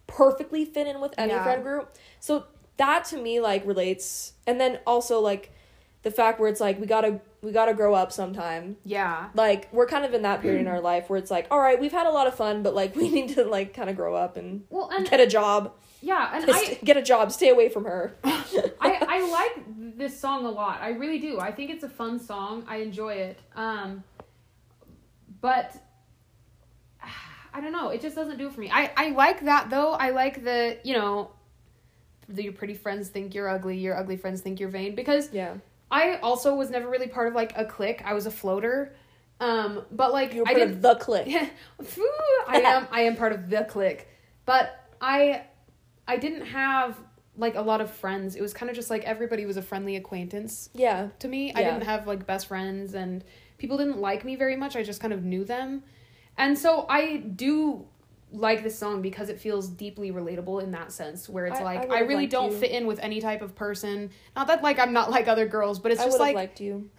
perfectly 0.06 0.64
fit 0.64 0.86
in 0.86 1.00
with 1.00 1.14
any 1.18 1.32
Yeah. 1.32 1.42
friend 1.42 1.62
group. 1.62 1.94
So 2.18 2.46
that 2.76 3.04
to 3.06 3.16
me 3.16 3.40
like 3.40 3.66
relates. 3.66 4.32
And 4.46 4.60
then 4.60 4.78
also 4.86 5.20
like 5.20 5.52
the 6.02 6.10
fact 6.10 6.40
where 6.40 6.48
it's 6.48 6.60
like 6.60 6.80
we 6.80 6.86
got 6.86 7.02
to 7.02 7.20
we 7.42 7.52
got 7.52 7.66
to 7.66 7.74
grow 7.74 7.94
up 7.94 8.12
sometime. 8.12 8.76
Yeah. 8.84 9.28
Like 9.34 9.72
we're 9.72 9.86
kind 9.86 10.04
of 10.04 10.12
in 10.14 10.22
that 10.22 10.42
period 10.42 10.60
in 10.60 10.66
our 10.66 10.80
life 10.80 11.08
where 11.08 11.18
it's 11.18 11.30
like, 11.30 11.46
all 11.50 11.58
right, 11.60 11.80
we've 11.80 11.92
had 11.92 12.06
a 12.06 12.10
lot 12.10 12.26
of 12.26 12.34
fun, 12.34 12.62
but 12.62 12.74
like 12.74 12.94
we 13.00 13.08
need 13.10 13.34
to 13.36 13.44
like 13.44 13.72
kind 13.74 13.88
of 13.88 13.96
grow 13.96 14.14
up 14.14 14.36
and 14.36 14.64
Well, 14.70 14.90
and 14.92 15.08
get 15.08 15.20
a 15.20 15.26
job. 15.26 15.72
yeah, 16.02 16.30
and 16.34 16.50
I 16.50 16.78
get 16.84 16.96
a 16.96 17.02
job. 17.02 17.32
Stay 17.32 17.48
away 17.48 17.68
from 17.68 17.84
her. 17.84 18.14
I, 18.24 18.70
I 18.80 19.30
like 19.30 19.64
this 19.96 20.18
song 20.18 20.44
a 20.44 20.50
lot. 20.50 20.80
I 20.80 20.90
really 20.90 21.18
do. 21.18 21.40
I 21.40 21.50
think 21.52 21.70
it's 21.70 21.84
a 21.84 21.88
fun 21.88 22.18
song. 22.18 22.64
I 22.68 22.78
enjoy 22.78 23.14
it. 23.14 23.38
Um, 23.56 24.04
but 25.40 25.76
I 27.54 27.60
don't 27.60 27.72
know. 27.72 27.88
It 27.88 28.00
just 28.00 28.16
doesn't 28.16 28.36
do 28.38 28.46
it 28.48 28.52
for 28.52 28.60
me. 28.60 28.70
I, 28.70 28.92
I 28.96 29.10
like 29.10 29.44
that 29.44 29.70
though. 29.70 29.92
I 29.92 30.10
like 30.10 30.44
the 30.44 30.78
you 30.84 30.94
know, 30.94 31.30
the, 32.28 32.44
your 32.44 32.52
pretty 32.52 32.74
friends 32.74 33.08
think 33.08 33.34
you're 33.34 33.48
ugly. 33.48 33.76
Your 33.78 33.96
ugly 33.96 34.16
friends 34.16 34.40
think 34.40 34.60
you're 34.60 34.68
vain. 34.68 34.94
Because 34.94 35.32
yeah. 35.32 35.54
I 35.90 36.16
also 36.18 36.54
was 36.54 36.70
never 36.70 36.88
really 36.88 37.08
part 37.08 37.28
of 37.28 37.34
like 37.34 37.52
a 37.56 37.64
clique. 37.64 38.02
I 38.04 38.14
was 38.14 38.26
a 38.26 38.30
floater. 38.30 38.94
Um, 39.40 39.84
but 39.90 40.12
like 40.12 40.34
You 40.34 40.42
were 40.42 40.48
I 40.48 40.54
part 40.54 40.58
did 40.68 40.70
of 40.76 40.82
the 40.82 40.94
clique. 40.96 41.28
I 42.48 42.60
am 42.60 42.86
I 42.90 43.02
am 43.02 43.16
part 43.16 43.32
of 43.32 43.48
the 43.50 43.64
clique. 43.64 44.06
But 44.44 44.70
I 45.00 45.44
I 46.06 46.16
didn't 46.16 46.46
have 46.46 46.96
like 47.36 47.54
a 47.54 47.62
lot 47.62 47.80
of 47.80 47.90
friends. 47.90 48.36
It 48.36 48.42
was 48.42 48.52
kind 48.52 48.68
of 48.68 48.76
just 48.76 48.90
like 48.90 49.04
everybody 49.04 49.46
was 49.46 49.56
a 49.56 49.62
friendly 49.62 49.96
acquaintance 49.96 50.68
Yeah. 50.74 51.08
to 51.20 51.28
me. 51.28 51.52
I 51.54 51.62
didn't 51.62 51.84
have 51.84 52.06
like 52.06 52.26
best 52.26 52.48
friends 52.48 52.94
and 52.94 53.24
people 53.58 53.78
didn't 53.78 53.98
like 53.98 54.24
me 54.24 54.36
very 54.36 54.56
much. 54.56 54.76
I 54.76 54.82
just 54.82 55.00
kind 55.00 55.12
of 55.12 55.24
knew 55.24 55.44
them. 55.44 55.82
And 56.36 56.58
so 56.58 56.86
I 56.88 57.16
do 57.18 57.86
like 58.32 58.62
this 58.62 58.78
song 58.78 59.02
because 59.02 59.28
it 59.28 59.38
feels 59.40 59.68
deeply 59.68 60.12
relatable 60.12 60.62
in 60.62 60.70
that 60.72 60.92
sense 60.92 61.28
where 61.28 61.46
it's 61.46 61.58
I- 61.58 61.62
I 61.62 61.64
like 61.64 61.80
I, 61.82 61.86
would've 61.86 62.08
really 62.08 62.26
don't 62.26 62.52
you. 62.52 62.58
fit 62.58 62.70
in 62.70 62.86
with 62.86 62.98
any 63.00 63.20
type 63.20 63.42
of 63.42 63.54
person. 63.54 64.10
Not 64.36 64.46
that 64.46 64.62
like 64.62 64.78
I'm 64.78 64.92
not 64.92 65.10
like 65.10 65.26
other 65.28 65.46
girls, 65.46 65.78
but 65.78 65.90
it's 65.92 66.00
I 66.00 66.04
just 66.04 66.18
would 66.18 66.26
have 66.26 66.34
like 66.34 66.48
liked 66.48 66.60
you 66.60 66.90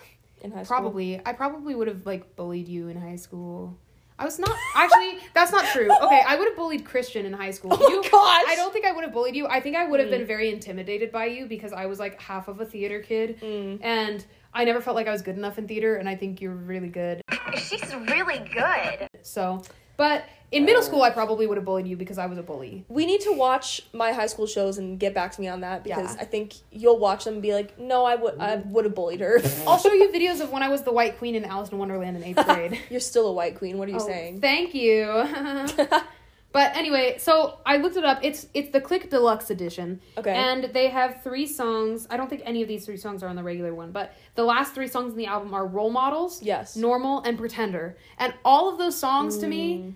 in 0.42 0.52
high 0.52 0.64
school. 0.64 0.78
Probably. 0.78 1.22
I 1.26 1.34
probably 1.34 1.76
would 1.76 1.88
have 1.88 2.06
like 2.06 2.36
bullied 2.36 2.68
you 2.68 2.88
in 2.90 3.00
high 3.00 3.16
school. 3.16 3.78
I 4.20 4.26
was 4.26 4.38
not 4.38 4.56
actually 4.76 5.18
that's 5.34 5.52
not 5.52 5.66
true. 5.74 5.90
Okay, 6.04 6.22
I 6.28 6.36
would 6.36 6.48
have 6.50 6.56
bullied 6.56 6.86
Christian 6.86 7.26
in 7.26 7.34
high 7.34 7.50
school. 7.52 7.72
Oh 7.74 7.90
you, 7.90 8.04
gosh. 8.04 8.44
I 8.48 8.54
don't 8.56 8.72
think 8.72 8.86
I 8.86 8.92
would 8.92 9.04
have 9.04 9.14
bullied 9.14 9.36
you. 9.36 9.48
I 9.48 9.60
think 9.62 9.76
I 9.76 9.88
would 9.88 10.00
have 10.00 10.10
been 10.12 10.26
very 10.28 10.52
intimidated 10.52 11.12
by 11.12 11.26
you 11.26 11.48
because 11.48 11.74
I 11.74 11.88
was 11.88 11.98
like 12.00 12.22
half 12.22 12.48
of 12.48 12.60
a 12.60 12.66
theater 12.66 13.00
kid 13.00 13.38
Hmm. 13.40 13.78
and 13.82 14.24
I 14.54 14.66
never 14.66 14.82
felt 14.82 14.96
like 14.96 15.08
I 15.08 15.12
was 15.12 15.22
good 15.22 15.38
enough 15.38 15.58
in 15.58 15.68
theater 15.68 15.96
and 15.96 16.08
I 16.10 16.16
think 16.16 16.40
you're 16.42 16.54
really 16.54 16.90
good. 16.90 17.22
She's 17.58 17.96
really 17.96 18.40
good. 18.54 19.08
So, 19.24 19.62
but 20.02 20.24
in 20.52 20.66
middle 20.66 20.82
school 20.82 21.02
I 21.04 21.12
probably 21.12 21.46
would 21.48 21.58
have 21.60 21.64
bullied 21.70 21.88
you 21.88 21.96
because 21.96 22.18
I 22.18 22.26
was 22.26 22.38
a 22.38 22.44
bully. 22.44 22.84
We 22.90 23.06
need 23.06 23.22
to 23.22 23.32
watch 23.46 23.68
my 23.94 24.12
high 24.20 24.26
school 24.34 24.48
shows 24.48 24.78
and 24.80 25.00
get 25.00 25.14
back 25.14 25.32
to 25.36 25.40
me 25.42 25.48
on 25.48 25.62
that 25.62 25.84
because 25.84 26.16
Yeah. 26.16 26.22
I 26.24 26.26
think 26.26 26.56
you'll 26.72 26.98
watch 27.00 27.24
them 27.26 27.36
and 27.36 27.42
be 27.42 27.54
like, 27.54 27.78
no, 27.80 28.04
I 28.04 28.16
would 28.16 28.36
I 28.40 28.56
would 28.74 28.86
have 28.86 28.96
bullied 28.96 29.22
her. 29.22 29.40
I'll 29.68 29.78
show 29.78 29.94
you 29.94 30.10
videos 30.12 30.42
of 30.42 30.52
when 30.52 30.64
I 30.64 30.70
was 30.70 30.82
the 30.84 30.92
White 30.92 31.18
Queen 31.20 31.36
in 31.36 31.46
Alice 31.46 31.70
in 31.70 31.78
Wonderland 31.78 32.18
in 32.18 32.24
8th 32.36 32.46
grade. 32.56 32.80
You're 32.90 33.00
still 33.00 33.28
a 33.28 33.34
white 33.34 33.56
queen. 33.60 33.78
What 33.78 33.88
are 33.88 33.92
you 33.92 34.04
Oh, 34.08 34.08
saying? 34.14 34.42
Thank 34.42 34.74
you. 34.74 35.06
But 36.54 36.76
anyway, 36.76 37.16
so 37.18 37.60
I 37.66 37.78
looked 37.78 37.96
it 37.96 38.04
up. 38.04 38.20
It's 38.24 38.48
it's 38.54 38.72
the 38.72 38.82
Click 38.82 39.10
Deluxe 39.10 39.50
edition. 39.50 40.02
Okay. 40.18 40.34
And 40.34 40.66
they 40.74 40.90
have 40.90 41.22
three 41.24 41.48
songs. 41.48 42.08
I 42.10 42.18
don't 42.18 42.30
think 42.30 42.42
any 42.46 42.62
of 42.62 42.68
these 42.68 42.86
three 42.86 42.98
songs 42.98 43.24
are 43.24 43.28
on 43.30 43.36
the 43.38 43.44
regular 43.44 43.74
one, 43.74 43.92
but 43.92 44.14
the 44.36 44.44
last 44.44 44.74
three 44.76 44.88
songs 44.88 45.14
in 45.14 45.18
the 45.18 45.28
album 45.28 45.54
are 45.54 45.66
Role 45.66 45.90
Models, 45.92 46.44
Yes. 46.44 46.76
Normal, 46.76 47.22
and 47.22 47.38
Pretender. 47.38 47.96
And 48.18 48.34
all 48.44 48.70
of 48.70 48.78
those 48.78 48.98
songs 49.00 49.38
to 49.38 49.46
Mm. 49.46 49.50
me 49.50 49.96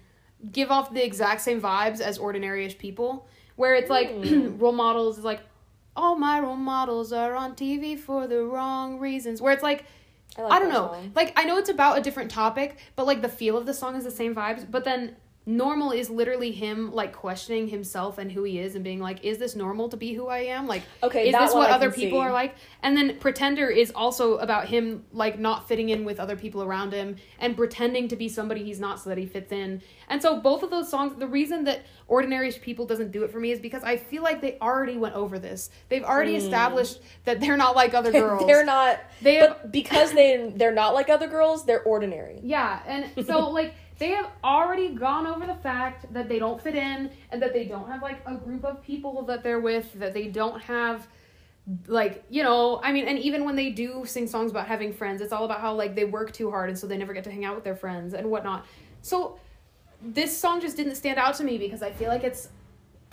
give 0.51 0.71
off 0.71 0.93
the 0.93 1.03
exact 1.03 1.41
same 1.41 1.59
vibes 1.59 1.99
as 1.99 2.17
Ordinary-ish 2.17 2.77
People, 2.77 3.27
where 3.57 3.75
it's 3.75 3.89
like 3.89 4.09
Mm. 4.11 4.59
Role 4.59 4.71
Models 4.71 5.17
is 5.17 5.23
like 5.25 5.41
all 5.97 6.15
my 6.17 6.39
role 6.41 6.57
models 6.57 7.13
are 7.13 7.35
on 7.35 7.55
TV 7.55 7.97
for 7.97 8.27
the 8.27 8.43
wrong 8.43 8.99
reasons. 8.99 9.41
Where 9.41 9.53
it's 9.53 9.63
like 9.63 9.85
like 10.37 10.51
I 10.51 10.59
don't 10.59 10.67
that 10.69 10.73
know. 10.73 10.87
song. 10.91 11.11
Like 11.15 11.31
I 11.37 11.43
know 11.45 11.57
it's 11.57 11.69
about 11.69 11.97
a 11.97 12.01
different 12.01 12.31
topic, 12.31 12.77
but 12.95 13.05
like 13.05 13.21
the 13.21 13.29
feel 13.29 13.57
of 13.57 13.65
the 13.65 13.73
song 13.73 13.95
is 13.95 14.03
the 14.03 14.11
same 14.11 14.35
vibes. 14.35 14.69
But 14.69 14.83
then 14.83 15.15
normal 15.45 15.91
is 15.91 16.09
literally 16.09 16.51
him 16.51 16.91
like 16.91 17.13
questioning 17.13 17.67
himself 17.67 18.17
and 18.17 18.31
who 18.31 18.43
he 18.43 18.59
is 18.59 18.75
and 18.75 18.83
being 18.83 18.99
like, 18.99 19.23
is 19.23 19.37
this 19.37 19.55
normal 19.55 19.89
to 19.89 19.97
be 19.97 20.13
who 20.13 20.27
I 20.27 20.39
am? 20.39 20.65
Like, 20.65 20.83
Okay, 21.03 21.29
is 21.29 21.35
this 21.35 21.53
what 21.53 21.69
other 21.69 21.91
people 21.91 22.19
see. 22.19 22.25
are 22.25 22.31
like? 22.31 22.55
And 22.81 22.97
then 22.97 23.17
pretender 23.19 23.69
is 23.69 23.91
also 23.91 24.37
about 24.37 24.67
him 24.67 25.05
like 25.11 25.37
not 25.39 25.67
fitting 25.67 25.89
in 25.89 26.03
with 26.03 26.19
other 26.19 26.35
people 26.35 26.63
around 26.63 26.93
him 26.93 27.17
and 27.39 27.55
pretending 27.55 28.07
to 28.07 28.15
be 28.15 28.27
somebody 28.27 28.63
he's 28.63 28.79
not 28.79 28.99
so 28.99 29.09
that 29.09 29.17
he 29.17 29.27
fits 29.27 29.51
in. 29.51 29.81
And 30.09 30.21
so 30.21 30.39
both 30.39 30.63
of 30.63 30.71
those 30.71 30.89
songs, 30.89 31.17
the 31.19 31.27
reason 31.27 31.63
that 31.65 31.85
ordinary 32.07 32.51
people 32.51 32.85
doesn't 32.85 33.11
do 33.11 33.23
it 33.23 33.31
for 33.31 33.39
me 33.39 33.51
is 33.51 33.59
because 33.59 33.83
I 33.83 33.97
feel 33.97 34.23
like 34.23 34.41
they 34.41 34.57
already 34.59 34.97
went 34.97 35.15
over 35.15 35.39
this. 35.39 35.69
They've 35.89 36.03
already 36.03 36.33
hmm. 36.33 36.45
established 36.45 37.01
that 37.25 37.39
they're 37.39 37.57
not 37.57 37.75
like 37.75 37.93
other 37.93 38.11
girls. 38.11 38.45
They're 38.47 38.65
not. 38.65 38.99
They 39.21 39.39
but 39.39 39.71
because 39.71 40.13
they 40.13 40.53
they're 40.55 40.73
not 40.73 40.93
like 40.93 41.09
other 41.09 41.27
girls, 41.27 41.65
they're 41.65 41.83
ordinary. 41.83 42.39
Yeah, 42.43 42.81
and 42.85 43.25
so 43.25 43.49
like 43.49 43.75
they 43.97 44.09
have 44.09 44.29
already 44.43 44.89
gone 44.89 45.25
over 45.25 45.45
the 45.45 45.55
fact 45.55 46.11
that 46.13 46.27
they 46.27 46.39
don't 46.39 46.61
fit 46.61 46.75
in 46.75 47.09
and 47.31 47.41
that 47.41 47.53
they 47.53 47.65
don't 47.65 47.89
have 47.89 48.01
like 48.01 48.21
a 48.25 48.35
group 48.35 48.65
of 48.65 48.83
people 48.83 49.23
that 49.23 49.43
they're 49.43 49.59
with, 49.59 49.93
that 49.93 50.13
they 50.13 50.27
don't 50.27 50.61
have 50.61 51.07
like, 51.87 52.23
you 52.29 52.43
know, 52.43 52.79
I 52.83 52.91
mean, 52.91 53.07
and 53.07 53.17
even 53.19 53.43
when 53.45 53.55
they 53.55 53.71
do 53.71 54.03
sing 54.05 54.27
songs 54.27 54.51
about 54.51 54.67
having 54.67 54.93
friends, 54.93 55.21
it's 55.21 55.33
all 55.33 55.45
about 55.45 55.61
how 55.61 55.73
like 55.73 55.95
they 55.95 56.05
work 56.05 56.31
too 56.31 56.51
hard 56.51 56.69
and 56.69 56.77
so 56.77 56.87
they 56.87 56.97
never 56.97 57.13
get 57.13 57.23
to 57.23 57.31
hang 57.31 57.45
out 57.45 57.55
with 57.55 57.63
their 57.63 57.75
friends 57.75 58.13
and 58.13 58.29
whatnot. 58.29 58.65
So 59.01 59.39
this 60.01 60.35
song 60.37 60.61
just 60.61 60.77
didn't 60.77 60.95
stand 60.95 61.17
out 61.17 61.35
to 61.35 61.43
me 61.43 61.57
because 61.57 61.81
I 61.81 61.91
feel 61.91 62.09
like 62.09 62.23
it's 62.23 62.49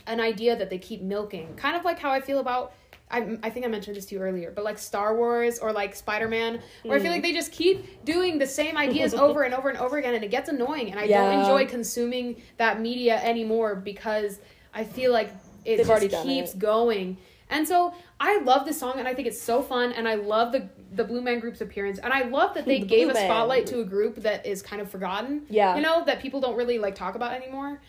an 0.06 0.20
idea 0.20 0.56
that 0.56 0.68
they 0.68 0.78
keep 0.78 1.00
milking. 1.00 1.54
Kind 1.54 1.76
of 1.76 1.84
like 1.84 1.98
how 1.98 2.10
I 2.10 2.20
feel 2.20 2.40
about 2.40 2.74
I, 3.12 3.38
I 3.42 3.50
think 3.50 3.66
I 3.66 3.68
mentioned 3.68 3.96
this 3.96 4.06
to 4.06 4.14
you 4.14 4.20
earlier, 4.22 4.50
but 4.50 4.64
like 4.64 4.78
Star 4.78 5.14
Wars 5.16 5.58
or 5.58 5.70
like 5.72 5.94
Spider 5.94 6.28
Man, 6.28 6.60
where 6.84 6.98
I 6.98 7.02
feel 7.02 7.12
like 7.12 7.22
they 7.22 7.32
just 7.34 7.52
keep 7.52 8.04
doing 8.04 8.38
the 8.38 8.46
same 8.46 8.76
ideas 8.76 9.12
over 9.14 9.42
and 9.42 9.52
over 9.54 9.68
and 9.68 9.78
over 9.78 9.98
again, 9.98 10.14
and 10.14 10.24
it 10.24 10.30
gets 10.30 10.48
annoying. 10.48 10.90
And 10.90 10.98
I 10.98 11.04
Yeah. 11.04 11.22
don't 11.30 11.40
enjoy 11.40 11.66
consuming 11.66 12.42
that 12.56 12.80
media 12.80 13.20
anymore 13.22 13.74
because 13.76 14.40
I 14.74 14.84
feel 14.84 15.12
like 15.12 15.28
it 15.64 15.76
They've 15.76 15.86
just 15.86 16.24
keeps 16.24 16.54
it. 16.54 16.58
going. 16.58 17.18
And 17.50 17.68
so 17.68 17.92
I 18.18 18.40
love 18.40 18.64
this 18.64 18.78
song, 18.80 18.94
and 18.98 19.06
I 19.06 19.12
think 19.14 19.28
it's 19.28 19.40
so 19.40 19.60
fun, 19.62 19.92
and 19.92 20.08
I 20.08 20.14
love 20.14 20.52
the 20.52 20.68
the 20.94 21.04
Blue 21.04 21.20
Man 21.22 21.38
Group's 21.40 21.60
appearance, 21.60 21.98
and 21.98 22.12
I 22.12 22.22
love 22.22 22.54
that 22.54 22.64
they 22.70 22.80
The 22.80 22.86
gave 22.86 23.08
Blue 23.08 23.16
a 23.16 23.24
spotlight 23.24 23.66
Group. 23.66 23.74
to 23.76 23.80
a 23.82 23.84
group 23.84 24.16
that 24.22 24.46
is 24.46 24.62
kind 24.62 24.80
of 24.80 24.90
forgotten. 24.90 25.42
Yeah. 25.50 25.76
you 25.76 25.82
know 25.82 26.04
that 26.04 26.20
people 26.20 26.40
don't 26.40 26.56
really 26.56 26.78
like 26.78 26.94
talk 26.94 27.14
about 27.14 27.32
anymore. 27.34 27.80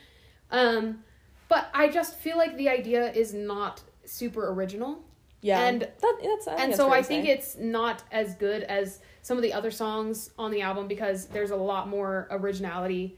Um, 0.51 1.03
but 1.49 1.69
I 1.73 1.87
just 1.87 2.15
feel 2.17 2.37
like 2.37 2.57
the 2.57 2.69
idea 2.69 3.11
is 3.11 3.33
not 3.33 3.81
super 4.05 4.49
original. 4.51 4.99
Yeah, 5.43 5.61
And- 5.65 5.81
that, 5.81 6.13
that's 6.23 6.47
I 6.47 6.55
and 6.55 6.73
so 6.73 6.89
I 6.91 7.03
think 7.03 7.27
it's 7.27 7.57
not 7.57 8.01
as 8.11 8.33
good 8.35 8.63
as 8.63 8.99
some 9.21 9.37
of 9.37 9.43
the 9.43 9.53
other 9.53 9.69
songs 9.71 10.31
on 10.39 10.49
the 10.51 10.61
album 10.61 10.87
because 10.87 11.27
there's 11.27 11.51
a 11.51 11.55
lot 11.55 11.87
more 11.89 12.27
originality 12.31 13.17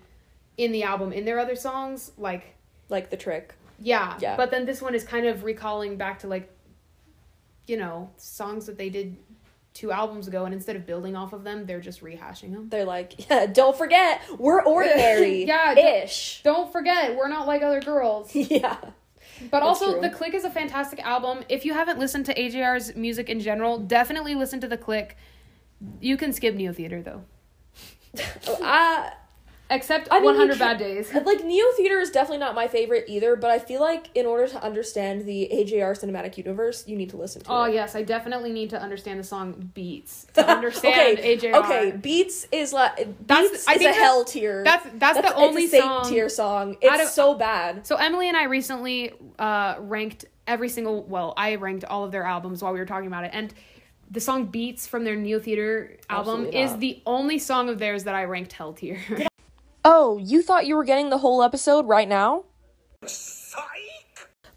in 0.58 0.72
the 0.72 0.84
album 0.84 1.14
in 1.14 1.24
their 1.24 1.40
other 1.40 1.56
songs 1.56 2.12
like 2.18 2.56
like 2.90 3.10
the 3.10 3.18
trick. 3.18 3.54
yeah, 3.80 4.18
Yeah. 4.20 4.36
but 4.38 4.52
then 4.52 4.66
this 4.66 4.82
one 4.82 4.94
is 4.96 5.04
kind 5.04 5.26
of 5.28 5.44
recalling 5.44 5.98
back 5.98 6.20
to 6.20 6.28
like 6.28 6.50
you 7.68 7.78
know 7.78 8.10
songs 8.18 8.66
that 8.68 8.78
they 8.78 8.90
did 8.90 9.18
two 9.74 9.92
albums 9.92 10.28
ago 10.28 10.46
and 10.46 10.54
instead 10.54 10.76
of 10.78 10.86
building 10.86 11.16
off 11.16 11.34
of 11.34 11.44
them 11.44 11.66
they're 11.66 11.82
just 11.82 12.02
rehashing 12.02 12.54
them 12.54 12.70
They're 12.70 12.86
like, 12.86 13.30
yeah, 13.30 13.46
don't 13.62 13.76
forget, 13.78 14.22
we're 14.40 14.62
ordinary. 14.76 15.46
Yeah, 15.46 15.74
don't- 15.76 16.04
ish. 16.04 16.42
don't 16.44 16.72
forget 16.72 17.16
we're 17.18 17.28
not 17.28 17.46
like 17.48 17.62
other 17.62 17.82
girls 17.82 18.34
yeah. 18.36 18.78
But 19.52 19.60
That's 19.60 19.64
also, 19.64 19.94
true. 19.94 20.02
The 20.02 20.10
Click 20.10 20.34
is 20.34 20.46
a 20.46 20.50
fantastic 20.50 21.00
album. 21.06 21.44
If 21.50 21.66
you 21.66 21.74
haven't 21.74 22.00
listened 22.00 22.26
to 22.28 22.34
AJR's 22.36 22.96
music 22.96 23.30
in 23.30 23.40
general, 23.40 23.78
definitely 23.80 24.36
listen 24.36 24.60
to 24.62 24.68
The 24.68 24.78
Click. 24.78 25.18
You 26.00 26.18
can 26.18 26.32
skip 26.34 26.56
Neotheater 26.56 27.04
though, 27.04 27.24
Oh, 28.48 28.54
uh, 28.62 28.66
I 28.66 29.12
except 29.70 30.08
I 30.12 30.18
mean, 30.18 30.26
100 30.26 30.58
can- 30.58 30.60
Bad 30.60 30.78
Days. 30.78 31.14
like 31.26 31.44
Neo 31.44 31.66
Theater 31.78 32.00
is 32.00 32.12
definitely 32.12 32.38
not 32.40 32.56
my 32.56 32.68
favorite 32.68 33.06
either, 33.08 33.36
but 33.36 33.50
I 33.52 33.60
feel 33.60 33.82
like 33.82 34.10
in 34.16 34.26
order 34.26 34.48
to 34.48 34.64
understand 34.64 35.26
the 35.26 35.50
AJR 35.54 35.92
cinematic 36.00 36.38
universe, 36.38 36.88
you 36.88 36.96
need 36.96 37.10
to 37.12 37.18
listen 37.18 37.42
to 37.44 37.52
Oh 37.52 37.64
it. 37.64 37.74
yes, 37.74 37.96
I 37.96 38.04
definitely 38.04 38.52
need 38.52 38.70
to 38.72 38.82
understand 38.82 39.20
the 39.20 39.24
song 39.24 39.72
Beats 39.74 40.28
to 40.34 40.48
understand 40.48 41.20
okay, 41.20 41.38
AJR. 41.38 41.54
Okay, 41.64 41.92
Beats 41.92 42.48
is 42.52 42.74
like 42.74 42.96
That's- 43.28 43.52
Beats 43.52 43.68
I 43.68 43.72
is 43.74 43.76
a 43.78 43.80
think 43.80 43.96
that- 43.96 44.02
hell 44.02 44.24
tier. 44.26 44.64
that's- 44.64 44.92
that's 44.96 45.18
the 45.20 45.26
it's 45.28 45.34
only 45.36 45.66
a 45.66 45.82
song 45.82 46.10
tier 46.10 46.30
song. 46.30 46.78
It's 46.82 47.04
of- 47.04 47.10
so 47.10 47.34
bad. 47.36 47.86
So 47.88 47.96
Emily 47.96 48.28
and 48.28 48.38
I 48.38 48.44
recently 48.44 49.14
uh, 49.40 49.76
ranked 49.80 50.26
every 50.48 50.70
single. 50.70 51.04
Well, 51.04 51.34
I 51.38 51.56
ranked 51.56 51.86
all 51.86 52.04
of 52.04 52.12
their 52.12 52.24
albums 52.24 52.62
while 52.62 52.72
we 52.74 52.80
were 52.80 52.86
talking 52.86 53.08
about 53.08 53.24
it, 53.26 53.32
and 53.34 53.54
the 54.12 54.20
song 54.20 54.46
"Beats" 54.46 54.86
from 54.86 55.04
their 55.04 55.16
Neotheater 55.18 55.98
album 56.10 56.46
is 56.46 56.78
the 56.78 57.02
only 57.08 57.40
song 57.40 57.70
of 57.70 57.80
theirs 57.80 58.04
that 58.04 58.14
I 58.14 58.26
ranked 58.26 58.54
hell 58.54 58.74
tier. 58.74 59.00
Oh, 59.88 60.18
you 60.18 60.42
thought 60.42 60.66
you 60.66 60.76
were 60.76 60.84
getting 60.84 61.12
the 61.12 61.20
whole 61.20 61.44
episode 61.44 61.86
right 61.86 62.10
now? 62.10 62.46
Psych! 63.06 63.62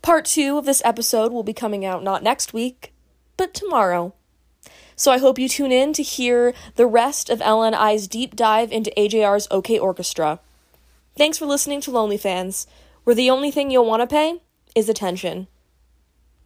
Part 0.01 0.25
two 0.25 0.57
of 0.57 0.65
this 0.65 0.81
episode 0.87 1.33
will 1.33 1.43
be 1.43 1.53
coming 1.53 1.85
out 1.85 2.03
not 2.03 2.23
next 2.23 2.55
week, 2.55 2.95
but 3.37 3.53
tomorrow. 3.53 4.15
So 4.97 5.13
I 5.13 5.19
hope 5.19 5.39
you 5.39 5.47
tune 5.47 5.71
in 5.71 5.93
to 5.93 6.03
hear 6.03 6.55
the 6.77 6.87
rest 6.87 7.29
of 7.29 7.43
Ellen 7.43 7.75
I's 7.75 8.09
deep 8.09 8.37
dive 8.37 8.73
into 8.73 8.91
AJR's 8.97 9.47
OK 9.51 9.79
Orchestra. 9.79 10.41
Thanks 11.15 11.37
for 11.37 11.45
listening 11.45 11.83
to 11.83 11.91
Lonely 11.91 12.17
Fans, 12.17 12.67
where 13.05 13.15
the 13.15 13.29
only 13.29 13.51
thing 13.51 13.71
you'll 13.71 13.85
want 13.85 14.01
to 14.01 14.07
pay 14.07 14.41
is 14.75 14.89
attention. 14.89 15.47